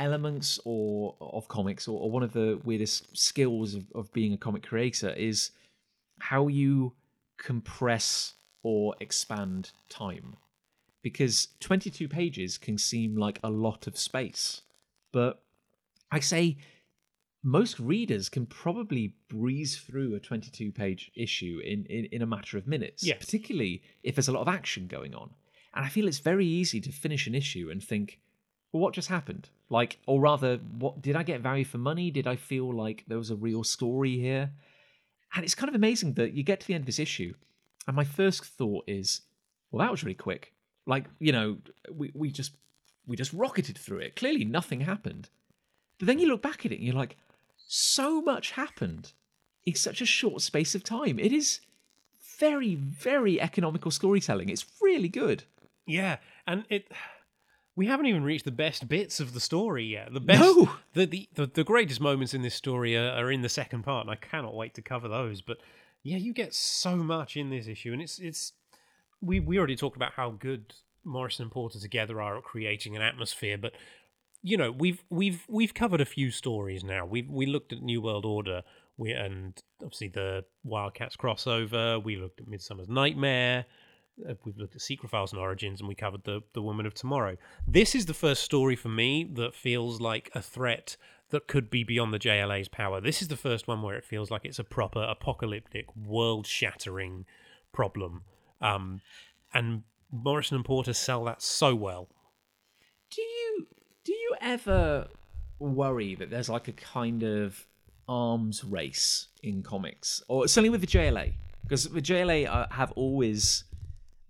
[0.00, 4.36] elements or of comics or, or one of the weirdest skills of, of being a
[4.38, 5.50] comic creator is
[6.18, 6.92] how you
[7.38, 10.36] compress or expand time.
[11.02, 14.62] Because 22 pages can seem like a lot of space
[15.12, 15.42] but
[16.12, 16.56] i say
[17.42, 22.58] most readers can probably breeze through a 22 page issue in, in, in a matter
[22.58, 23.18] of minutes Yes.
[23.18, 25.30] particularly if there's a lot of action going on.
[25.74, 28.20] And i feel it's very easy to finish an issue and think
[28.72, 32.10] well what just happened like or rather what did i get value for money?
[32.10, 34.50] Did i feel like there was a real story here?
[35.34, 37.32] And it's kind of amazing that you get to the end of this issue
[37.86, 39.22] and my first thought is
[39.70, 40.52] well that was really quick.
[40.86, 41.58] Like you know
[41.90, 42.52] we, we just
[43.06, 44.16] we just rocketed through it.
[44.16, 45.30] Clearly nothing happened.
[45.98, 47.16] But then you look back at it and you're like
[47.56, 49.12] so much happened
[49.64, 51.18] in such a short space of time.
[51.18, 51.60] It is
[52.38, 54.48] very very economical storytelling.
[54.48, 55.44] It's really good.
[55.86, 56.90] Yeah, and it
[57.76, 60.12] we haven't even reached the best bits of the story yet.
[60.12, 60.70] The best No!
[60.94, 64.06] the, the the the greatest moments in this story are, are in the second part,
[64.06, 65.40] and I cannot wait to cover those.
[65.40, 65.58] But
[66.02, 68.52] yeah, you get so much in this issue, and it's it's
[69.20, 70.74] we we already talked about how good
[71.04, 73.72] Morrison and Porter together are at creating an atmosphere, but
[74.42, 77.06] you know we've we've we've covered a few stories now.
[77.06, 78.62] We we looked at New World Order,
[78.96, 82.02] we and obviously the Wildcats crossover.
[82.02, 83.66] We looked at Midsummer's Nightmare.
[84.28, 86.94] Uh, we've looked at Secret Files and Origins, and we covered the the Woman of
[86.94, 87.36] Tomorrow.
[87.66, 90.96] This is the first story for me that feels like a threat
[91.30, 93.00] that could be beyond the JLA's power.
[93.00, 97.24] This is the first one where it feels like it's a proper apocalyptic, world-shattering
[97.72, 98.22] problem.
[98.60, 99.00] Um,
[99.54, 102.08] and Morrison and Porter sell that so well.
[103.10, 103.66] do you
[104.04, 105.08] do you ever
[105.58, 107.66] worry that there's like a kind of
[108.08, 111.32] arms race in comics or certainly with the JLA
[111.62, 113.64] because the JLA uh, have always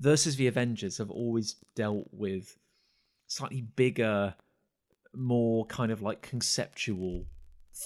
[0.00, 2.56] versus the Avengers have always dealt with
[3.26, 4.34] slightly bigger
[5.14, 7.24] more kind of like conceptual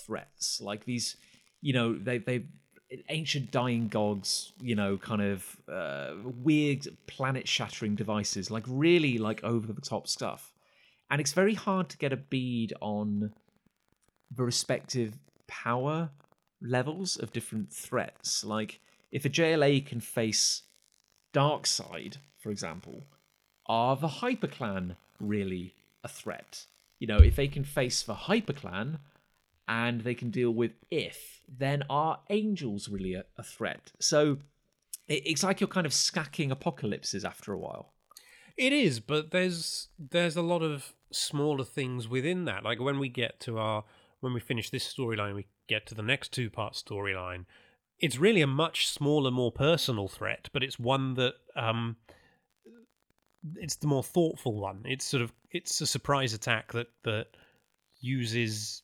[0.06, 1.16] threats like these
[1.60, 2.44] you know they they
[3.08, 9.42] ancient dying gods, you know, kind of uh, weird planet shattering devices, like really like
[9.44, 10.52] over the top stuff.
[11.10, 13.32] And it's very hard to get a bead on
[14.34, 16.10] the respective power
[16.60, 18.44] levels of different threats.
[18.44, 18.80] Like
[19.12, 20.62] if a JLA can face
[21.34, 23.02] Darkseid, for example,
[23.66, 26.66] are the Hyperclan really a threat?
[26.98, 28.98] You know, if they can face the Hyperclan
[29.66, 33.92] and they can deal with if, then are angels really a, a threat?
[33.98, 34.38] So
[35.08, 37.92] it's like you're kind of stacking apocalypses after a while.
[38.56, 42.62] It is, but there's there's a lot of smaller things within that.
[42.62, 43.84] Like when we get to our
[44.20, 47.46] when we finish this storyline, we get to the next two part storyline.
[48.00, 51.96] It's really a much smaller, more personal threat, but it's one that um,
[53.56, 54.82] it's the more thoughtful one.
[54.84, 57.28] It's sort of it's a surprise attack that that
[58.00, 58.82] uses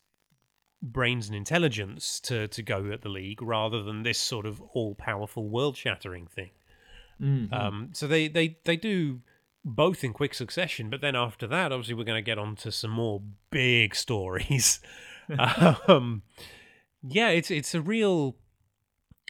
[0.82, 4.95] brains and intelligence to to go at the league rather than this sort of all
[4.95, 6.51] powerful world shattering thing.
[7.20, 7.53] Mm-hmm.
[7.53, 9.20] Um, so they they they do
[9.65, 12.73] both in quick succession, but then after that, obviously, we're going to get on to
[12.73, 14.81] some more big stories.
[15.89, 16.23] um,
[17.03, 18.37] yeah, it's it's a real.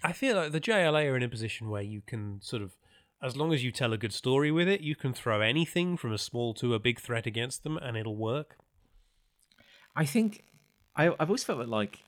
[0.03, 2.77] I feel like the JLA are in a position where you can sort of,
[3.23, 6.13] as long as you tell a good story with it, you can throw anything from
[6.13, 8.57] a small to a big threat against them, and it'll work.
[9.95, 10.45] I think
[10.97, 12.01] I, I've always felt that like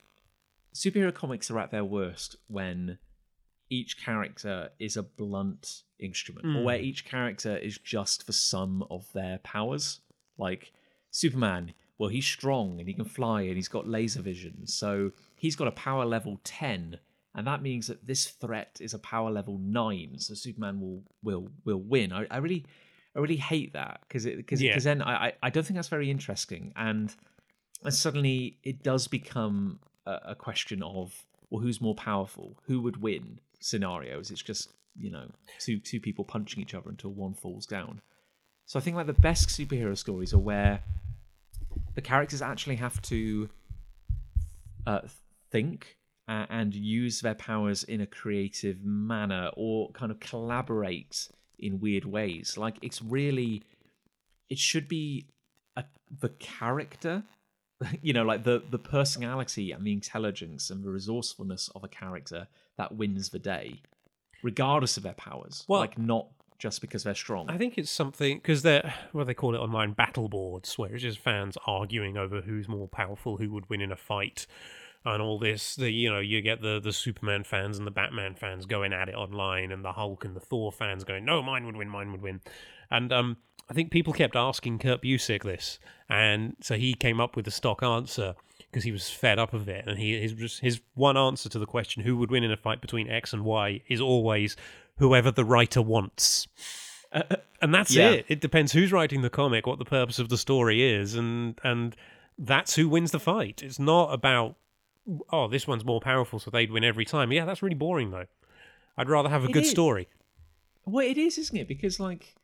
[0.74, 2.98] superhero comics are at their worst when
[3.69, 6.64] each character is a blunt instrument, or Mm.
[6.64, 10.01] where each character is just the sum of their powers.
[10.39, 10.73] Like
[11.10, 15.56] Superman, well, he's strong and he can fly and he's got laser vision, so he's
[15.56, 16.98] got a power level ten,
[17.35, 20.19] and that means that this threat is a power level nine.
[20.19, 22.13] So Superman will will will win.
[22.13, 22.65] I, I really.
[23.15, 24.79] I really hate that because because Yeah.
[24.79, 27.15] then I, I I don't think that's very interesting and
[27.85, 33.03] and suddenly it does become a, a question of well who's more powerful who would
[33.03, 35.27] win scenarios it's just you know
[35.61, 38.01] two two people punching each other until one falls down
[38.65, 40.83] so i think like the best superhero stories are where
[41.95, 43.51] the characters actually have to
[44.87, 45.01] uh,
[45.51, 51.28] think uh, and use their powers in a creative manner or kind of collaborate
[51.59, 52.57] in weird ways.
[52.57, 53.62] Like it's really
[54.49, 55.27] it should be
[55.77, 55.85] a,
[56.20, 57.23] the character
[58.03, 62.47] you know like the the personality and the intelligence and the resourcefulness of a character
[62.77, 63.81] that wins the day
[64.43, 65.65] regardless of their powers.
[65.69, 66.28] Well- like not
[66.59, 67.51] just because they're strong.
[67.51, 71.03] I think it's something because they're what they call it online battle boards, where it's
[71.03, 74.47] just fans arguing over who's more powerful, who would win in a fight,
[75.05, 75.77] and all this.
[75.77, 79.09] The you know you get the the Superman fans and the Batman fans going at
[79.09, 82.12] it online, and the Hulk and the Thor fans going, no, mine would win, mine
[82.12, 82.41] would win,
[82.91, 83.37] and um.
[83.70, 85.79] I think people kept asking Kurt Busiek this,
[86.11, 89.69] and so he came up with a stock answer because he was fed up of
[89.69, 89.87] it.
[89.87, 92.81] And he his his one answer to the question who would win in a fight
[92.83, 94.57] between X and Y is always
[94.99, 96.49] whoever the writer wants.
[97.62, 98.11] and that's Yeah.
[98.11, 98.27] it.
[98.29, 101.95] It depends who's writing the comic, what the purpose of the story is, and and
[102.37, 103.62] that's who wins the fight.
[103.62, 104.57] It's not about
[105.33, 107.33] oh, this one's more powerful, so they'd win every time.
[107.33, 108.27] Yeah, that's really boring though.
[108.97, 109.70] I'd rather have a It good is.
[109.70, 110.09] story.
[110.85, 111.69] Well, it is, isn't it?
[111.69, 112.35] Because like,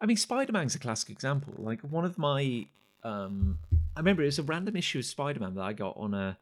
[0.00, 1.54] I mean, Spider Man's a classic example.
[1.58, 2.66] Like one of my,
[3.04, 3.58] um,
[3.96, 6.38] I remember it was a random issue of Spider Man that I got on a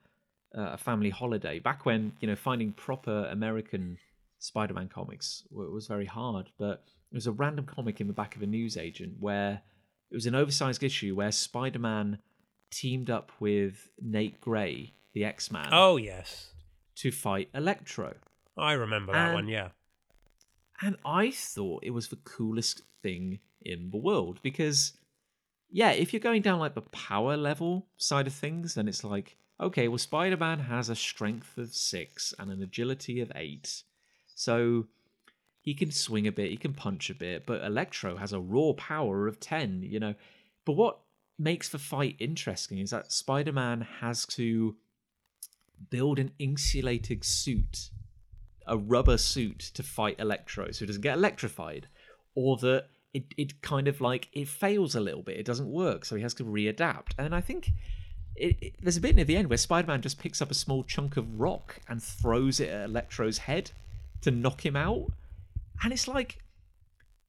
[0.52, 3.96] a family holiday back when you know finding proper American
[4.40, 6.50] Spider Man comics was very hard.
[6.58, 9.62] But it was a random comic in the back of a newsagent where
[10.10, 12.18] it was an oversized issue where Spider Man
[12.70, 16.52] teamed up with Nate Gray, the X Man, Oh yes,
[16.96, 18.14] to fight Electro.
[18.56, 19.48] I remember that And- one.
[19.48, 19.70] Yeah,
[20.82, 24.92] And I thought it was the coolest thing in the world because,
[25.70, 29.36] yeah, if you're going down like the power level side of things, then it's like,
[29.60, 33.82] okay, well, Spider Man has a strength of six and an agility of eight.
[34.34, 34.86] So
[35.60, 38.72] he can swing a bit, he can punch a bit, but Electro has a raw
[38.76, 40.14] power of 10, you know.
[40.64, 41.00] But what
[41.38, 44.76] makes the fight interesting is that Spider Man has to
[45.88, 47.90] build an insulated suit
[48.66, 51.88] a rubber suit to fight Electro so it doesn't get electrified,
[52.36, 56.04] or that it, it kind of like it fails a little bit, it doesn't work,
[56.04, 57.12] so he has to readapt.
[57.18, 57.70] And I think
[58.36, 60.84] it, it- there's a bit near the end where Spider-Man just picks up a small
[60.84, 63.72] chunk of rock and throws it at Electro's head
[64.20, 65.06] to knock him out,
[65.82, 66.38] and it's like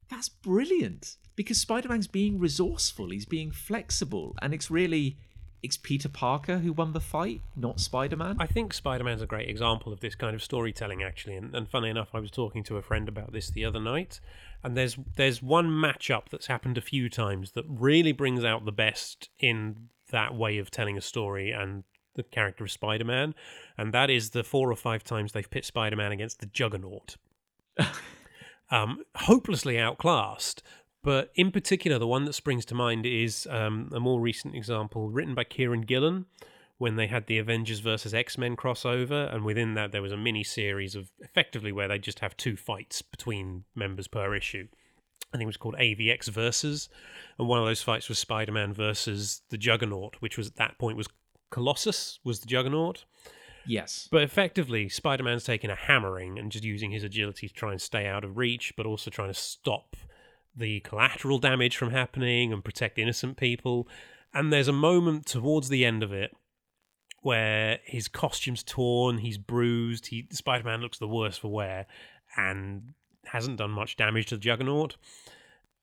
[0.09, 5.17] that's brilliant because Spider-Man's being resourceful, he's being flexible, and it's really
[5.63, 8.37] it's Peter Parker who won the fight, not Spider-Man.
[8.39, 11.35] I think Spider Man's a great example of this kind of storytelling, actually.
[11.35, 14.19] And, and funny enough, I was talking to a friend about this the other night,
[14.63, 18.71] and there's there's one matchup that's happened a few times that really brings out the
[18.71, 21.83] best in that way of telling a story and
[22.15, 23.35] the character of Spider Man,
[23.77, 27.17] and that is the four or five times they've pit Spider Man against the Juggernaut.
[28.71, 30.63] um, hopelessly outclassed.
[31.03, 35.09] But in particular, the one that springs to mind is um, a more recent example
[35.09, 36.25] written by Kieron Gillen
[36.77, 40.17] when they had the Avengers versus X Men crossover, and within that there was a
[40.17, 44.67] mini series of effectively where they just have two fights between members per issue.
[45.33, 46.89] I think it was called AVX Versus,
[47.39, 50.77] and one of those fights was Spider Man versus the Juggernaut, which was at that
[50.77, 51.07] point was
[51.51, 53.05] Colossus was the Juggernaut.
[53.65, 54.07] Yes.
[54.11, 57.81] But effectively, Spider Man's taking a hammering and just using his agility to try and
[57.81, 59.95] stay out of reach, but also trying to stop
[60.55, 63.87] the collateral damage from happening and protect innocent people.
[64.33, 66.35] And there's a moment towards the end of it
[67.21, 71.85] where his costume's torn, he's bruised, he Spider Man looks the worse for wear,
[72.35, 72.93] and
[73.25, 74.97] hasn't done much damage to the Juggernaut.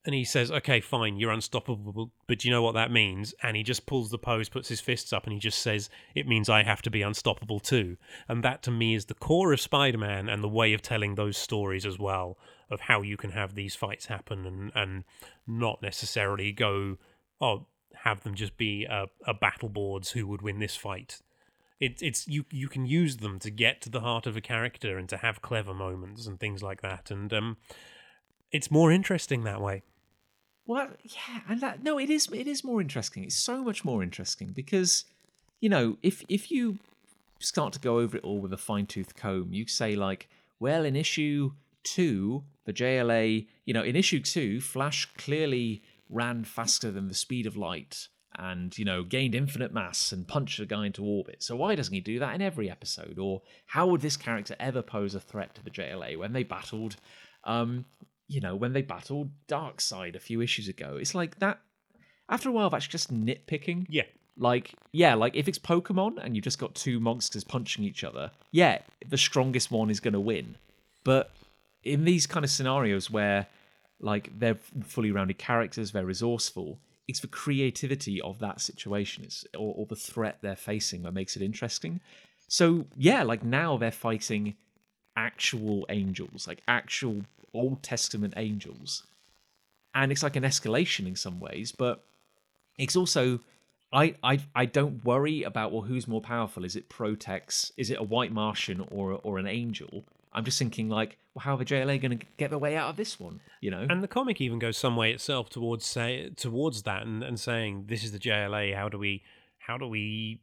[0.04, 3.56] And he says, "Okay, fine, you're unstoppable, but do you know what that means?" And
[3.56, 6.48] he just pulls the pose, puts his fists up, and he just says, "It means
[6.48, 10.28] I have to be unstoppable too." And that, to me, is the core of Spider-Man
[10.28, 12.38] and the way of telling those stories as well
[12.70, 15.04] of how you can have these fights happen and and
[15.46, 16.98] not necessarily go,
[17.40, 17.66] "Oh,
[18.02, 21.20] have them just be a, a battle boards who would win this fight."
[21.80, 24.98] It, it's you you can use them to get to the heart of a character
[24.98, 27.56] and to have clever moments and things like that, and um,
[28.50, 29.82] it's more interesting that way.
[30.66, 33.24] Well, yeah, and that no, it is it is more interesting.
[33.24, 35.04] It's so much more interesting because,
[35.60, 36.78] you know, if if you
[37.38, 40.28] start to go over it all with a fine tooth comb, you say like,
[40.60, 41.52] well, in issue
[41.94, 47.46] two, the JLA, you know, in issue two, Flash clearly ran faster than the speed
[47.46, 48.08] of light
[48.40, 51.42] and you know gained infinite mass and punched a guy into orbit.
[51.42, 53.18] So why doesn't he do that in every episode?
[53.18, 56.96] Or how would this character ever pose a threat to the JLA when they battled
[57.44, 57.84] um,
[58.28, 60.98] you know, when they battled Darkseid a few issues ago.
[61.00, 61.60] It's like that.
[62.28, 63.86] After a while, that's just nitpicking.
[63.88, 64.02] Yeah.
[64.36, 68.30] Like, yeah, like if it's Pokemon and you've just got two monsters punching each other,
[68.52, 70.56] yeah, the strongest one is going to win.
[71.02, 71.32] But
[71.82, 73.46] in these kind of scenarios where,
[74.00, 76.78] like, they're fully rounded characters, they're resourceful,
[77.08, 81.36] it's the creativity of that situation it's, or, or the threat they're facing that makes
[81.36, 82.00] it interesting.
[82.48, 84.54] So, yeah, like now they're fighting
[85.16, 87.22] actual angels, like actual
[87.54, 89.04] Old Testament angels.
[89.94, 92.04] And it's like an escalation in some ways, but
[92.78, 93.40] it's also
[93.92, 96.64] I I I don't worry about well who's more powerful.
[96.64, 97.72] Is it Protex?
[97.76, 100.04] Is it a white Martian or or an angel?
[100.38, 102.90] I'm just thinking like, well, how are the JLA going to get their way out
[102.90, 103.40] of this one?
[103.60, 103.86] You know.
[103.90, 107.86] And the comic even goes some way itself towards say towards that and, and saying
[107.88, 108.76] this is the JLA.
[108.76, 109.24] How do we
[109.58, 110.40] how do we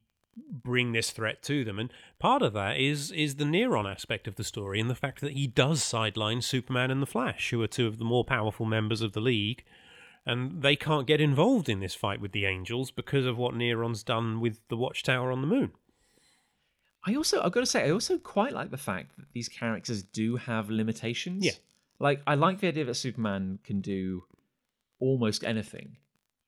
[0.51, 1.79] bring this threat to them.
[1.79, 5.21] And part of that is is the Neron aspect of the story and the fact
[5.21, 8.65] that he does sideline Superman and the Flash, who are two of the more powerful
[8.65, 9.63] members of the League,
[10.25, 14.03] and they can't get involved in this fight with the Angels because of what Neron's
[14.03, 15.71] done with the Watchtower on the Moon.
[17.05, 20.03] I also I've got to say I also quite like the fact that these characters
[20.03, 21.45] do have limitations.
[21.45, 21.51] Yeah.
[21.99, 24.23] Like I like the idea that Superman can do
[24.99, 25.97] almost anything,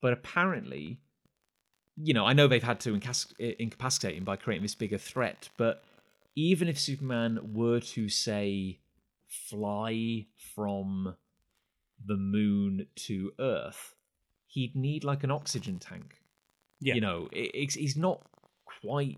[0.02, 1.00] but apparently
[2.02, 5.84] you know, I know they've had to incapacitate him by creating this bigger threat, but
[6.36, 8.80] even if Superman were to say
[9.28, 11.16] fly from
[12.06, 13.96] the moon to Earth,
[14.46, 16.22] he'd need like an oxygen tank.
[16.80, 16.94] Yeah.
[16.94, 18.22] You know, it, he's not
[18.66, 19.18] quite.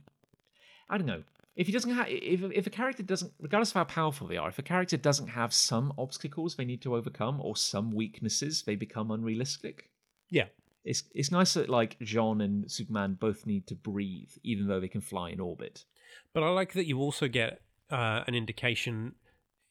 [0.90, 1.24] I don't know.
[1.56, 4.49] If he doesn't have, if if a character doesn't, regardless of how powerful they are,
[4.49, 8.76] if a character doesn't have some obstacles they need to overcome or some weaknesses, they
[8.76, 9.90] become unrealistic.
[10.30, 10.45] Yeah
[10.84, 14.88] it's it's nice that like J'onn and Superman both need to breathe, even though they
[14.88, 15.86] can fly in orbit.
[16.34, 17.61] But I like that you also get
[17.91, 19.16] uh, an indication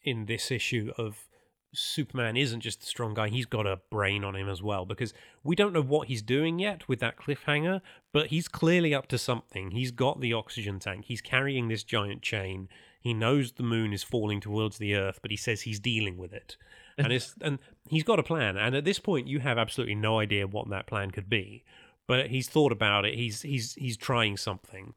[0.03, 1.28] in this issue of
[1.75, 4.85] Superman isn't just a strong guy; he's got a brain on him as well.
[4.85, 5.13] Because
[5.43, 7.81] we don't know what he's doing yet with that cliffhanger,
[8.13, 9.71] but he's clearly up to something.
[9.71, 11.07] He's got the oxygen tank.
[11.07, 12.69] He's carrying this giant chain.
[13.01, 16.33] He knows the moon is falling towards the Earth, but he says he's dealing with
[16.33, 16.57] it
[16.99, 17.59] and it's and
[17.89, 18.57] he's got a plan.
[18.57, 21.65] And at this point, you have absolutely no idea what that plan could be.
[22.07, 23.15] But he's thought about it.
[23.15, 24.95] He's he's he's trying something,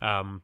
[0.00, 0.42] um,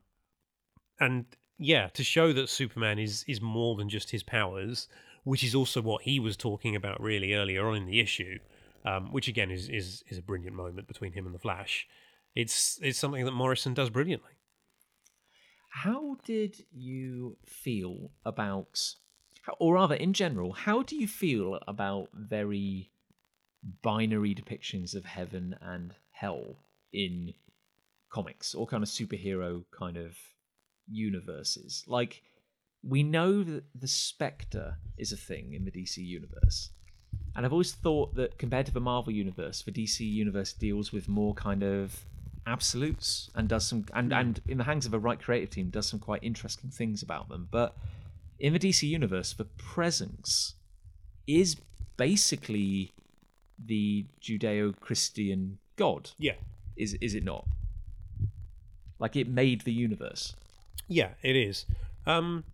[0.98, 1.26] and
[1.58, 4.88] yeah, to show that Superman is is more than just his powers,
[5.28, 8.38] which is also what he was talking about really earlier on in the issue,
[8.86, 11.86] um, which again is is is a brilliant moment between him and the Flash.
[12.34, 14.32] It's it's something that Morrison does brilliantly.
[15.68, 18.94] How did you feel about
[19.58, 22.90] or rather, in general, how do you feel about very
[23.82, 26.56] binary depictions of heaven and hell
[26.92, 27.34] in
[28.10, 30.16] comics or kind of superhero kind of
[30.90, 31.84] universes?
[31.86, 32.22] Like,
[32.88, 36.70] we know that the Spectre is a thing in the DC universe.
[37.36, 41.08] And I've always thought that compared to the Marvel universe, the DC universe deals with
[41.08, 42.04] more kind of
[42.46, 45.86] absolutes and does some and and in the hands of a right creative team does
[45.86, 47.46] some quite interesting things about them.
[47.50, 47.76] But
[48.38, 50.54] in the DC universe, the presence
[51.26, 51.56] is
[51.96, 52.92] basically
[53.62, 56.10] the Judeo-Christian God.
[56.18, 56.34] Yeah.
[56.76, 57.44] Is is it not?
[58.98, 60.34] Like it made the universe.
[60.88, 61.66] Yeah, it is.
[62.06, 62.44] Um,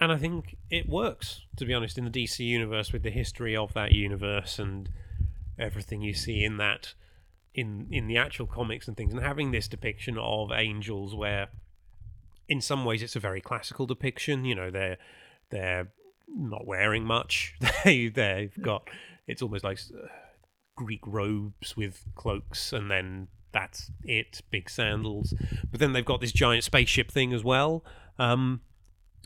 [0.00, 3.56] and I think it works, to be honest, in the DC universe with the history
[3.56, 4.88] of that universe and
[5.58, 6.94] everything you see in that
[7.54, 11.48] in in the actual comics and things and having this depiction of angels where
[12.48, 14.98] in some ways it's a very classical depiction, you know, they're
[15.50, 15.88] they're
[16.28, 17.54] not wearing much.
[17.84, 18.88] they they've got
[19.26, 20.06] it's almost like uh,
[20.76, 25.34] Greek robes with cloaks and then that's it, big sandals.
[25.70, 27.84] But then they've got this giant spaceship thing as well.
[28.18, 28.60] Um,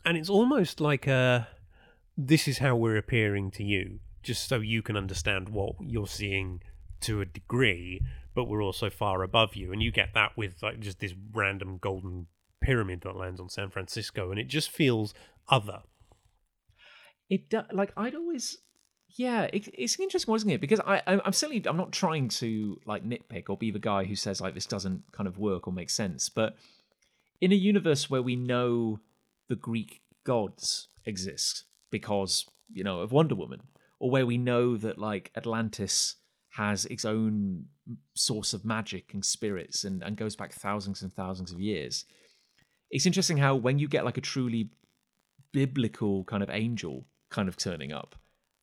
[0.05, 1.47] and it's almost like a
[2.17, 6.61] this is how we're appearing to you, just so you can understand what you're seeing
[7.01, 8.01] to a degree,
[8.35, 9.71] but we're also far above you.
[9.71, 12.27] And you get that with like just this random golden
[12.61, 15.13] pyramid that lands on San Francisco, and it just feels
[15.49, 15.81] other.
[17.29, 18.57] It do, like I'd always
[19.15, 20.61] yeah, it, it's interesting, wasn't it?
[20.61, 24.15] Because I, I'm certainly I'm not trying to like nitpick or be the guy who
[24.15, 26.29] says like this doesn't kind of work or make sense.
[26.29, 26.55] But
[27.39, 28.99] in a universe where we know
[29.49, 33.61] the Greek gods exist because you know of Wonder Woman,
[33.99, 36.15] or where we know that like Atlantis
[36.51, 37.65] has its own
[38.13, 42.05] source of magic and spirits and, and goes back thousands and thousands of years.
[42.91, 44.69] It's interesting how when you get like a truly
[45.51, 48.15] biblical kind of angel kind of turning up,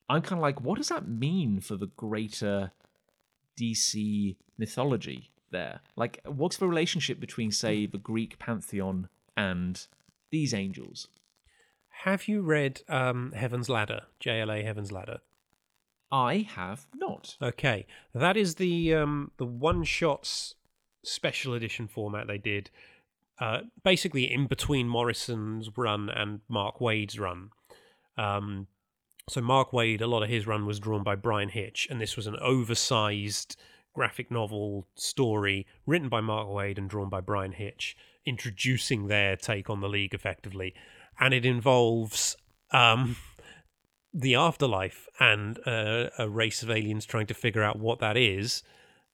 [0.08, 2.72] I'm kind of like, what does that mean for the greater
[3.58, 5.80] DC mythology there?
[5.96, 9.84] Like, what's the relationship between, say, the Greek pantheon and
[10.30, 11.08] these angels?
[12.04, 15.18] Have you read um, Heaven's Ladder, JLA Heaven's Ladder?
[16.10, 17.36] I have not.
[17.40, 20.54] Okay, that is the um, the one shots
[21.04, 22.70] special edition format they did,
[23.38, 27.50] uh, basically in between Morrison's run and Mark Waid's run.
[28.16, 28.66] Um,
[29.28, 32.16] so Mark Waid, a lot of his run was drawn by Bryan Hitch, and this
[32.16, 33.56] was an oversized
[33.94, 37.96] graphic novel story written by Mark Waid and drawn by Bryan Hitch,
[38.26, 40.74] introducing their take on the league effectively,
[41.18, 42.36] and it involves
[42.72, 43.16] um,
[44.14, 48.62] the afterlife and uh, a race of aliens trying to figure out what that is,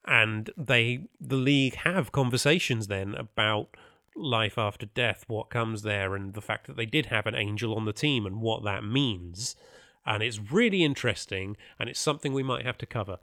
[0.06, 3.76] and they the league have conversations then about
[4.16, 7.74] life after death, what comes there, and the fact that they did have an angel
[7.74, 9.56] on the team and what that means.
[10.04, 13.18] And it's really interesting, and it's something we might have to cover.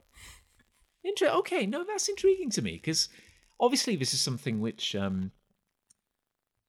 [1.02, 3.08] Inter- okay, no, that's intriguing to me because
[3.58, 5.32] obviously this is something which, um,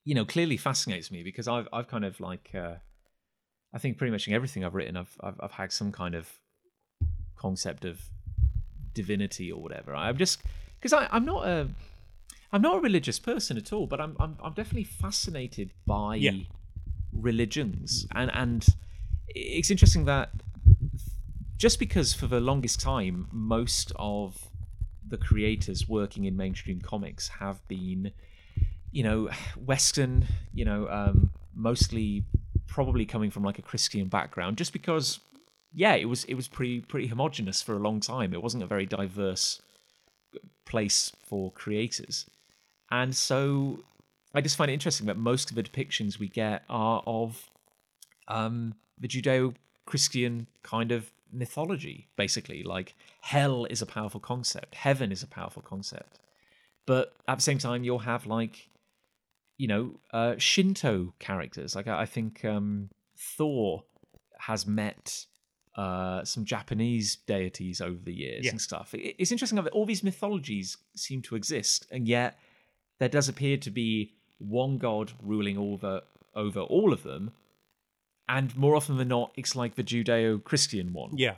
[0.06, 2.76] you know, clearly fascinates me because I've I've kind of like, uh,
[3.74, 6.40] I think pretty much in everything I've written, I've, I've I've had some kind of
[7.36, 8.00] concept of
[8.94, 9.94] divinity or whatever.
[9.96, 10.42] I'm just
[10.80, 11.68] because I'm not a
[12.54, 16.32] I'm not a religious person at all, but I'm I'm, I'm definitely fascinated by Yeah.
[17.12, 18.66] religions and and
[19.30, 20.30] it's interesting that
[21.58, 24.50] just because for the longest time most of
[25.08, 28.12] the creators working in mainstream comics have been
[28.96, 29.30] you know
[29.66, 32.24] western you know um, mostly
[32.68, 35.20] probably coming from like a christian background just because
[35.76, 38.34] yeah it was it was pretty pretty homogenous for a long time.
[38.34, 39.62] It wasn't a very diverse
[40.66, 42.26] place for creators.
[42.90, 43.80] And so
[44.34, 47.50] i just find it interesting that most of the depictions we get are of
[48.28, 52.64] um the judeo-christian kind of mythology basically.
[52.64, 54.76] Like hell is a powerful concept.
[54.76, 56.20] Heaven is a powerful concept.
[56.86, 58.70] But at the same time you'll have like
[59.58, 63.84] you know uh shinto characters like i, I think um thor
[64.40, 65.26] has met
[65.76, 68.52] uh some japanese deities over the years Yeah.
[68.52, 72.38] and stuff it, it's interesting that all these mythologies seem to exist and yet
[73.00, 76.02] there does appear to be one god ruling over
[76.36, 77.32] over all of them
[78.28, 81.36] and more often than not it's like the judeo-christian one Yeah.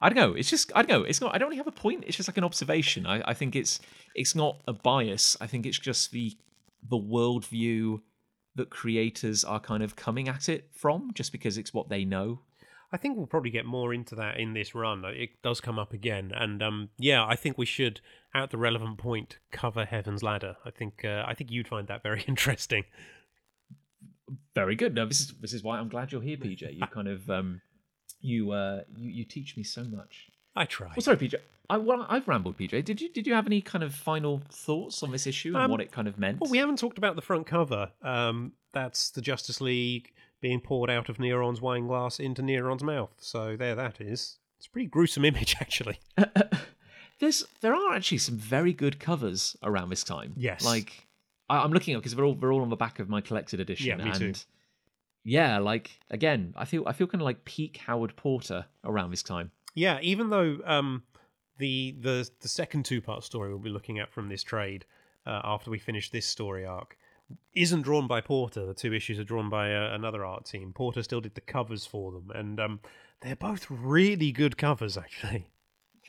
[0.00, 0.34] I don't know.
[0.34, 1.04] It's just I don't know.
[1.04, 1.34] It's not.
[1.34, 2.04] I don't really have a point.
[2.06, 3.06] It's just like an observation.
[3.06, 3.80] I, I think it's
[4.14, 5.34] it's not a bias.
[5.40, 6.36] I think it's just the
[6.88, 8.00] the worldview
[8.54, 12.40] that creators are kind of coming at it from, just because it's what they know.
[12.92, 15.04] I think we'll probably get more into that in this run.
[15.04, 18.00] It does come up again, and um, yeah, I think we should,
[18.32, 20.56] at the relevant point, cover Heaven's Ladder.
[20.64, 22.84] I think uh, I think you'd find that very interesting.
[24.54, 24.94] Very good.
[24.94, 26.76] No, this is this is why I'm glad you're here, PJ.
[26.76, 27.62] You kind of um,
[28.20, 30.30] you uh, you you teach me so much.
[30.56, 30.88] I try.
[30.88, 31.34] Well, sorry, PJ.
[31.70, 32.84] I, well, I've rambled, PJ.
[32.84, 35.70] Did you did you have any kind of final thoughts on this issue and Um,
[35.70, 36.40] what it kind of meant?
[36.40, 37.90] Well, we haven't talked about the front cover.
[38.02, 43.14] Um, that's the Justice League being poured out of Neron's wine glass into Neron's mouth.
[43.18, 44.38] So there, that is.
[44.58, 46.00] It's a pretty gruesome image, actually.
[46.16, 46.32] there
[47.18, 50.34] there's there are actually some very good covers around this time.
[50.36, 50.64] Yes.
[50.64, 51.06] like
[51.48, 53.58] I, I'm looking up because they're all they're all on the back of my collected
[53.60, 53.86] edition.
[53.86, 54.32] Yeah, me and too.
[55.24, 59.22] Yeah, like again, I feel I feel kind of like peak Howard Porter around this
[59.22, 59.50] time.
[59.74, 61.02] Yeah, even though um,
[61.58, 64.84] the the the second two part story we'll be looking at from this trade
[65.26, 66.96] uh, after we finish this story arc
[67.54, 68.66] isn't drawn by Porter.
[68.66, 70.72] The two issues are drawn by uh, another art team.
[70.72, 72.80] Porter still did the covers for them, and um,
[73.20, 75.48] they're both really good covers, actually.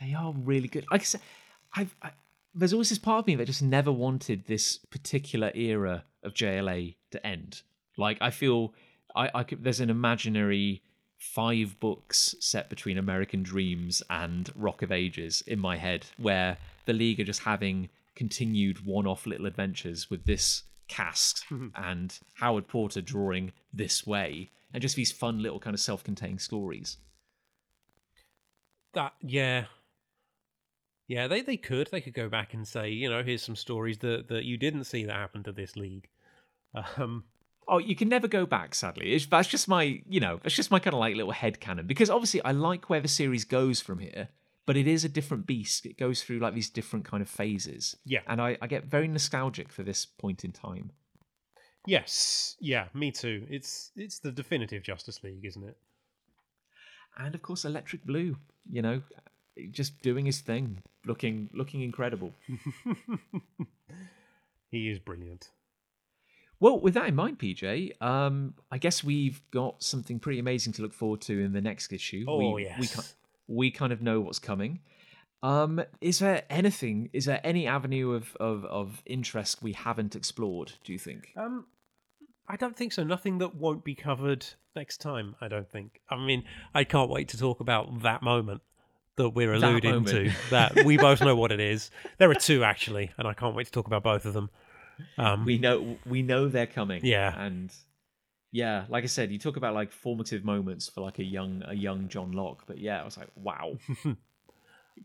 [0.02, 0.86] They are really good.
[0.92, 1.22] Like I said,
[1.76, 2.12] I've, I,
[2.54, 6.96] there's always this part of me that just never wanted this particular era of JLA
[7.12, 7.62] to end.
[7.98, 8.74] Like I feel
[9.16, 10.82] I, I could, there's an imaginary
[11.26, 16.94] five books set between American Dreams and Rock of Ages in my head, where the
[16.94, 21.46] League are just having continued one-off little adventures with this cast
[21.76, 26.98] and Howard Porter drawing this way, and just these fun little kind of self-contained stories.
[28.94, 29.66] That yeah.
[31.08, 31.90] Yeah, they, they could.
[31.92, 34.86] They could go back and say, you know, here's some stories that, that you didn't
[34.86, 36.08] see that happened to this league.
[36.98, 37.24] Um,
[37.68, 39.14] Oh, you can never go back, sadly.
[39.14, 41.88] It's, that's just my, you know, that's just my kind of like little head canon.
[41.88, 44.30] Because obviously I like where the series goes from here,
[44.66, 45.86] but it is a different beast.
[45.86, 47.98] It goes through like these different kind of phases.
[48.06, 48.22] Yeah.
[48.28, 50.92] And I, I get very nostalgic for this point in time.
[51.88, 53.46] yes, yeah, me too.
[53.50, 55.78] It's it's the definitive Justice League, isn't it?
[57.18, 58.36] And of course Electric Blue,
[58.70, 59.02] you know,
[59.72, 62.34] just doing his thing, looking looking incredible.
[64.72, 65.50] He is brilliant.
[66.60, 70.82] Well, with that in mind, PJ, um, I guess we've got something pretty amazing to
[70.82, 72.26] look forward to in the next issue.
[72.28, 72.96] Oh, we, We, yes.
[72.96, 73.14] ki-
[73.48, 74.80] we kind of know what's coming.
[75.44, 77.10] Um, is there anything?
[77.14, 80.72] Is there any avenue of, of, of interest we haven't explored?
[80.84, 81.34] Do you think?
[81.38, 81.66] Um,
[82.48, 83.04] I don't think so.
[83.04, 84.46] Nothing that won't be covered
[84.76, 85.36] next time.
[85.42, 86.00] I don't think.
[86.10, 88.62] I mean, I can't wait to talk about that moment
[89.18, 90.10] that we're alluding moment.
[90.10, 90.32] to.
[90.50, 91.92] That we both know what it is.
[92.18, 94.50] There are two actually, and I can't wait to talk about both of them.
[95.18, 97.06] Um, We know we know they're coming.
[97.06, 97.34] Yeah.
[97.38, 97.74] and
[98.52, 101.74] yeah, like I said, you talk about like formative moments for like a young a
[101.74, 103.78] young Jon Lock, but yeah, I was like, wow.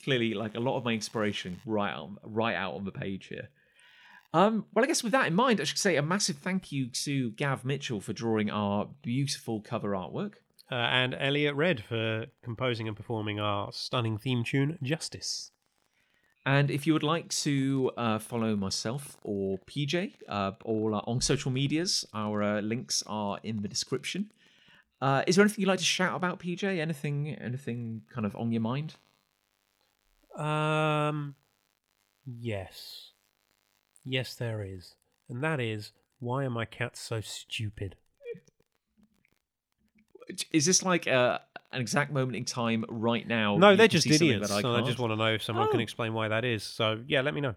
[0.05, 3.49] Clearly, like a lot of my inspiration right out right out on the page here.
[4.33, 6.87] Um, well, I guess with that in mind, I should say a massive thank you
[7.05, 10.35] to Gav Mitchell for drawing our beautiful cover artwork.
[10.71, 15.51] uh, and Eliot Red for composing and performing our stunning theme tune, Justice.
[16.47, 21.51] And if you would like to uh, follow myself or PJ, uh, all on social
[21.51, 24.33] medias, our uh, links are in the description.
[25.03, 26.65] Uh, is there anything you'd like to shout about, PJ?
[26.65, 28.95] Anything, anything kind of on your mind?
[30.37, 31.35] Um,
[32.25, 33.13] yes,
[34.05, 34.95] yes, there is,
[35.29, 37.97] and that is why are my cats so stupid?
[40.53, 41.39] Is this like uh,
[41.73, 43.57] an exact moment in time right now?
[43.57, 44.49] no, they're just idiots.
[44.49, 45.83] that I I just want to know if someone can Oh.
[45.83, 46.63] explain why that is.
[46.63, 47.55] So yeah, let me know.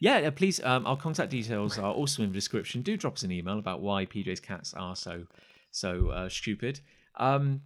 [0.00, 0.60] Yeah, please.
[0.64, 2.82] Um, our contact details are also in the description.
[2.82, 5.26] Do drop us an email about why PJ's cats are so
[5.70, 6.80] so uh, stupid.
[7.16, 7.62] Um,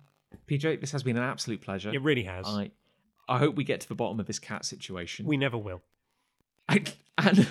[0.47, 1.91] PJ, this has been an absolute pleasure.
[1.95, 2.47] It really has.
[2.47, 2.71] I
[3.29, 5.25] I hope we get to the bottom of this cat situation.
[5.27, 5.81] We never will.
[6.69, 7.49] and and,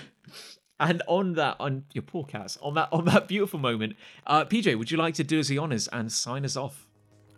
[0.80, 3.96] and on that, on your poor cats, on that on that beautiful moment,
[4.28, 6.85] uh, PJ, would you like to do us the honors and sign us off?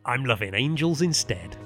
[0.08, 1.58] I'm loving angels instead.